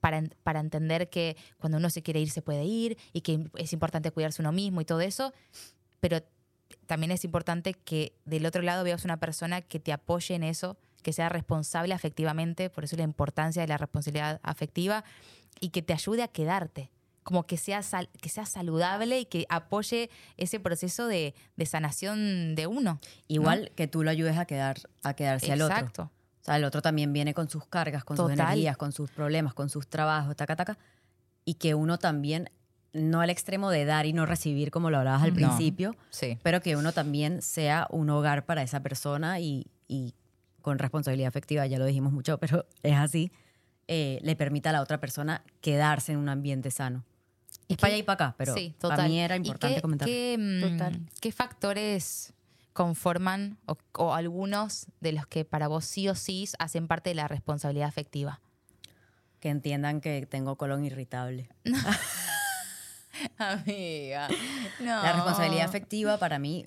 para, 0.00 0.22
para 0.42 0.60
entender 0.60 1.10
que 1.10 1.36
cuando 1.58 1.78
uno 1.78 1.90
se 1.90 2.02
quiere 2.02 2.20
ir 2.20 2.30
se 2.30 2.42
puede 2.42 2.64
ir 2.64 2.98
y 3.12 3.20
que 3.20 3.48
es 3.56 3.72
importante 3.72 4.10
cuidarse 4.10 4.42
uno 4.42 4.50
mismo 4.50 4.80
y 4.80 4.84
todo 4.84 5.00
eso. 5.00 5.32
Pero 6.00 6.20
también 6.86 7.12
es 7.12 7.24
importante 7.24 7.74
que 7.74 8.14
del 8.24 8.46
otro 8.46 8.62
lado 8.62 8.82
veas 8.82 9.04
una 9.04 9.18
persona 9.18 9.60
que 9.60 9.78
te 9.78 9.92
apoye 9.92 10.34
en 10.34 10.42
eso, 10.42 10.76
que 11.02 11.12
sea 11.12 11.28
responsable 11.28 11.94
afectivamente, 11.94 12.68
por 12.70 12.82
eso 12.84 12.96
la 12.96 13.02
importancia 13.04 13.62
de 13.62 13.68
la 13.68 13.76
responsabilidad 13.78 14.40
afectiva, 14.42 15.04
y 15.60 15.68
que 15.70 15.82
te 15.82 15.92
ayude 15.92 16.22
a 16.22 16.28
quedarte. 16.28 16.90
Como 17.30 17.46
que 17.46 17.56
sea, 17.56 17.84
sal- 17.84 18.08
que 18.20 18.28
sea 18.28 18.44
saludable 18.44 19.20
y 19.20 19.24
que 19.24 19.46
apoye 19.48 20.10
ese 20.36 20.58
proceso 20.58 21.06
de, 21.06 21.32
de 21.54 21.64
sanación 21.66 22.56
de 22.56 22.66
uno. 22.66 22.98
Igual 23.28 23.70
que 23.76 23.86
tú 23.86 24.02
lo 24.02 24.10
ayudes 24.10 24.36
a, 24.36 24.46
quedar, 24.46 24.78
a 25.04 25.14
quedarse 25.14 25.52
al 25.52 25.62
otro. 25.62 25.76
Exacto. 25.76 26.02
O 26.40 26.44
sea, 26.44 26.56
el 26.56 26.64
otro 26.64 26.82
también 26.82 27.12
viene 27.12 27.32
con 27.32 27.48
sus 27.48 27.64
cargas, 27.66 28.02
con 28.02 28.16
sus 28.16 28.24
Total. 28.26 28.40
energías, 28.40 28.76
con 28.76 28.90
sus 28.90 29.12
problemas, 29.12 29.54
con 29.54 29.68
sus 29.70 29.86
trabajos, 29.86 30.34
taca, 30.34 30.56
taca. 30.56 30.76
Y 31.44 31.54
que 31.54 31.76
uno 31.76 31.98
también, 31.98 32.50
no 32.92 33.20
al 33.20 33.30
extremo 33.30 33.70
de 33.70 33.84
dar 33.84 34.06
y 34.06 34.12
no 34.12 34.26
recibir, 34.26 34.72
como 34.72 34.90
lo 34.90 34.98
hablabas 34.98 35.22
al 35.22 35.28
No. 35.30 35.34
principio, 35.36 35.94
Sí. 36.10 36.36
pero 36.42 36.60
que 36.60 36.74
uno 36.74 36.90
también 36.92 37.42
sea 37.42 37.86
un 37.90 38.10
hogar 38.10 38.44
para 38.44 38.62
esa 38.64 38.80
persona 38.82 39.38
y, 39.38 39.68
y 39.86 40.14
con 40.62 40.80
responsabilidad 40.80 41.28
afectiva, 41.28 41.64
ya 41.68 41.78
lo 41.78 41.84
dijimos 41.84 42.12
mucho, 42.12 42.38
pero 42.38 42.66
es 42.82 42.96
así, 42.96 43.30
eh, 43.86 44.18
le 44.22 44.34
permita 44.34 44.70
a 44.70 44.72
la 44.72 44.82
otra 44.82 44.98
persona 44.98 45.44
quedarse 45.60 46.10
en 46.10 46.18
un 46.18 46.28
ambiente 46.28 46.72
sano. 46.72 47.04
Es 47.68 47.76
para 47.76 47.92
allá 47.92 47.98
y 47.98 48.02
para 48.02 48.26
acá, 48.26 48.34
pero 48.36 48.54
sí, 48.54 48.74
para 48.80 49.06
mí 49.06 49.20
era 49.20 49.36
¿Y 49.36 49.38
importante 49.38 49.76
qué, 49.76 49.82
comentar. 49.82 50.08
qué, 50.08 50.36
mm, 50.38 50.60
Total. 50.60 51.00
¿Qué 51.20 51.32
factores 51.32 52.32
conforman 52.72 53.58
o, 53.66 53.76
o 53.92 54.14
algunos 54.14 54.86
de 55.00 55.12
los 55.12 55.26
que 55.26 55.44
para 55.44 55.68
vos 55.68 55.84
sí 55.84 56.08
o 56.08 56.14
sí 56.14 56.48
hacen 56.58 56.88
parte 56.88 57.10
de 57.10 57.14
la 57.14 57.28
responsabilidad 57.28 57.88
afectiva? 57.88 58.40
Que 59.38 59.48
entiendan 59.50 60.00
que 60.00 60.26
tengo 60.26 60.56
colon 60.56 60.84
irritable. 60.84 61.48
Amiga, 63.38 64.28
no. 64.80 65.02
La 65.02 65.12
responsabilidad 65.12 65.64
afectiva 65.66 66.18
para 66.18 66.38
mí, 66.38 66.66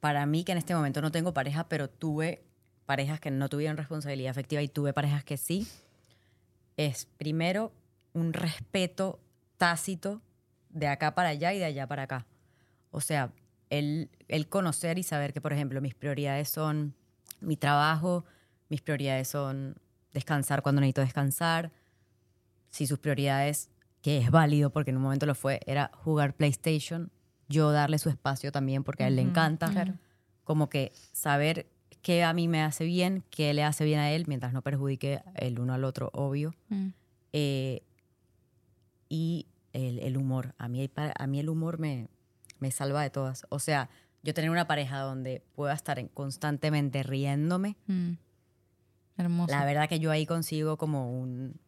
para 0.00 0.26
mí 0.26 0.44
que 0.44 0.52
en 0.52 0.58
este 0.58 0.74
momento 0.74 1.00
no 1.02 1.10
tengo 1.10 1.32
pareja, 1.32 1.68
pero 1.68 1.88
tuve 1.88 2.42
parejas 2.86 3.20
que 3.20 3.30
no 3.30 3.48
tuvieron 3.48 3.76
responsabilidad 3.76 4.30
afectiva 4.30 4.62
y 4.62 4.68
tuve 4.68 4.92
parejas 4.92 5.24
que 5.24 5.36
sí, 5.36 5.66
es 6.76 7.06
primero 7.16 7.72
un 8.12 8.32
respeto 8.32 9.20
tácito 9.62 10.20
de 10.70 10.88
acá 10.88 11.14
para 11.14 11.28
allá 11.28 11.52
y 11.52 11.60
de 11.60 11.66
allá 11.66 11.86
para 11.86 12.02
acá. 12.02 12.26
O 12.90 13.00
sea, 13.00 13.32
el, 13.70 14.10
el 14.26 14.48
conocer 14.48 14.98
y 14.98 15.04
saber 15.04 15.32
que, 15.32 15.40
por 15.40 15.52
ejemplo, 15.52 15.80
mis 15.80 15.94
prioridades 15.94 16.48
son 16.48 16.96
mi 17.40 17.56
trabajo, 17.56 18.24
mis 18.68 18.82
prioridades 18.82 19.28
son 19.28 19.76
descansar 20.12 20.62
cuando 20.62 20.80
necesito 20.80 21.02
descansar, 21.02 21.70
si 22.70 22.88
sus 22.88 22.98
prioridades, 22.98 23.70
que 24.00 24.18
es 24.18 24.32
válido 24.32 24.70
porque 24.70 24.90
en 24.90 24.96
un 24.96 25.04
momento 25.04 25.26
lo 25.26 25.36
fue, 25.36 25.60
era 25.64 25.92
jugar 25.94 26.34
PlayStation, 26.34 27.12
yo 27.48 27.70
darle 27.70 27.98
su 27.98 28.08
espacio 28.08 28.50
también 28.50 28.82
porque 28.82 29.04
a 29.04 29.06
él 29.06 29.14
le 29.14 29.22
encanta. 29.22 29.70
claro. 29.70 29.94
Como 30.42 30.68
que 30.68 30.90
saber 31.12 31.70
qué 32.02 32.24
a 32.24 32.32
mí 32.32 32.48
me 32.48 32.62
hace 32.62 32.84
bien, 32.84 33.22
qué 33.30 33.54
le 33.54 33.62
hace 33.62 33.84
bien 33.84 34.00
a 34.00 34.10
él, 34.10 34.24
mientras 34.26 34.52
no 34.52 34.62
perjudique 34.62 35.22
el 35.36 35.60
uno 35.60 35.72
al 35.72 35.84
otro, 35.84 36.10
obvio. 36.14 36.52
Mm. 36.68 36.88
Eh, 37.32 37.82
y 39.08 39.46
el, 39.72 39.98
el 40.00 40.16
humor. 40.16 40.54
A 40.58 40.68
mí, 40.68 40.90
a 40.96 41.26
mí 41.26 41.40
el 41.40 41.48
humor 41.48 41.78
me, 41.78 42.08
me 42.58 42.70
salva 42.70 43.02
de 43.02 43.10
todas. 43.10 43.46
O 43.48 43.58
sea, 43.58 43.88
yo 44.22 44.34
tener 44.34 44.50
una 44.50 44.66
pareja 44.66 45.00
donde 45.00 45.42
pueda 45.54 45.72
estar 45.74 45.98
en- 45.98 46.08
constantemente 46.08 47.02
riéndome, 47.02 47.76
Mm. 47.86 48.12
Hermoso. 49.18 49.52
la 49.52 49.64
verdad 49.64 49.88
que 49.88 49.98
yo 50.00 50.10
ahí 50.10 50.24
consigo 50.26 50.76
como 50.78 51.10
un, 51.20 51.60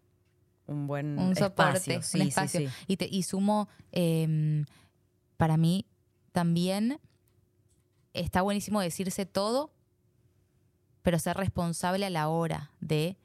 un 0.66 0.86
buen 0.86 1.18
un 1.18 1.36
soporte, 1.36 1.94
espacio. 1.94 2.02
Sí, 2.02 2.18
un 2.18 2.22
sí, 2.24 2.28
espacio. 2.28 2.60
sí. 2.60 2.68
Y, 2.86 2.96
te- 2.96 3.08
y 3.10 3.22
sumo, 3.22 3.68
eh, 3.92 4.64
para 5.36 5.56
mí 5.56 5.86
también 6.32 7.00
está 8.14 8.40
buenísimo 8.42 8.80
decirse 8.80 9.26
todo, 9.26 9.72
pero 11.02 11.18
ser 11.18 11.36
responsable 11.36 12.06
a 12.06 12.10
la 12.10 12.28
hora 12.28 12.70
de 12.80 13.16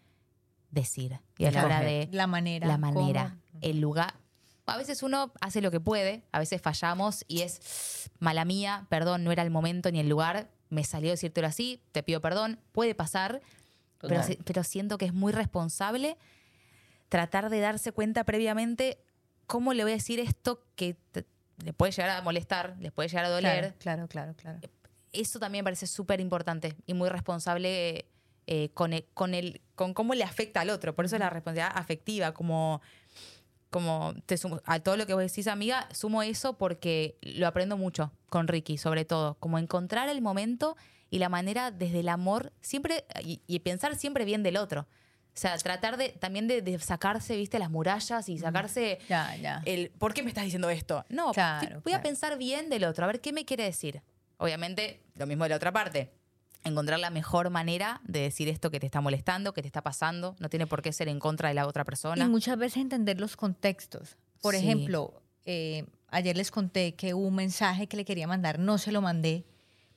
decir 0.72 1.20
y 1.38 1.46
a 1.46 1.52
la 1.52 1.64
hora 1.66 1.80
de 1.82 2.10
La 2.12 2.28
manera. 2.28 2.68
la 2.68 2.78
manera, 2.78 3.38
cómo. 3.52 3.60
el 3.62 3.80
lugar. 3.80 4.16
A 4.70 4.78
veces 4.78 5.04
uno 5.04 5.32
hace 5.42 5.62
lo 5.62 5.72
que 5.72 5.80
puede, 5.80 6.24
a 6.32 6.40
veces 6.40 6.62
fallamos 6.62 7.26
y 7.28 7.42
es 7.42 8.10
mala 8.20 8.46
mía, 8.46 8.86
perdón, 8.90 9.24
no 9.24 9.32
era 9.32 9.44
el 9.44 9.50
momento 9.50 9.92
ni 9.92 10.00
el 10.00 10.10
lugar, 10.10 10.50
me 10.70 10.84
salió 10.84 11.10
decírtelo 11.10 11.48
así, 11.48 11.82
te 11.92 12.04
pido 12.04 12.22
perdón, 12.22 12.60
puede 12.72 12.96
pasar, 12.96 13.42
pero, 14.00 14.64
siento 14.64 14.98
que 14.98 15.06
es 15.06 15.14
muy 15.14 15.34
responsable 15.34 16.18
tratar 17.10 17.50
de 17.50 17.60
darse 17.60 17.92
cuenta 17.92 18.24
previamente 18.24 19.00
cómo 19.46 19.74
le 19.74 19.84
voy 19.84 19.94
a 19.94 19.96
decir 19.96 20.20
esto 20.20 20.64
que 20.76 20.96
te- 21.12 21.26
le 21.64 21.74
puede 21.74 21.92
llegar 21.92 22.12
a 22.12 22.22
molestar, 22.22 22.78
les 22.80 22.92
puede 22.92 23.10
llegar 23.10 23.26
a 23.26 23.30
doler. 23.30 23.76
Claro, 23.80 24.08
claro, 24.08 24.34
claro. 24.36 24.60
claro. 24.60 24.60
Eso 25.12 25.40
también 25.40 25.64
me 25.64 25.68
parece 25.68 25.88
súper 25.88 26.22
importante 26.22 26.76
y 26.86 26.94
muy 26.94 27.10
responsable 27.10 28.06
eh, 28.48 28.70
con, 28.74 28.94
el, 28.94 29.06
con, 29.14 29.34
el, 29.34 29.62
con 29.76 29.94
cómo 29.94 30.14
le 30.14 30.24
afecta 30.24 30.62
al 30.62 30.70
otro. 30.70 30.96
Por 30.96 31.06
eso 31.06 31.16
es 31.16 31.20
la 31.20 31.30
responsabilidad 31.30 31.72
afectiva, 31.76 32.34
como, 32.34 32.82
como 33.70 34.14
te 34.26 34.36
sumo- 34.38 34.62
a 34.66 34.80
todo 34.80 34.98
lo 34.98 35.06
que 35.06 35.14
vos 35.14 35.22
decís, 35.24 35.48
amiga, 35.48 35.88
sumo 35.94 36.24
eso 36.24 36.58
porque 36.58 37.18
lo 37.22 37.48
aprendo 37.48 37.78
mucho 37.78 38.12
con 38.30 38.48
Ricky, 38.48 38.78
sobre 38.78 39.06
todo, 39.06 39.36
como 39.40 39.58
encontrar 39.60 40.10
el 40.10 40.22
momento 40.22 40.76
y 41.10 41.20
la 41.20 41.30
manera 41.30 41.72
desde 41.72 42.00
el 42.02 42.10
amor, 42.10 42.52
siempre, 42.62 43.06
y, 43.24 43.42
y 43.48 43.60
pensar 43.60 43.96
siempre 43.96 44.26
bien 44.26 44.44
del 44.44 44.58
otro. 44.58 44.82
O 45.36 45.42
sea, 45.42 45.58
tratar 45.58 45.96
de 45.98 46.10
también 46.10 46.48
de, 46.48 46.62
de 46.62 46.78
sacarse, 46.80 47.38
viste, 47.38 47.60
las 47.60 47.70
murallas 47.70 48.28
y 48.28 48.38
sacarse 48.40 49.00
Ya, 49.08 49.36
ya. 49.38 49.62
el 49.66 49.90
¿por 49.92 50.14
qué 50.14 50.22
me 50.24 50.30
estás 50.30 50.44
diciendo 50.44 50.70
esto? 50.70 51.06
No, 51.10 51.32
Claro, 51.32 51.82
voy 51.84 51.94
a 51.94 52.02
pensar 52.02 52.38
bien 52.38 52.70
del 52.70 52.84
otro, 52.84 53.06
a 53.06 53.08
ver 53.08 53.22
qué 53.22 53.32
me 53.32 53.46
quiere 53.46 53.64
decir. 53.64 54.02
Obviamente, 54.38 55.04
lo 55.16 55.26
mismo 55.28 55.44
de 55.46 55.50
la 55.52 55.56
otra 55.58 55.72
parte. 55.72 56.12
Encontrar 56.64 57.00
la 57.00 57.10
mejor 57.10 57.50
manera 57.50 58.02
de 58.04 58.20
decir 58.20 58.48
esto 58.50 58.70
que 58.70 58.80
te 58.80 58.86
está 58.86 59.00
molestando, 59.02 59.54
que 59.54 59.62
te 59.62 59.68
está 59.68 59.82
pasando. 59.82 60.36
No 60.40 60.50
tiene 60.50 60.68
por 60.68 60.82
qué 60.82 60.92
ser 60.92 61.08
en 61.08 61.20
contra 61.20 61.48
de 61.50 61.56
la 61.56 61.66
otra 61.68 61.86
persona. 61.86 62.26
Y 62.26 62.28
muchas 62.28 62.58
veces 62.58 62.82
entender 62.82 63.20
los 63.20 63.36
contextos. 63.38 64.18
Por 64.42 64.54
Sí. 64.56 64.62
ejemplo, 64.62 65.22
eh, 65.46 65.86
ayer 66.10 66.36
les 66.36 66.52
conté 66.52 66.96
que 66.96 67.14
hubo 67.14 67.28
un 67.28 67.36
mensaje 67.36 67.88
que 67.88 67.96
le 67.98 68.06
quería 68.06 68.28
mandar, 68.28 68.60
no 68.60 68.78
se 68.78 68.92
lo 68.92 69.02
mandé 69.02 69.46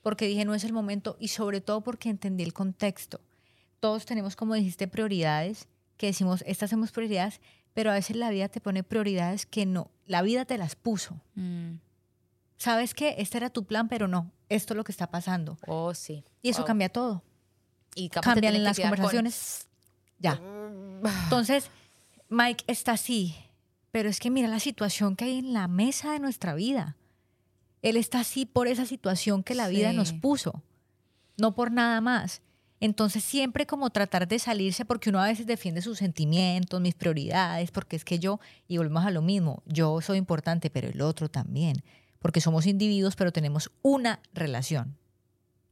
porque 0.01 0.27
dije 0.27 0.43
no 0.45 0.53
es 0.53 0.63
el 0.65 0.73
momento 0.73 1.15
y 1.19 1.29
sobre 1.29 1.61
todo 1.61 1.81
porque 1.81 2.09
entendí 2.09 2.43
el 2.43 2.53
contexto. 2.53 3.21
Todos 3.79 4.05
tenemos, 4.05 4.35
como 4.35 4.53
dijiste, 4.53 4.87
prioridades, 4.87 5.67
que 5.97 6.07
decimos, 6.07 6.43
estas 6.47 6.67
hacemos 6.69 6.91
prioridades, 6.91 7.39
pero 7.73 7.89
a 7.91 7.93
veces 7.93 8.15
la 8.15 8.29
vida 8.29 8.49
te 8.49 8.59
pone 8.61 8.83
prioridades 8.83 9.45
que 9.45 9.65
no, 9.65 9.91
la 10.05 10.21
vida 10.21 10.45
te 10.45 10.57
las 10.57 10.75
puso. 10.75 11.19
Mm. 11.35 11.75
Sabes 12.63 12.93
que 12.93 13.15
este 13.17 13.37
era 13.37 13.49
tu 13.49 13.65
plan, 13.65 13.89
pero 13.89 14.07
no, 14.07 14.31
esto 14.47 14.73
es 14.73 14.77
lo 14.77 14.83
que 14.85 14.91
está 14.93 15.07
pasando. 15.07 15.57
Oh, 15.67 15.93
sí. 15.93 16.23
Y 16.41 16.49
eso 16.49 16.59
Wow. 16.61 16.67
cambia 16.67 16.87
todo. 16.89 17.23
Y 17.95 18.07
Cambian 18.09 18.53
que 18.53 18.59
las 18.59 18.77
con- 18.77 18.83
conversaciones. 18.85 19.67
Ya. 20.19 20.39
Entonces, 21.25 21.69
Mike 22.29 22.63
está 22.67 22.93
así, 22.93 23.35
pero 23.91 24.07
es 24.09 24.19
que 24.19 24.29
mira 24.31 24.47
la 24.47 24.59
situación 24.61 25.15
que 25.17 25.25
hay 25.25 25.39
en 25.39 25.51
la 25.53 25.67
mesa 25.67 26.13
de 26.13 26.19
nuestra 26.19 26.53
vida. 26.55 26.95
Él 27.81 27.97
está 27.97 28.21
así 28.21 28.45
por 28.45 28.67
esa 28.67 28.85
situación 28.85 29.43
que 29.43 29.55
la 29.55 29.67
vida 29.67 29.91
Sí. 29.91 29.97
nos 29.97 30.13
puso, 30.13 30.63
no 31.37 31.53
por 31.55 31.71
nada 31.71 31.99
más. 31.99 32.41
Entonces 32.79 33.23
siempre 33.23 33.65
como 33.65 33.89
tratar 33.89 34.27
de 34.27 34.39
salirse 34.39 34.85
porque 34.85 35.09
uno 35.09 35.19
a 35.19 35.25
veces 35.27 35.45
defiende 35.45 35.81
sus 35.81 35.97
sentimientos, 35.97 36.79
mis 36.81 36.95
prioridades, 36.95 37.71
porque 37.71 37.95
es 37.97 38.05
que 38.05 38.19
yo, 38.19 38.39
y 38.67 38.77
volvemos 38.77 39.05
a 39.05 39.11
lo 39.11 39.21
mismo, 39.21 39.63
yo 39.65 39.99
soy 40.01 40.17
importante, 40.17 40.69
pero 40.69 40.87
el 40.89 41.01
otro 41.01 41.29
también, 41.29 41.83
porque 42.23 42.39
somos 42.39 42.65
individuos, 42.67 43.17
pero 43.17 43.33
tenemos 43.33 43.69
una 43.81 44.21
relación 44.33 44.97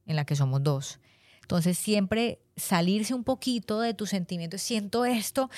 en 0.06 0.18
la 0.18 0.26
que 0.26 0.36
somos 0.36 0.62
dos. 0.62 1.00
Entonces 1.40 1.78
siempre 1.78 2.42
salirse 2.58 3.14
un 3.14 3.24
poquito 3.24 3.80
de 3.80 3.94
tus 3.94 4.10
sentimientos, 4.10 4.62
siento 4.62 5.06
esto, 5.06 5.50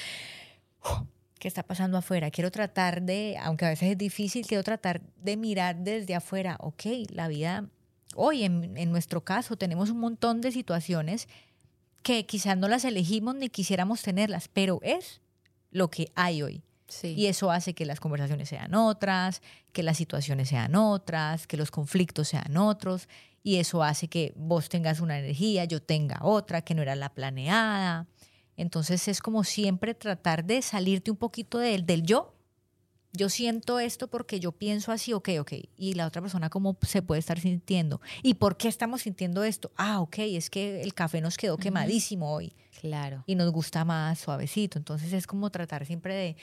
¿qué 1.40 1.48
está 1.48 1.64
pasando 1.64 1.98
afuera? 1.98 2.30
Quiero 2.30 2.52
tratar 2.52 3.02
de, 3.02 3.38
aunque 3.42 3.66
a 3.66 3.70
veces 3.70 3.90
es 3.90 3.98
difícil, 3.98 4.46
quiero 4.46 4.64
tratar 4.64 5.02
de 5.18 5.36
mirar 5.36 5.78
desde 5.78 6.14
afuera, 6.14 6.58
ok, 6.60 6.84
la 7.10 7.28
vida, 7.28 7.68
hoy 8.16 8.44
en, 8.44 8.78
en 8.78 8.92
nuestro 8.92 9.22
caso 9.22 9.58
tenemos 9.58 9.90
un 9.90 10.00
montón 10.00 10.42
de 10.42 10.52
situaciones 10.52 11.28
que 12.04 12.28
quizás 12.28 12.56
no 12.56 12.68
las 12.68 12.86
elegimos 12.86 13.34
ni 13.34 13.50
quisiéramos 13.50 14.04
tenerlas, 14.04 14.48
pero 14.48 14.78
es 14.84 15.22
lo 15.72 15.90
que 15.90 16.12
hay 16.14 16.44
hoy. 16.44 16.62
Sí. 16.88 17.14
Y 17.18 17.28
eso 17.28 17.50
hace 17.52 17.74
que 17.74 17.86
las 17.86 18.00
conversaciones 18.00 18.50
sean 18.50 18.76
otras, 18.76 19.42
que 19.72 19.84
las 19.84 19.98
situaciones 19.98 20.50
sean 20.50 20.76
otras, 20.76 21.48
que 21.48 21.58
los 21.58 21.72
conflictos 21.72 22.28
sean 22.28 22.58
otros. 22.58 23.08
Y 23.42 23.58
eso 23.58 23.84
hace 23.84 24.08
que 24.08 24.34
vos 24.36 24.70
tengas 24.70 25.00
una 25.02 25.20
energía, 25.20 25.66
yo 25.66 25.82
tenga 25.82 26.20
otra, 26.22 26.62
que 26.62 26.76
no 26.76 26.82
era 26.82 26.96
la 26.96 27.14
planeada. 27.14 28.08
Entonces 28.56 29.08
es 29.08 29.20
como 29.22 29.44
siempre 29.44 29.94
tratar 29.96 30.46
de 30.46 30.62
salirte 30.62 31.12
un 31.12 31.18
poquito 31.18 31.58
del, 31.58 31.86
del 31.86 32.04
yo. 32.04 32.36
Yo 33.16 33.30
siento 33.30 33.80
esto 33.80 34.08
porque 34.08 34.40
yo 34.40 34.52
pienso 34.54 34.92
así, 34.92 35.14
ok, 35.14 35.30
ok. 35.40 35.54
Y 35.78 35.94
la 35.94 36.08
otra 36.08 36.22
persona 36.22 36.50
cómo 36.50 36.78
se 36.82 37.04
puede 37.04 37.20
estar 37.20 37.40
sintiendo. 37.40 38.02
¿Y 38.24 38.36
por 38.36 38.58
qué 38.58 38.68
estamos 38.68 39.04
sintiendo 39.04 39.44
esto? 39.44 39.72
Ah, 39.76 40.00
ok, 40.02 40.16
es 40.20 40.50
que 40.50 40.82
el 40.82 40.96
café 40.96 41.22
nos 41.22 41.38
quedó 41.38 41.58
quemadísimo 41.58 42.34
hoy 42.34 42.56
Claro. 42.82 43.24
y 43.28 43.36
nos 43.36 43.52
gusta 43.52 43.86
más 43.86 44.18
suavecito. 44.20 44.80
Entonces 44.80 45.14
es 45.14 45.28
como 45.28 45.52
tratar 45.52 45.86
siempre 45.86 46.16
de, 46.16 46.38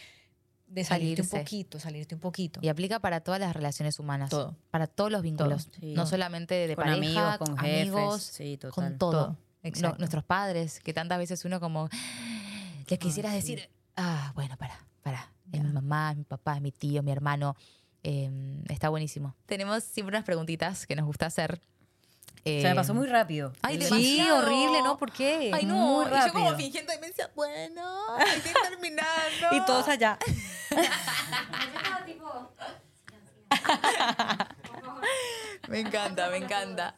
de 0.70 0.84
salirte 0.84 1.22
Salirse. 1.24 1.36
un 1.36 1.42
poquito, 1.42 1.80
salirte 1.80 2.14
un 2.14 2.20
poquito. 2.20 2.60
Y 2.62 2.68
aplica 2.68 3.00
para 3.00 3.20
todas 3.20 3.40
las 3.40 3.54
relaciones 3.54 3.98
humanas. 3.98 4.30
Todo. 4.30 4.56
Para 4.70 4.86
todos 4.86 5.10
los 5.10 5.20
vínculos. 5.22 5.68
sí. 5.78 5.94
No 5.94 6.06
solamente 6.06 6.54
de 6.68 6.76
con 6.76 6.84
pareja, 6.84 7.34
amigos, 7.34 7.38
con 7.38 7.58
jefes. 7.58 7.80
amigos, 7.82 8.22
sí, 8.22 8.56
total. 8.56 8.70
con 8.72 8.98
todo. 8.98 9.10
Todo, 9.10 9.26
No, 9.28 9.36
exacto. 9.62 9.98
nuestros 9.98 10.24
padres, 10.24 10.80
que 10.80 10.94
tantas 10.94 11.18
veces 11.18 11.44
uno 11.44 11.60
como 11.60 11.88
les 12.88 12.98
quisieras 12.98 13.32
sí. 13.32 13.36
decir, 13.40 13.70
ah, 13.96 14.32
bueno, 14.34 14.56
para, 14.56 14.78
para. 15.02 15.32
Es 15.52 15.62
mi 15.62 15.72
mamá, 15.72 16.12
es 16.12 16.16
mi 16.18 16.24
papá, 16.24 16.54
es 16.56 16.62
mi 16.62 16.70
tío, 16.72 17.02
mi 17.02 17.10
hermano. 17.10 17.56
Eh, 18.02 18.30
está 18.68 18.88
buenísimo. 18.88 19.34
Tenemos 19.46 19.82
siempre 19.84 20.16
unas 20.16 20.24
preguntitas 20.24 20.86
que 20.86 20.94
nos 20.96 21.04
gusta 21.04 21.26
hacer. 21.26 21.60
Se 22.44 22.62
me 22.64 22.74
pasó 22.74 22.92
Eh, 22.92 22.96
muy 22.96 23.06
rápido. 23.06 23.52
Ay, 23.62 23.74
El- 23.74 23.80
demasiado. 23.84 24.02
sí, 24.02 24.30
horrible, 24.30 24.82
¿no? 24.82 24.96
¿Por 24.98 25.12
qué? 25.12 25.50
Ay, 25.54 25.64
no, 25.66 25.74
muy 25.76 26.06
y 26.06 26.08
yo 26.08 26.32
como 26.32 26.50
rápido. 26.50 26.56
fingiendo 26.56 26.92
demencia, 26.92 27.30
bueno, 27.34 28.16
hay 28.16 28.40
que 28.40 28.52
terminando. 28.68 29.48
Y 29.52 29.64
todos 29.66 29.86
allá. 29.88 30.18
Me 35.68 35.80
encanta, 35.80 36.30
me 36.30 36.38
encanta. 36.38 36.96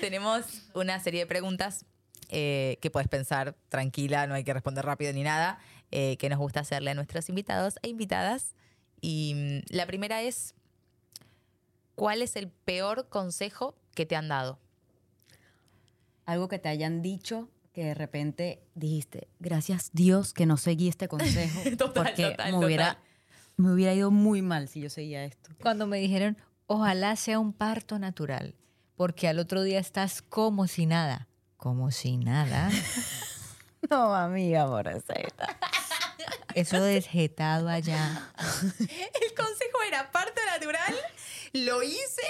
Tenemos 0.00 0.44
una 0.74 0.98
serie 0.98 1.20
de 1.20 1.26
preguntas 1.26 1.84
eh, 2.28 2.78
que 2.80 2.90
puedes 2.90 3.08
pensar 3.08 3.54
tranquila, 3.68 4.26
no 4.26 4.34
hay 4.34 4.42
que 4.44 4.52
responder 4.52 4.84
rápido 4.84 5.12
ni 5.12 5.22
nada, 5.22 5.58
eh, 5.92 6.16
que 6.18 6.28
nos 6.28 6.38
gusta 6.38 6.60
hacerle 6.60 6.90
a 6.90 6.94
nuestros 6.94 7.28
invitados 7.28 7.78
e 7.82 7.88
invitadas. 7.88 8.54
Y 9.00 9.62
mm, 9.68 9.74
la 9.76 9.86
primera 9.86 10.22
es, 10.22 10.54
¿cuál 11.94 12.22
es 12.22 12.34
el 12.36 12.48
peor 12.48 13.08
consejo 13.08 13.76
que 13.94 14.06
te 14.06 14.16
han 14.16 14.28
dado? 14.28 14.58
Algo 16.30 16.46
que 16.46 16.60
te 16.60 16.68
hayan 16.68 17.02
dicho 17.02 17.48
que 17.72 17.86
de 17.86 17.94
repente 17.94 18.62
dijiste, 18.76 19.26
gracias 19.40 19.90
Dios 19.92 20.32
que 20.32 20.46
no 20.46 20.58
seguí 20.58 20.86
este 20.86 21.08
consejo. 21.08 21.58
Total, 21.76 22.04
porque 22.04 22.30
total, 22.30 22.52
me, 22.52 22.64
hubiera, 22.64 22.88
total. 22.90 23.04
me 23.56 23.72
hubiera 23.72 23.94
ido 23.94 24.12
muy 24.12 24.40
mal 24.40 24.68
si 24.68 24.80
yo 24.80 24.90
seguía 24.90 25.24
esto. 25.24 25.50
Cuando 25.60 25.88
me 25.88 25.98
dijeron, 25.98 26.38
ojalá 26.66 27.16
sea 27.16 27.40
un 27.40 27.52
parto 27.52 27.98
natural, 27.98 28.54
porque 28.94 29.26
al 29.26 29.40
otro 29.40 29.64
día 29.64 29.80
estás 29.80 30.22
como 30.22 30.68
si 30.68 30.86
nada. 30.86 31.26
Como 31.56 31.90
si 31.90 32.16
nada. 32.16 32.70
No, 33.88 34.14
amiga, 34.14 34.66
pobrecita. 34.66 35.58
Eso 36.54 36.80
desjetado 36.80 37.68
allá. 37.68 38.30
El 38.78 39.34
consejo 39.34 39.82
era 39.88 40.12
parto 40.12 40.40
natural, 40.54 40.94
lo 41.54 41.82
hice. 41.82 42.22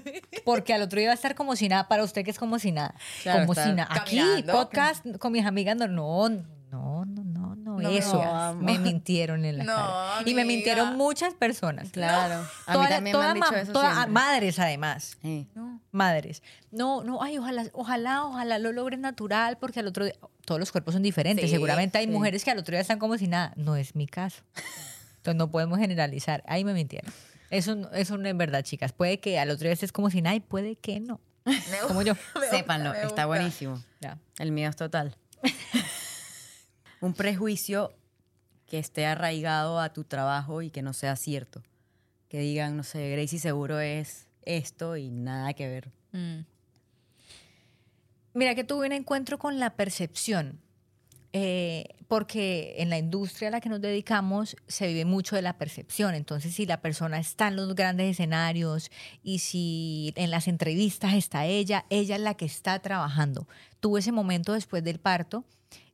Porque 0.44 0.74
al 0.74 0.82
otro 0.82 0.98
día 0.98 1.08
va 1.08 1.12
a 1.12 1.14
estar 1.16 1.34
como 1.34 1.56
si 1.56 1.68
nada. 1.68 1.88
Para 1.88 2.04
usted 2.04 2.24
que 2.24 2.30
es 2.30 2.38
como 2.38 2.58
si 2.58 2.72
nada. 2.72 2.94
Claro, 3.22 3.46
como 3.46 3.54
si 3.54 3.72
nada. 3.72 3.88
Aquí, 3.90 4.20
podcast 4.50 5.04
con 5.18 5.32
mis 5.32 5.44
amigas. 5.46 5.76
No, 5.76 5.88
no, 5.88 6.34
no, 6.70 7.04
no, 7.04 7.56
no, 7.56 7.78
no. 7.80 7.88
Eso. 7.90 8.22
me 8.60 8.78
mintieron 8.78 9.44
en 9.44 9.58
la 9.58 9.64
No, 9.64 9.74
cara. 9.74 10.22
Y 10.24 10.34
me 10.34 10.44
mintieron 10.44 10.96
muchas 10.96 11.34
personas. 11.34 11.90
Claro. 11.90 12.46
A 12.66 12.72
Toda- 12.72 12.84
mí 12.84 12.90
también 12.90 13.18
me 13.18 13.24
han 13.24 13.34
dicho 13.34 13.54
eso 13.54 13.72
toda- 13.72 14.06
madres 14.06 14.58
además. 14.58 15.16
Sí. 15.22 15.48
No. 15.54 15.80
Madres. 15.92 16.42
No, 16.70 17.02
no, 17.02 17.22
ay, 17.22 17.38
ojalá, 17.38 17.66
ojalá, 17.72 18.24
ojalá 18.26 18.58
lo 18.58 18.72
logres 18.72 18.98
natural, 19.00 19.56
porque 19.58 19.80
al 19.80 19.86
otro 19.86 20.04
día, 20.04 20.14
todos 20.44 20.60
los 20.60 20.70
cuerpos 20.72 20.94
son 20.94 21.02
diferentes. 21.02 21.44
Sí, 21.46 21.50
Seguramente 21.50 21.98
hay 21.98 22.04
sí. 22.06 22.10
mujeres 22.10 22.44
que 22.44 22.50
al 22.50 22.58
otro 22.58 22.72
día 22.72 22.80
están 22.80 22.98
como 22.98 23.16
si 23.16 23.26
nada. 23.28 23.52
No 23.56 23.76
es 23.76 23.94
mi 23.96 24.06
caso. 24.06 24.42
Entonces 25.16 25.36
no 25.38 25.50
podemos 25.50 25.78
generalizar. 25.78 26.42
Ahí 26.46 26.64
me 26.64 26.72
mintieron. 26.74 27.12
Eso, 27.50 27.74
no- 27.76 27.90
eso 27.92 28.16
no 28.18 28.28
es 28.28 28.36
verdad, 28.36 28.62
chicas. 28.62 28.92
Puede 28.92 29.20
que 29.20 29.38
al 29.38 29.50
otro 29.50 29.64
día 29.64 29.72
estés 29.72 29.92
como 29.92 30.10
si 30.10 30.22
nada 30.22 30.36
y 30.36 30.40
puede 30.40 30.76
que 30.76 31.00
no. 31.00 31.20
Me 31.44 31.78
Como 31.86 32.02
yo. 32.02 32.14
Sépanlo, 32.50 32.90
me 32.92 33.02
está 33.04 33.26
buenísimo. 33.26 33.80
Ya. 34.00 34.18
El 34.38 34.50
mío 34.52 34.68
es 34.68 34.76
total. 34.76 35.16
Un 37.00 37.14
prejuicio 37.14 37.92
que 38.66 38.78
esté 38.78 39.06
arraigado 39.06 39.78
a 39.80 39.92
tu 39.92 40.02
trabajo 40.04 40.62
y 40.62 40.70
que 40.70 40.82
no 40.82 40.92
sea 40.92 41.14
cierto. 41.14 41.62
Que 42.28 42.40
digan, 42.40 42.76
no 42.76 42.82
sé, 42.82 43.10
Gracie 43.10 43.38
seguro 43.38 43.78
es 43.78 44.26
esto 44.42 44.96
y 44.96 45.10
nada 45.10 45.52
que 45.54 45.68
ver. 45.68 45.92
Mm. 46.12 46.40
Mira 48.34 48.54
que 48.54 48.64
tuve 48.64 48.86
un 48.86 48.92
encuentro 48.92 49.38
con 49.38 49.60
la 49.60 49.76
percepción, 49.76 50.60
eh, 51.38 51.84
porque 52.08 52.76
en 52.78 52.88
la 52.88 52.96
industria 52.96 53.48
a 53.48 53.50
la 53.50 53.60
que 53.60 53.68
nos 53.68 53.82
dedicamos 53.82 54.56
se 54.68 54.86
vive 54.86 55.04
mucho 55.04 55.36
de 55.36 55.42
la 55.42 55.58
percepción. 55.58 56.14
Entonces, 56.14 56.54
si 56.54 56.64
la 56.64 56.80
persona 56.80 57.18
está 57.18 57.48
en 57.48 57.56
los 57.56 57.74
grandes 57.74 58.12
escenarios 58.12 58.90
y 59.22 59.40
si 59.40 60.14
en 60.16 60.30
las 60.30 60.48
entrevistas 60.48 61.12
está 61.12 61.44
ella, 61.44 61.84
ella 61.90 62.16
es 62.16 62.22
la 62.22 62.38
que 62.38 62.46
está 62.46 62.78
trabajando. 62.78 63.46
Tuve 63.80 64.00
ese 64.00 64.12
momento 64.12 64.54
después 64.54 64.82
del 64.82 64.98
parto. 64.98 65.44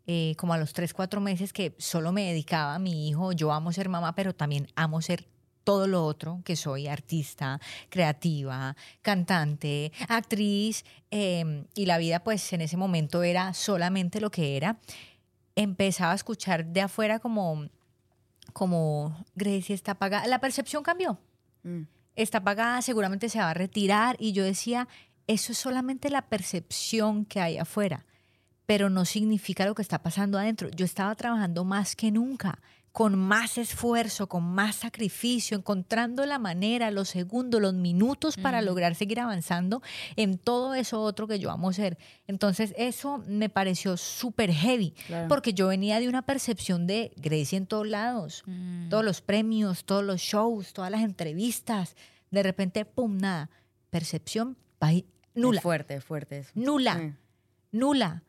eh, 0.07 0.35
como 0.37 0.53
a 0.53 0.59
los 0.59 0.73
tres, 0.73 0.95
cuatro 0.95 1.21
meses 1.21 1.53
que 1.53 1.75
solo 1.79 2.13
me 2.13 2.29
dedicaba 2.29 2.77
a 2.77 2.79
mi 2.79 3.09
hijo, 3.09 3.33
yo 3.33 3.53
amo 3.53 3.73
ser 3.73 3.89
mamá, 3.89 4.15
pero 4.15 4.35
también 4.35 4.69
amo 4.77 5.01
ser 5.01 5.27
todo 5.65 5.87
lo 5.87 6.05
otro, 6.05 6.41
que 6.45 6.57
soy 6.57 6.89
artista, 6.89 7.61
creativa, 7.89 8.77
cantante, 9.01 9.93
actriz, 10.09 10.85
eh, 11.11 11.67
y 11.75 11.87
la 11.87 11.99
vida 11.99 12.25
pues 12.25 12.53
en 12.53 12.63
ese 12.63 12.77
momento 12.77 13.23
era 13.23 13.55
solamente 13.55 14.21
lo 14.21 14.31
que 14.31 14.57
era, 14.57 14.79
empezaba 15.57 16.13
a 16.13 16.17
escuchar 16.17 16.67
de 16.67 16.81
afuera 16.83 17.19
como, 17.19 17.69
como, 18.53 19.25
Grecia 19.35 19.75
está 19.75 19.93
apagada, 19.93 20.27
la 20.27 20.41
percepción 20.41 20.83
cambió, 20.83 21.19
Mm. 21.65 21.83
está 22.17 22.39
apagada, 22.39 22.83
seguramente 22.83 23.29
se 23.29 23.39
va 23.39 23.51
a 23.51 23.55
retirar, 23.55 24.17
y 24.19 24.33
yo 24.33 24.45
decía, 24.45 24.89
eso 25.27 25.53
es 25.53 25.59
solamente 25.59 26.11
la 26.11 26.23
percepción 26.23 27.25
que 27.25 27.41
hay 27.41 27.59
afuera, 27.59 28.05
pero 28.67 28.91
no 28.91 29.05
significa 29.05 29.65
lo 29.67 29.75
que 29.75 29.83
está 29.83 30.03
pasando 30.03 30.39
adentro. 30.39 30.69
Yo 30.71 30.85
estaba 30.85 31.15
trabajando 31.15 31.65
más 31.65 31.95
que 31.95 32.11
nunca, 32.11 32.61
con 32.93 33.19
más 33.19 33.57
esfuerzo, 33.57 34.29
con 34.29 34.45
más 34.45 34.77
sacrificio, 34.77 35.57
encontrando 35.57 36.27
la 36.27 36.39
manera, 36.39 36.91
los 36.91 37.09
segundos, 37.09 37.59
los 37.61 37.73
minutos 37.73 38.37
para 38.37 38.61
lograr 38.61 38.95
seguir 38.95 39.19
avanzando 39.21 39.81
en 40.17 40.37
todo 40.37 40.75
eso 40.75 41.01
otro 41.01 41.27
que 41.27 41.39
yo 41.39 41.51
amo 41.51 41.73
ser. 41.73 41.97
Entonces 42.27 42.75
eso 42.77 43.23
me 43.27 43.49
pareció 43.49 43.97
súper 43.97 44.53
heavy, 44.53 44.91
Claro. 45.07 45.29
porque 45.29 45.55
yo 45.55 45.69
venía 45.69 46.01
de 46.01 46.09
una 46.09 46.21
percepción 46.23 46.87
de 46.87 47.13
Grecia 47.17 47.57
en 47.57 47.67
todos 47.67 47.87
lados, 47.89 48.43
Mm. 48.47 48.91
todos 48.91 49.05
los 49.05 49.23
premios, 49.23 49.85
todos 49.85 50.05
los 50.05 50.21
shows, 50.21 50.75
todas 50.75 50.91
las 50.91 51.01
entrevistas. 51.01 51.97
De 52.31 52.43
repente, 52.43 52.85
pum, 52.85 53.17
nada. 53.17 53.49
Percepción 53.89 54.57
nula, 55.35 55.59
Es 55.59 55.63
fuerte, 55.63 56.01
fuerte 56.03 56.39
eso. 56.41 56.51
nula, 56.55 57.17
nula. 57.71 58.23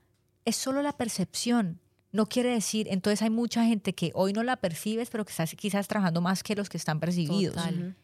Es 0.46 0.56
solo 0.56 0.82
la 0.82 0.94
percepción. 0.94 1.80
No 2.14 2.28
quiere 2.28 2.50
decir, 2.52 2.88
entonces 2.90 3.22
hay 3.22 3.30
mucha 3.32 3.66
gente 3.66 3.94
que 3.94 4.12
hoy 4.14 4.32
no 4.32 4.42
la 4.44 4.56
percibes, 4.56 5.10
pero 5.10 5.26
que 5.26 5.32
está 5.32 5.46
quizás 5.48 5.88
trabajando 5.90 6.22
más 6.22 6.44
que 6.44 6.56
los 6.56 6.70
que 6.70 6.78
están 6.78 7.00
percibidos. 7.02 7.56
Total. 7.56 7.96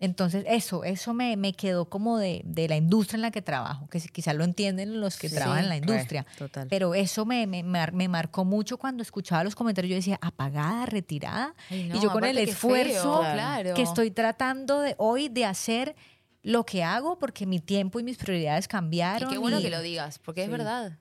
Entonces, 0.00 0.44
eso, 0.46 0.84
eso 0.84 1.12
me, 1.12 1.36
me 1.36 1.52
quedó 1.52 1.90
como 1.90 2.18
de, 2.18 2.40
de 2.44 2.68
la 2.68 2.76
industria 2.76 3.16
en 3.16 3.22
la 3.22 3.30
que 3.32 3.42
trabajo, 3.42 3.88
que 3.88 3.98
si- 3.98 4.08
quizás 4.08 4.34
lo 4.36 4.44
entienden 4.44 5.00
los 5.00 5.18
que 5.18 5.28
Sí, 5.28 5.34
trabajan 5.34 5.64
en 5.64 5.68
la 5.68 5.74
re, 5.74 5.78
industria. 5.78 6.24
total. 6.38 6.68
Pero 6.70 6.94
eso 6.94 7.26
me, 7.26 7.48
me, 7.48 7.64
me 7.64 8.08
marcó 8.08 8.44
mucho 8.44 8.78
cuando 8.78 9.02
escuchaba 9.02 9.42
los 9.42 9.56
comentarios. 9.56 9.90
Yo 9.90 9.96
decía, 9.96 10.16
apagada, 10.22 10.86
retirada. 10.86 11.52
Ay, 11.68 11.88
no, 11.88 11.96
y 11.96 12.00
yo 12.00 12.10
con 12.12 12.24
el 12.24 12.38
esfuerzo 12.38 13.22
feo, 13.22 13.32
claro. 13.34 13.74
que 13.74 13.82
estoy 13.82 14.12
tratando 14.12 14.80
de 14.80 14.94
hoy 14.98 15.28
de 15.28 15.44
hacer 15.46 15.96
lo 16.44 16.64
que 16.64 16.84
hago 16.84 17.18
porque 17.18 17.44
mi 17.44 17.58
tiempo 17.58 17.98
y 17.98 18.04
mis 18.04 18.18
prioridades 18.18 18.66
Y 18.66 18.68
cambiaron. 18.68 19.28
qué 19.28 19.36
bueno 19.38 19.58
y 19.58 19.62
que 19.64 19.70
lo 19.70 19.82
digas, 19.82 20.20
porque 20.20 20.44
es 20.44 20.48
verdad. 20.50 20.96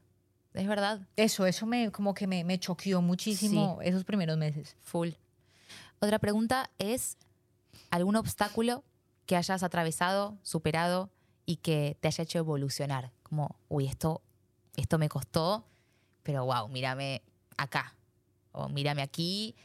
Es 0.57 0.67
verdad. 0.67 1.01
Eso, 1.15 1.45
eso 1.45 1.65
me, 1.65 1.91
como 1.91 2.13
que 2.13 2.25
me, 2.27 2.43
me 2.43 2.59
choqueó 2.59 3.01
muchísimo 3.01 3.79
esos 3.83 4.03
primeros 4.03 4.37
meses. 4.37 4.75
Full. 4.81 5.09
Otra 5.99 6.19
pregunta 6.19 6.69
es, 6.79 7.17
¿algún 7.91 8.15
obstáculo 8.15 8.83
que 9.25 9.35
hayas 9.35 9.61
atravesado, 9.61 10.37
superado 10.41 11.09
y 11.45 11.57
que 11.57 11.97
te 11.99 12.07
haya 12.07 12.23
hecho 12.23 12.39
evolucionar? 12.39 13.11
Como, 13.23 13.55
uy, 13.69 13.85
esto, 13.87 14.21
esto 14.75 14.97
me 14.97 15.09
costó, 15.09 15.63
pero 16.23 16.45
wow, 16.45 16.67
mírame 16.69 17.21
acá. 17.57 17.93
O 18.51 18.67
mírame 18.67 19.01
aquí. 19.03 19.55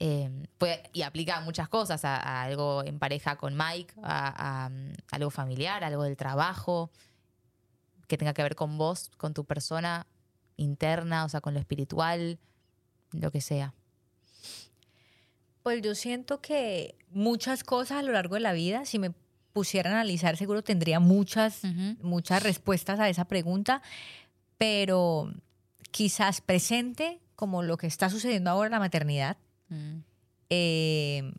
Eh, 0.00 0.28
puede- 0.58 0.90
y 0.92 1.02
aplica 1.02 1.40
muchas 1.40 1.68
cosas, 1.68 2.04
a, 2.04 2.16
a 2.16 2.42
algo 2.42 2.82
en 2.84 2.98
pareja 2.98 3.36
con 3.36 3.56
Mike, 3.56 3.94
a, 4.02 4.66
a, 4.66 4.70
algo 5.12 5.30
familiar, 5.30 5.84
algo 5.84 6.02
del 6.02 6.16
trabajo, 6.16 6.90
que 8.08 8.18
tenga 8.18 8.34
que 8.34 8.42
ver 8.42 8.56
con 8.56 8.76
vos, 8.78 9.10
con 9.16 9.32
tu 9.34 9.44
persona 9.44 10.06
interna, 10.56 11.24
o 11.24 11.28
sea, 11.28 11.40
con 11.40 11.54
lo 11.54 11.60
espiritual, 11.60 12.38
lo 13.12 13.30
que 13.30 13.40
sea. 13.40 13.74
Pues 15.62 15.82
yo 15.82 15.94
siento 15.94 16.40
que 16.40 16.94
muchas 17.10 17.64
cosas 17.64 17.98
a 17.98 18.02
lo 18.02 18.12
largo 18.12 18.34
de 18.34 18.40
la 18.40 18.52
vida, 18.52 18.84
si 18.84 18.98
me 18.98 19.12
pusiera 19.52 19.90
a 19.90 19.94
analizar, 19.94 20.36
seguro 20.36 20.62
tendría 20.62 21.00
muchas, 21.00 21.62
muchas 22.02 22.42
respuestas 22.42 23.00
a 23.00 23.08
esa 23.08 23.24
pregunta, 23.24 23.82
pero 24.58 25.32
quizás 25.90 26.40
presente, 26.40 27.20
como 27.34 27.62
lo 27.62 27.76
que 27.76 27.86
está 27.86 28.08
sucediendo 28.10 28.50
ahora 28.50 28.66
en 28.66 28.72
la 28.72 28.78
maternidad, 28.78 29.36
Mm. 29.68 29.98
eh, 30.50 31.32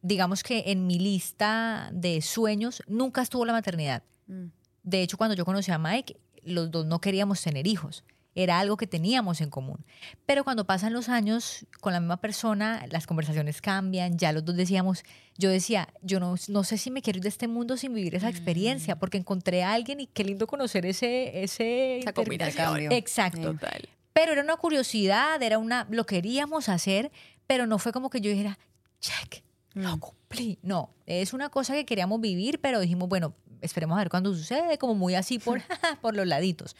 digamos 0.00 0.42
que 0.42 0.64
en 0.72 0.88
mi 0.88 0.98
lista 0.98 1.88
de 1.92 2.20
sueños 2.20 2.82
nunca 2.88 3.22
estuvo 3.22 3.44
la 3.44 3.52
maternidad. 3.52 4.02
Mm. 4.26 4.46
De 4.82 5.02
hecho, 5.02 5.16
cuando 5.16 5.36
yo 5.36 5.44
conocí 5.44 5.70
a 5.70 5.78
Mike, 5.78 6.16
los 6.42 6.70
dos 6.70 6.86
no 6.86 7.00
queríamos 7.00 7.42
tener 7.42 7.66
hijos. 7.66 8.04
Era 8.34 8.60
algo 8.60 8.78
que 8.78 8.86
teníamos 8.86 9.42
en 9.42 9.50
común. 9.50 9.84
Pero 10.24 10.42
cuando 10.42 10.64
pasan 10.64 10.94
los 10.94 11.10
años 11.10 11.66
con 11.80 11.92
la 11.92 12.00
misma 12.00 12.16
persona, 12.16 12.86
las 12.90 13.06
conversaciones 13.06 13.60
cambian. 13.60 14.16
Ya 14.16 14.32
los 14.32 14.42
dos 14.44 14.56
decíamos, 14.56 15.04
yo 15.36 15.50
decía, 15.50 15.88
yo 16.00 16.18
no, 16.18 16.36
no 16.48 16.64
sé 16.64 16.78
si 16.78 16.90
me 16.90 17.02
quiero 17.02 17.18
ir 17.18 17.24
de 17.24 17.28
este 17.28 17.46
mundo 17.46 17.76
sin 17.76 17.92
vivir 17.92 18.14
esa 18.14 18.30
experiencia, 18.30 18.98
porque 18.98 19.18
encontré 19.18 19.62
a 19.62 19.74
alguien 19.74 20.00
y 20.00 20.06
qué 20.06 20.24
lindo 20.24 20.46
conocer 20.46 20.86
ese... 20.86 21.42
ese 21.42 21.98
Esa 21.98 22.14
combinación. 22.14 22.90
Exacto. 22.92 23.52
Total. 23.52 23.88
Pero 24.14 24.32
era 24.32 24.42
una 24.42 24.56
curiosidad, 24.56 25.42
era 25.42 25.58
una, 25.58 25.86
lo 25.90 26.06
queríamos 26.06 26.70
hacer, 26.70 27.12
pero 27.46 27.66
no 27.66 27.78
fue 27.78 27.92
como 27.92 28.08
que 28.08 28.22
yo 28.22 28.30
dijera, 28.30 28.58
check, 29.00 29.42
lo 29.74 29.98
cumplí. 30.00 30.58
No, 30.62 30.94
es 31.06 31.32
una 31.32 31.48
cosa 31.48 31.74
que 31.74 31.84
queríamos 31.84 32.20
vivir, 32.20 32.60
pero 32.60 32.80
dijimos, 32.80 33.08
bueno, 33.08 33.34
esperemos 33.62 33.96
a 33.96 34.00
ver 34.00 34.10
cuándo 34.10 34.34
sucede, 34.34 34.78
como 34.78 34.94
muy 34.94 35.14
así 35.14 35.38
por, 35.38 35.60
por 36.00 36.14
los 36.14 36.26
laditos. 36.26 36.76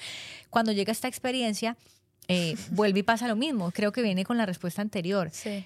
Cuando 0.51 0.73
llega 0.73 0.93
esta 0.93 1.09
experiencia, 1.09 1.77
eh, 2.29 2.57
vuelve 2.71 3.01
y 3.01 3.03
pasa 3.03 3.29
lo 3.29 3.37
mismo. 3.37 3.71
Creo 3.73 3.93
que 3.93 4.03
viene 4.03 4.25
con 4.25 4.37
la 4.37 4.47
respuesta 4.47 4.83
anterior. 4.83 5.31
Sí. 5.33 5.65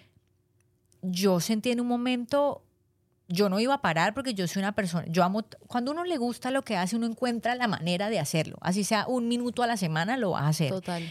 Yo 1.03 1.41
sentí 1.41 1.71
en 1.71 1.81
un 1.81 1.87
momento, 1.87 2.63
yo 3.29 3.49
no 3.49 3.61
iba 3.61 3.75
a 3.75 3.83
parar 3.83 4.15
porque 4.15 4.35
yo 4.35 4.47
soy 4.49 4.61
una 4.61 4.73
persona, 4.73 5.07
yo 5.09 5.23
amo, 5.23 5.45
cuando 5.67 5.93
uno 5.93 6.05
le 6.05 6.17
gusta 6.17 6.51
lo 6.51 6.63
que 6.63 6.77
hace, 6.77 6.97
uno 6.97 7.07
encuentra 7.07 7.55
la 7.55 7.69
manera 7.69 8.11
de 8.11 8.19
hacerlo. 8.19 8.57
Así 8.61 8.83
sea 8.83 9.07
un 9.07 9.29
minuto 9.29 9.63
a 9.63 9.67
la 9.67 9.77
semana, 9.77 10.17
lo 10.17 10.31
vas 10.31 10.43
a 10.43 10.49
hacer. 10.49 10.71
Total. 10.71 11.03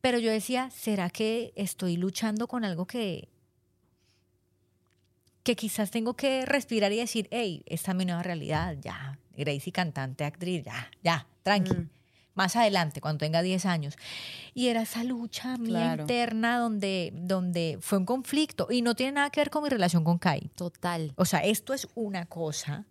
Pero 0.00 0.18
yo 0.18 0.30
decía, 0.30 0.70
¿será 0.70 1.08
que 1.08 1.52
estoy 1.56 1.96
luchando 1.96 2.46
con 2.46 2.64
algo 2.64 2.86
que, 2.86 3.28
que 5.44 5.54
quizás 5.54 5.90
tengo 5.92 6.14
que 6.14 6.44
respirar 6.46 6.90
y 6.92 6.96
decir, 6.96 7.28
hey, 7.30 7.62
esta 7.66 7.92
es 7.92 7.96
mi 7.96 8.04
nueva 8.04 8.22
realidad, 8.24 8.76
ya, 8.80 9.18
Gracie 9.36 9.72
cantante, 9.72 10.24
actriz, 10.24 10.64
ya, 10.64 10.90
ya, 11.02 11.26
tranqui. 11.42 11.72
Mm. 11.74 11.88
Más 12.34 12.56
adelante, 12.56 13.00
cuando 13.00 13.18
tenga 13.18 13.42
10 13.42 13.64
años. 13.66 13.94
Y 14.54 14.66
era 14.68 14.82
esa 14.82 15.04
lucha 15.04 15.56
mía 15.56 15.68
Claro. 15.68 16.02
interna 16.02 16.58
donde, 16.58 17.12
donde 17.14 17.78
fue 17.80 17.98
un 17.98 18.06
conflicto 18.06 18.66
y 18.70 18.82
no 18.82 18.96
tiene 18.96 19.12
nada 19.12 19.30
que 19.30 19.40
ver 19.40 19.50
con 19.50 19.62
mi 19.62 19.68
relación 19.68 20.02
con 20.02 20.18
Kai. 20.18 20.50
Total. 20.56 21.12
O 21.16 21.24
sea, 21.24 21.40
esto 21.44 21.74
es 21.74 21.86
una 21.94 22.26
cosa, 22.26 22.86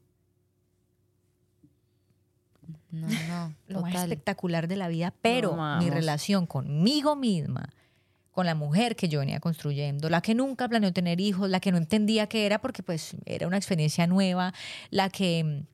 No, 2.91 3.07
no. 3.27 3.55
lo 3.67 3.81
más 3.81 3.95
espectacular 3.95 4.67
de 4.67 4.75
la 4.77 4.87
vida, 4.87 5.13
pero 5.21 5.51
mi 5.53 5.57
vamos. 5.57 5.89
relación 5.89 6.45
conmigo 6.45 7.15
misma, 7.15 7.69
con 8.33 8.47
la 8.47 8.55
mujer 8.55 8.95
que 8.95 9.07
yo 9.07 9.19
venía 9.19 9.39
construyendo, 9.39 10.09
la 10.09 10.21
que 10.21 10.33
nunca 10.33 10.67
planeó 10.67 10.91
tener 10.91 11.21
hijos, 11.21 11.49
la 11.49 11.59
que 11.59 11.71
no 11.71 11.77
entendía 11.77 12.27
qué 12.27 12.47
era 12.47 12.59
porque 12.59 12.81
pues 12.81 13.15
era 13.25 13.47
una 13.47 13.57
experiencia 13.57 14.07
nueva, 14.07 14.53
la 14.89 15.09
que 15.09 15.43
mm, 15.43 15.67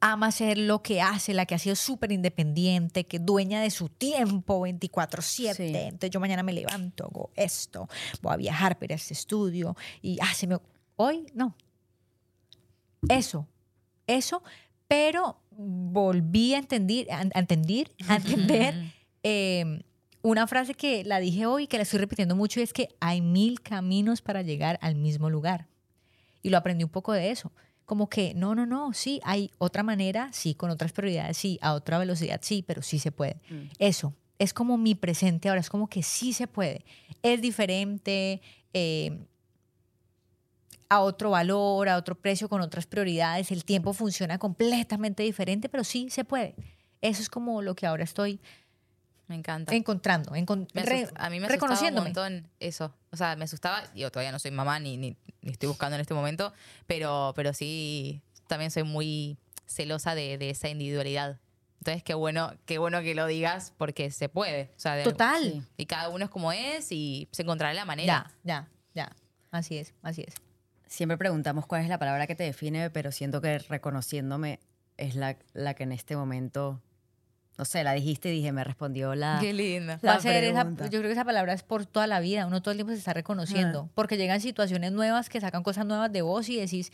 ama 0.00 0.28
hacer 0.28 0.56
lo 0.56 0.82
que 0.82 1.02
hace, 1.02 1.34
la 1.34 1.44
que 1.44 1.54
ha 1.54 1.58
sido 1.58 1.76
súper 1.76 2.10
independiente, 2.10 3.04
que 3.04 3.18
dueña 3.18 3.60
de 3.60 3.70
su 3.70 3.90
tiempo 3.90 4.66
24/7. 4.66 5.54
Sí. 5.54 5.76
Entonces 5.76 6.10
yo 6.10 6.20
mañana 6.20 6.42
me 6.42 6.54
levanto, 6.54 7.04
hago 7.04 7.30
esto, 7.36 7.86
voy 8.22 8.32
a 8.32 8.36
viajar 8.38 8.78
para 8.78 8.94
este 8.94 9.12
estudio 9.12 9.76
y 10.00 10.18
ah, 10.22 10.32
se 10.34 10.46
me... 10.46 10.56
Hoy 10.96 11.26
no. 11.34 11.54
Eso, 13.08 13.46
eso, 14.06 14.42
pero 14.88 15.38
volví 15.50 16.54
a 16.54 16.58
entender, 16.58 17.10
a, 17.10 17.18
a 17.18 17.38
entender, 17.38 17.90
a 18.08 18.16
entender 18.16 18.74
eh, 19.22 19.82
una 20.22 20.46
frase 20.46 20.74
que 20.74 21.04
la 21.04 21.20
dije 21.20 21.46
hoy, 21.46 21.66
que 21.66 21.76
la 21.76 21.84
estoy 21.84 21.98
repitiendo 21.98 22.36
mucho, 22.36 22.60
y 22.60 22.62
es 22.62 22.72
que 22.72 22.88
hay 23.00 23.20
mil 23.20 23.60
caminos 23.60 24.22
para 24.22 24.42
llegar 24.42 24.78
al 24.82 24.94
mismo 24.94 25.30
lugar. 25.30 25.68
Y 26.42 26.50
lo 26.50 26.58
aprendí 26.58 26.84
un 26.84 26.90
poco 26.90 27.12
de 27.12 27.30
eso. 27.30 27.52
Como 27.84 28.08
que, 28.08 28.34
no, 28.34 28.54
no, 28.54 28.66
no, 28.66 28.92
sí, 28.92 29.20
hay 29.24 29.50
otra 29.58 29.82
manera, 29.82 30.30
sí, 30.32 30.54
con 30.54 30.70
otras 30.70 30.92
prioridades, 30.92 31.36
sí, 31.36 31.58
a 31.60 31.74
otra 31.74 31.98
velocidad, 31.98 32.40
sí, 32.42 32.62
pero 32.66 32.82
sí 32.82 32.98
se 32.98 33.10
puede. 33.10 33.40
Eso, 33.78 34.14
es 34.38 34.54
como 34.54 34.78
mi 34.78 34.94
presente 34.94 35.48
ahora, 35.48 35.60
es 35.60 35.70
como 35.70 35.88
que 35.88 36.02
sí 36.02 36.32
se 36.32 36.46
puede. 36.46 36.84
Es 37.22 37.42
diferente, 37.42 38.40
eh, 38.72 39.18
a 40.88 41.00
otro 41.00 41.30
valor, 41.30 41.88
a 41.88 41.96
otro 41.96 42.14
precio, 42.16 42.48
con 42.48 42.60
otras 42.60 42.86
prioridades. 42.86 43.50
El 43.52 43.64
tiempo 43.64 43.92
funciona 43.92 44.38
completamente 44.38 45.22
diferente, 45.22 45.68
pero 45.68 45.84
sí 45.84 46.10
se 46.10 46.24
puede. 46.24 46.54
Eso 47.00 47.22
es 47.22 47.28
como 47.28 47.62
lo 47.62 47.74
que 47.74 47.86
ahora 47.86 48.04
estoy 48.04 48.40
Me 49.30 49.36
encanta. 49.36 49.72
encontrando, 49.74 50.32
encon- 50.32 50.66
Me 50.74 50.82
re- 50.82 51.08
a 51.14 51.30
mí 51.30 51.38
me 51.38 51.46
asustaba 51.46 51.72
un 52.00 52.04
montón 52.04 52.48
eso. 52.58 52.92
O 53.12 53.16
sea, 53.16 53.36
me 53.36 53.44
asustaba, 53.44 53.82
yo 53.94 54.10
todavía 54.10 54.32
no 54.32 54.40
soy 54.40 54.50
mamá 54.50 54.80
ni, 54.80 54.96
ni, 54.96 55.16
ni 55.40 55.52
estoy 55.52 55.68
buscando 55.68 55.94
en 55.94 56.00
este 56.00 56.14
momento, 56.14 56.52
pero, 56.88 57.32
pero 57.36 57.54
sí, 57.54 58.20
también 58.48 58.72
soy 58.72 58.82
muy 58.82 59.38
celosa 59.66 60.16
de, 60.16 60.36
de 60.36 60.50
esa 60.50 60.68
individualidad. 60.68 61.38
Entonces, 61.78 62.02
qué 62.02 62.14
bueno, 62.14 62.52
qué 62.66 62.78
bueno 62.78 63.00
que 63.02 63.14
lo 63.14 63.26
digas 63.26 63.72
porque 63.78 64.10
se 64.10 64.28
puede. 64.28 64.72
O 64.76 64.80
sea, 64.80 64.96
de- 64.96 65.04
Total. 65.04 65.64
Y 65.76 65.86
cada 65.86 66.08
uno 66.08 66.24
es 66.24 66.30
como 66.30 66.50
es 66.52 66.90
y 66.90 67.28
se 67.30 67.42
encontrará 67.42 67.72
la 67.72 67.84
manera. 67.84 68.32
Ya, 68.44 68.68
ya, 68.94 69.06
ya. 69.06 69.16
Así 69.52 69.78
es, 69.78 69.94
así 70.02 70.24
es. 70.26 70.34
Siempre 70.88 71.16
preguntamos 71.16 71.66
cuál 71.66 71.82
es 71.82 71.88
la 71.88 71.98
palabra 71.98 72.26
que 72.26 72.34
te 72.34 72.42
define, 72.42 72.90
pero 72.90 73.12
siento 73.12 73.40
que 73.40 73.60
reconociéndome 73.60 74.58
es 74.96 75.14
la, 75.14 75.36
la 75.52 75.74
que 75.74 75.84
en 75.84 75.92
este 75.92 76.16
momento, 76.16 76.82
no 77.58 77.64
sé, 77.66 77.84
la 77.84 77.92
dijiste 77.92 78.30
y 78.32 78.36
dije, 78.36 78.52
me 78.52 78.64
respondió 78.64 79.14
la... 79.14 79.36
Qué 79.40 79.52
lindo. 79.52 79.98
La 80.00 80.12
Va 80.12 80.18
a 80.18 80.20
ser 80.20 80.44
esa- 80.44 80.64
yo 80.64 80.88
creo 80.88 81.02
que 81.02 81.12
esa 81.12 81.24
palabra 81.26 81.52
es 81.52 81.62
por 81.62 81.84
toda 81.84 82.06
la 82.06 82.18
vida. 82.20 82.46
Uno 82.46 82.62
todo 82.62 82.72
el 82.72 82.78
tiempo 82.78 82.92
se 82.92 82.98
está 82.98 83.12
reconociendo. 83.12 83.90
Porque 83.94 84.16
llegan 84.16 84.40
situaciones 84.40 84.92
nuevas 84.92 85.28
que 85.28 85.40
sacan 85.40 85.62
cosas 85.62 85.84
nuevas 85.84 86.10
de 86.10 86.22
vos 86.22 86.48
y 86.48 86.56
decís, 86.56 86.90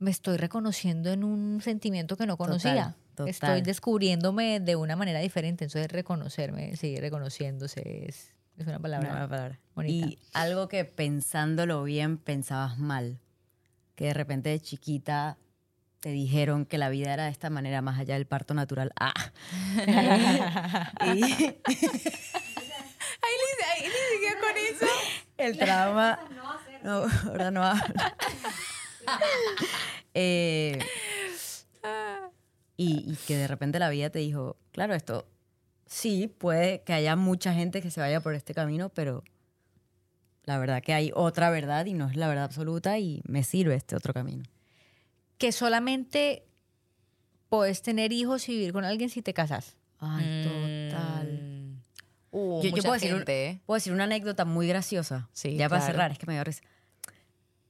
me 0.00 0.10
estoy 0.10 0.36
reconociendo 0.36 1.12
en 1.12 1.22
un 1.22 1.60
sentimiento 1.62 2.16
que 2.16 2.26
no 2.26 2.36
conocía. 2.36 2.96
total. 3.14 3.28
Estoy 3.30 3.62
descubriéndome 3.62 4.58
de 4.58 4.74
una 4.74 4.96
manera 4.96 5.20
diferente. 5.20 5.64
Entonces, 5.66 5.90
reconocerme, 5.92 6.74
seguir 6.76 7.00
reconociéndose 7.00 8.06
es, 8.08 8.34
es 8.56 8.66
una 8.66 8.80
palabra. 8.80 9.10
Nueva 9.10 9.28
palabra. 9.28 9.60
bonita. 9.76 10.06
Y 10.08 10.18
algo 10.32 10.66
que 10.68 10.84
pensándolo 10.84 11.84
bien 11.84 12.18
pensabas 12.18 12.76
mal, 12.78 13.18
que 13.94 14.06
de 14.06 14.14
repente 14.14 14.48
de 14.50 14.58
chiquita 14.60 15.36
te 16.00 16.10
dijeron 16.10 16.64
que 16.64 16.78
la 16.78 16.88
vida 16.88 17.12
era 17.12 17.24
de 17.24 17.30
esta 17.30 17.50
manera 17.50 17.82
más 17.82 17.98
allá 17.98 18.14
del 18.14 18.26
parto 18.26 18.54
natural. 18.54 18.92
Ah. 18.98 19.12
y 21.06 21.22
Ahí 23.20 23.36
con 24.40 24.56
eso. 24.56 24.86
el 25.36 25.58
trauma... 25.58 26.18
No, 26.82 27.04
ahora 27.26 27.50
no 27.50 27.64
habla. 27.64 28.16
Eh, 30.14 30.78
y, 32.76 33.12
y 33.12 33.16
que 33.26 33.36
de 33.36 33.48
repente 33.48 33.78
la 33.78 33.88
vida 33.90 34.10
te 34.10 34.20
dijo, 34.20 34.56
claro, 34.70 34.94
esto 34.94 35.26
sí 35.86 36.28
puede 36.28 36.82
que 36.82 36.92
haya 36.92 37.16
mucha 37.16 37.52
gente 37.54 37.82
que 37.82 37.90
se 37.90 38.00
vaya 38.00 38.20
por 38.20 38.34
este 38.34 38.54
camino, 38.54 38.90
pero 38.90 39.24
la 40.44 40.58
verdad 40.58 40.82
que 40.82 40.94
hay 40.94 41.10
otra 41.14 41.50
verdad 41.50 41.86
y 41.86 41.94
no 41.94 42.08
es 42.08 42.16
la 42.16 42.28
verdad 42.28 42.44
absoluta 42.44 42.98
y 42.98 43.22
me 43.26 43.42
sirve 43.42 43.74
este 43.74 43.96
otro 43.96 44.14
camino. 44.14 44.44
Que 45.38 45.52
solamente 45.52 46.44
puedes 47.48 47.82
tener 47.82 48.12
hijos 48.12 48.48
y 48.48 48.52
vivir 48.52 48.72
con 48.72 48.84
alguien 48.84 49.08
si 49.10 49.22
te 49.22 49.32
casas. 49.32 49.76
Ay, 50.00 50.42
total. 50.44 51.40
Mm. 51.42 51.78
Uh, 52.30 52.62
Yo, 52.62 52.68
yo 52.76 52.82
puedo, 52.82 52.92
decir, 52.94 53.24
¿eh? 53.28 53.60
puedo 53.64 53.76
decir 53.76 53.92
una 53.92 54.04
anécdota 54.04 54.44
muy 54.44 54.68
graciosa. 54.68 55.28
Sí, 55.32 55.56
ya 55.56 55.68
para 55.68 55.80
claro. 55.80 55.92
cerrar, 55.92 56.10
es 56.12 56.18
que 56.18 56.26
me 56.26 56.34
dio 56.34 56.44
risa. 56.44 56.62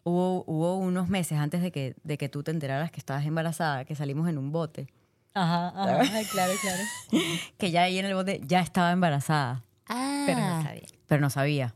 Hubo, 0.05 0.43
hubo 0.47 0.77
unos 0.79 1.09
meses 1.09 1.39
antes 1.39 1.63
de 1.63 1.71
que, 1.71 1.95
de 2.03 2.19
que 2.19 2.29
tú 2.29 2.43
te 2.43 2.51
enteraras 2.51 2.91
que 2.91 2.99
estabas 2.99 3.25
embarazada, 3.27 3.85
que 3.85 3.95
salimos 3.95 4.29
en 4.29 4.39
un 4.39 4.51
bote, 4.53 4.89
Ajá, 5.35 5.69
ajá, 5.69 6.21
claro, 6.33 6.53
claro. 6.61 6.83
que 7.59 7.71
ya 7.71 7.83
ahí 7.83 7.99
en 7.99 8.07
el 8.07 8.15
bote 8.15 8.41
ya 8.45 8.61
estaba 8.61 8.91
embarazada, 8.91 9.65
Ah, 9.87 10.25
Pero 10.27 10.41
no 10.41 10.63
bien. 10.73 10.85
pero 11.07 11.21
no 11.21 11.31
sabía, 11.31 11.75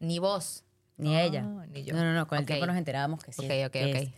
Ni 0.00 0.18
vos. 0.18 0.64
ni 0.96 1.16
ella. 1.18 1.42
ni 1.42 1.84
yo. 1.84 1.94
No, 1.94 2.02
no, 2.02 2.12
no, 2.14 2.26
con 2.26 2.38
el 2.38 2.46
tiempo 2.46 2.66
nos 2.66 2.76
enterábamos 2.76 3.22
que 3.22 3.32
sí. 3.32 3.44
Ok, 3.44 3.50
ok, 3.66 3.76
ok. 3.76 3.94
es- 3.94 4.08
No, 4.08 4.12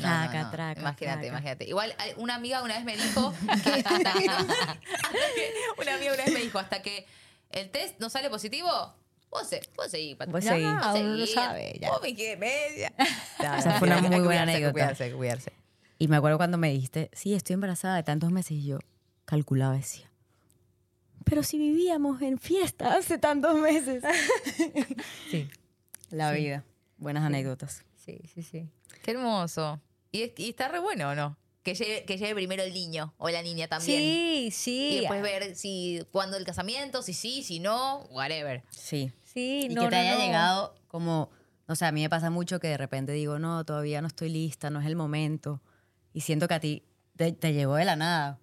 Traca, 0.00 0.38
no, 0.38 0.44
no. 0.44 0.50
traca, 0.50 0.80
imagínate, 0.80 1.12
traca. 1.20 1.26
imagínate. 1.26 1.64
Igual 1.68 1.94
hay- 1.98 2.12
una 2.16 2.34
amiga 2.36 2.62
una 2.62 2.74
vez 2.76 2.84
me 2.84 2.96
dijo 2.96 3.34
que 3.64 3.70
hasta 3.70 4.12
que, 4.12 4.26
una 5.80 5.94
amiga 5.94 6.12
una 6.14 6.24
vez 6.24 6.32
me 6.34 6.40
dijo 6.40 6.58
hasta 6.58 6.82
que 6.82 7.06
el 7.50 7.70
test 7.70 7.98
no 8.00 8.10
sale 8.10 8.28
positivo, 8.30 8.68
vos, 9.30 9.48
se, 9.48 9.60
vos 9.76 9.90
seguís. 9.90 10.16
Vos 10.18 10.44
seguís. 10.44 10.66
vos 10.74 11.00
uno 11.00 11.14
lo 11.16 11.26
sabe, 11.26 11.78
ya. 11.80 11.90
Vos 11.90 12.00
me 12.02 12.14
quedé 12.14 12.36
media. 12.36 12.92
Esa 13.58 13.78
fue 13.78 13.88
una 13.88 14.00
muy 14.02 14.20
buena 14.20 14.42
anécdota. 14.42 14.72
Cuidarse, 14.72 15.12
cuidarse. 15.12 15.52
Y 15.98 16.08
me 16.08 16.16
acuerdo 16.16 16.36
cuando 16.36 16.58
me 16.58 16.70
dijiste, 16.70 17.10
sí, 17.12 17.34
estoy 17.34 17.54
embarazada 17.54 17.96
de 17.96 18.02
tantos 18.04 18.30
meses, 18.30 18.52
y 18.52 18.64
yo 18.66 18.78
calculaba, 19.24 19.74
decía, 19.74 20.08
pero 21.24 21.42
si 21.42 21.58
vivíamos 21.58 22.22
en 22.22 22.38
fiesta 22.38 22.94
hace 22.96 23.18
tantos 23.18 23.56
meses. 23.58 24.02
Sí, 25.30 25.48
La 26.10 26.30
vida. 26.32 26.64
Buenas 26.98 27.24
anécdotas. 27.24 27.84
sí, 27.96 28.18
sí, 28.34 28.42
sí. 28.42 28.68
Qué 29.02 29.10
hermoso. 29.12 29.80
Y, 30.12 30.22
es- 30.22 30.32
y 30.36 30.50
está 30.50 30.68
re 30.68 30.78
bueno, 30.78 31.10
¿o 31.10 31.14
no? 31.14 31.36
Que 31.62 31.74
llegue, 31.74 32.04
que 32.04 32.16
llegue 32.16 32.34
primero 32.34 32.62
el 32.62 32.72
niño 32.72 33.12
o 33.18 33.28
la 33.28 33.42
niña 33.42 33.68
también. 33.68 33.98
Sí, 34.00 34.48
sí. 34.52 34.90
Y 34.92 35.00
después 35.00 35.20
ver 35.20 35.54
si 35.54 36.02
cuándo 36.12 36.36
el 36.36 36.44
casamiento, 36.44 37.02
si 37.02 37.12
sí, 37.12 37.42
si 37.42 37.58
no, 37.60 37.98
whatever. 38.10 38.62
Sí. 38.70 39.12
Sí, 39.24 39.66
Y 39.70 39.74
no, 39.74 39.82
que 39.82 39.88
te 39.90 39.96
no, 39.96 40.00
haya 40.00 40.14
no. 40.14 40.20
llegado 40.24 40.74
como, 40.86 41.30
o 41.66 41.74
sea, 41.74 41.88
a 41.88 41.92
mí 41.92 42.00
me 42.00 42.08
pasa 42.08 42.30
mucho 42.30 42.58
que 42.60 42.68
de 42.68 42.78
repente 42.78 43.12
digo, 43.12 43.38
no, 43.38 43.64
todavía 43.64 44.00
no 44.00 44.06
estoy 44.08 44.30
lista, 44.30 44.70
no 44.70 44.80
es 44.80 44.86
el 44.86 44.96
momento. 44.96 45.60
Y 46.14 46.22
siento 46.22 46.48
que 46.48 46.54
a 46.54 46.60
ti 46.60 46.84
te, 47.16 47.32
te 47.32 47.52
llegó 47.52 47.74
de 47.76 47.84
la 47.84 47.96
nada. 47.96 48.38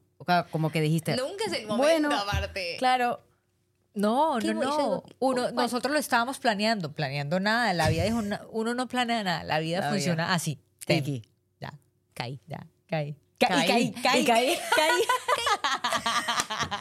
Como 0.52 0.72
que 0.72 0.82
dijiste, 0.82 1.16
Nunca 1.16 1.46
es 1.46 1.54
el 1.54 1.68
momento, 1.68 2.10
Bueno, 2.10 2.16
aparte. 2.16 2.76
claro, 2.78 3.22
No, 3.96 4.38
¿Qué 4.42 4.54
no, 4.54 4.62
no. 4.64 5.04
Uno, 5.20 5.52
nosotros 5.52 5.92
lo 5.94 6.00
estábamos 6.00 6.38
planeando, 6.40 6.92
planeando 6.94 7.40
nada. 7.40 7.72
La 7.74 7.90
vida 7.90 8.04
dijo, 8.04 8.22
"No, 8.22 8.38
uno 8.52 8.74
no 8.76 8.88
planea 8.88 9.24
nada, 9.24 9.44
la 9.44 9.60
vida 9.60 9.80
La 9.80 9.90
funciona 9.90 10.34
así. 10.34 10.60
Ten. 10.86 11.04
Tiki. 11.04 11.28
Ya, 12.16 12.24
caí, 12.24 12.40
ya, 12.48 12.68
caí. 12.88 13.16
Caí, 13.38 13.68
caí, 13.68 13.92
caí, 13.92 14.22
y 14.22 14.26
caí. 14.26 14.58
caí. 14.76 15.02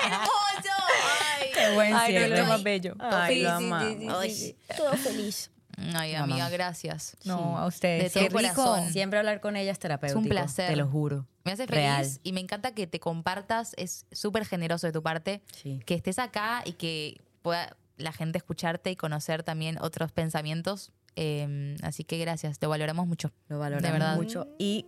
¡Hermoso! 0.07 0.71
Ay, 1.41 1.49
Qué 1.53 1.75
buen 1.75 1.95
Ay, 1.95 2.13
no, 2.15 2.19
cierre. 2.21 2.39
lo 2.39 2.47
más 2.47 2.63
bello. 2.63 2.95
Ay, 3.01 3.35
Sí, 3.37 3.43
lo 3.43 3.51
amamos. 3.51 4.23
sí, 4.25 4.31
sí. 4.35 4.57
Todo 4.77 4.93
feliz. 4.95 5.51
Ay, 5.97 6.15
amiga, 6.15 6.49
gracias. 6.51 7.17
No, 7.25 7.59
a 7.59 7.67
ustedes. 7.67 8.15
De 8.15 8.21
Qué 8.21 8.29
todo 8.29 8.39
rico. 8.39 8.55
corazón. 8.55 8.93
Siempre 8.93 9.19
hablar 9.19 9.41
con 9.41 9.57
ella 9.57 9.73
es 9.73 9.79
terapéutico. 9.81 10.29
placer. 10.29 10.71
Te 10.71 10.77
lo 10.77 10.87
juro. 10.87 11.27
Me 11.43 11.53
hace 11.53 11.67
feliz 11.67 11.83
Real. 11.83 12.09
y 12.23 12.33
me 12.33 12.41
encanta 12.41 12.73
que 12.75 12.87
te 12.87 13.01
compartas. 13.01 13.75
Es 13.77 14.07
súper 14.13 14.47
generoso 14.47 14.87
de 14.87 14.93
tu 14.93 15.03
parte. 15.03 15.43
Sí. 15.61 15.81
Que 15.85 15.95
estés 15.95 16.21
acá 16.21 16.63
y 16.65 16.75
que 16.75 17.21
pueda 17.43 17.77
la 17.97 18.13
gente 18.13 18.39
escucharte 18.39 18.91
y 18.93 18.97
conocer 18.97 19.43
también 19.43 19.79
otros 19.81 20.13
pensamientos. 20.13 20.93
Eh, 21.17 21.77
así 21.83 22.05
que 22.05 22.19
gracias, 22.19 22.59
te 22.61 22.67
valoramos 22.69 23.07
mucho. 23.09 23.33
Lo 23.49 23.57
De 23.57 23.61
valoramos 23.61 23.93
verdad. 23.93 24.17
mucho. 24.17 24.47
Y 24.59 24.87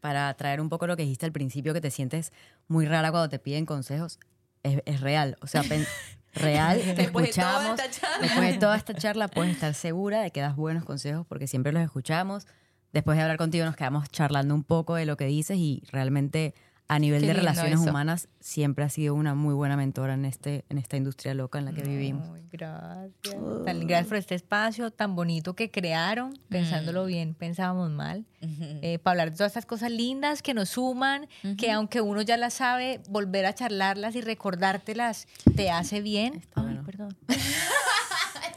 para 0.00 0.32
traer 0.34 0.60
un 0.60 0.68
poco 0.68 0.86
lo 0.86 0.96
que 0.96 1.02
dijiste 1.02 1.26
al 1.26 1.32
principio, 1.32 1.74
que 1.74 1.80
te 1.80 1.90
sientes 1.90 2.32
muy 2.66 2.86
rara 2.86 3.10
cuando 3.10 3.28
te 3.28 3.38
piden 3.38 3.66
consejos, 3.66 4.18
es, 4.62 4.80
es 4.84 5.00
real. 5.00 5.36
O 5.40 5.46
sea, 5.46 5.62
real, 6.34 6.80
te 6.80 6.94
Después 6.94 7.24
de 7.24 7.30
escuchamos. 7.30 7.76
charla. 7.90 8.18
Después 8.20 8.52
de 8.52 8.58
toda 8.58 8.76
esta 8.76 8.94
charla, 8.94 9.28
puedes 9.28 9.54
estar 9.54 9.74
segura 9.74 10.22
de 10.22 10.30
que 10.30 10.40
das 10.40 10.56
buenos 10.56 10.84
consejos 10.84 11.26
porque 11.26 11.46
siempre 11.46 11.72
los 11.72 11.82
escuchamos. 11.82 12.46
Después 12.92 13.16
de 13.16 13.22
hablar 13.22 13.36
contigo, 13.36 13.64
nos 13.66 13.76
quedamos 13.76 14.08
charlando 14.08 14.54
un 14.54 14.64
poco 14.64 14.94
de 14.94 15.04
lo 15.04 15.16
que 15.16 15.26
dices 15.26 15.58
y 15.58 15.82
realmente 15.92 16.54
a 16.90 16.98
nivel 16.98 17.20
Qué 17.20 17.26
de 17.28 17.32
relaciones 17.34 17.80
eso. 17.80 17.90
humanas 17.90 18.28
siempre 18.40 18.82
has 18.84 18.94
sido 18.94 19.14
una 19.14 19.34
muy 19.34 19.52
buena 19.52 19.76
mentora 19.76 20.14
en, 20.14 20.24
este, 20.24 20.64
en 20.70 20.78
esta 20.78 20.96
industria 20.96 21.34
loca 21.34 21.58
en 21.58 21.66
la 21.66 21.72
que 21.72 21.82
vivimos. 21.82 22.26
Ay, 22.34 22.42
gracias. 22.50 23.36
Tan- 23.66 23.86
gracias 23.86 24.06
por 24.08 24.16
este 24.16 24.34
espacio 24.34 24.90
tan 24.90 25.14
bonito 25.14 25.54
que 25.54 25.70
crearon, 25.70 26.38
pensándolo 26.48 27.04
bien, 27.04 27.34
pensábamos 27.34 27.90
mal, 27.90 28.24
eh, 28.40 28.98
para 29.02 29.12
hablar 29.12 29.30
de 29.32 29.36
todas 29.36 29.50
estas 29.50 29.66
cosas 29.66 29.90
lindas 29.90 30.40
que 30.40 30.54
nos 30.54 30.70
suman, 30.70 31.28
que 31.58 31.70
aunque 31.70 32.00
uno 32.00 32.22
ya 32.22 32.38
las 32.38 32.54
sabe, 32.54 33.00
volver 33.10 33.44
a 33.44 33.54
charlarlas 33.54 34.14
y 34.16 34.22
recordártelas 34.22 35.26
te 35.56 35.70
hace 35.70 36.00
bien. 36.00 36.42
Ay, 36.54 36.78
perdón. 36.86 37.14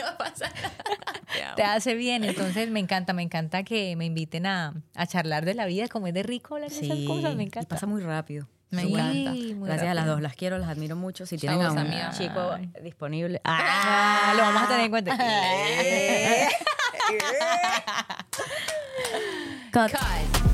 Te 1.55 1.63
hace 1.63 1.95
bien, 1.95 2.23
entonces 2.23 2.69
me 2.69 2.79
encanta, 2.79 3.13
me 3.13 3.21
encanta 3.23 3.63
que 3.63 3.95
me 3.95 4.05
inviten 4.05 4.45
a, 4.45 4.73
a 4.95 5.07
charlar 5.07 5.45
de 5.45 5.53
la 5.53 5.65
vida, 5.65 5.87
como 5.87 6.07
es 6.07 6.13
de 6.13 6.23
rico 6.23 6.55
hablar 6.55 6.69
de 6.71 6.79
esas 6.85 6.99
cosas, 7.07 7.35
me 7.35 7.43
y 7.43 7.45
encanta. 7.47 7.69
pasa 7.69 7.85
muy 7.87 8.01
rápido. 8.01 8.47
Me 8.69 8.83
Sí, 8.83 8.93
encanta. 8.93 9.33
Gracias 9.65 9.89
a 9.91 9.93
las 9.93 10.05
dos, 10.05 10.21
las 10.21 10.35
quiero, 10.35 10.57
las 10.57 10.69
admiro 10.69 10.95
mucho. 10.95 11.25
Si 11.25 11.35
Ya 11.37 11.49
tienen 11.51 11.65
a 11.67 11.71
un 11.73 11.77
amiga. 11.79 12.11
chico 12.17 12.57
disponible. 12.81 13.41
Ah, 13.45 14.33
lo 14.35 14.43
vamos 14.43 14.63
a 14.63 14.67
tener 14.67 14.85
en 14.85 14.91
cuenta. 14.91 15.17
Cut. 19.73 19.91
Cut. 19.91 20.50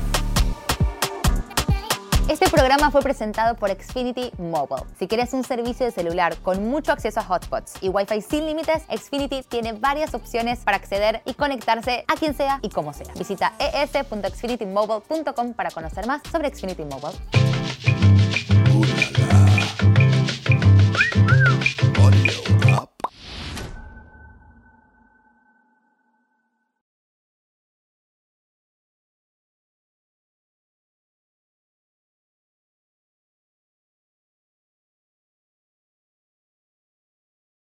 Este 2.28 2.50
programa 2.50 2.90
fue 2.90 3.00
presentado 3.00 3.56
por 3.56 3.70
Xfinity 3.70 4.32
Mobile. 4.36 4.84
Si 4.98 5.08
quieres 5.08 5.32
un 5.32 5.44
servicio 5.44 5.86
de 5.86 5.92
celular 5.92 6.36
con 6.42 6.68
mucho 6.68 6.92
acceso 6.92 7.20
a 7.20 7.22
hotspots 7.22 7.76
y 7.80 7.88
Wi-Fi 7.88 8.20
sin 8.20 8.44
límites, 8.44 8.82
Xfinity 8.94 9.44
tiene 9.44 9.72
varias 9.72 10.12
opciones 10.12 10.58
para 10.58 10.76
acceder 10.76 11.22
y 11.24 11.32
conectarse 11.32 12.04
a 12.06 12.16
quien 12.16 12.34
sea 12.34 12.58
y 12.60 12.68
como 12.68 12.92
sea. 12.92 13.06
Visita 13.14 13.54
es.xfinitymobile.com 13.58 15.54
para 15.54 15.70
conocer 15.70 16.06
más 16.06 16.20
sobre 16.30 16.54
Xfinity 16.54 16.84
Mobile. 16.84 17.18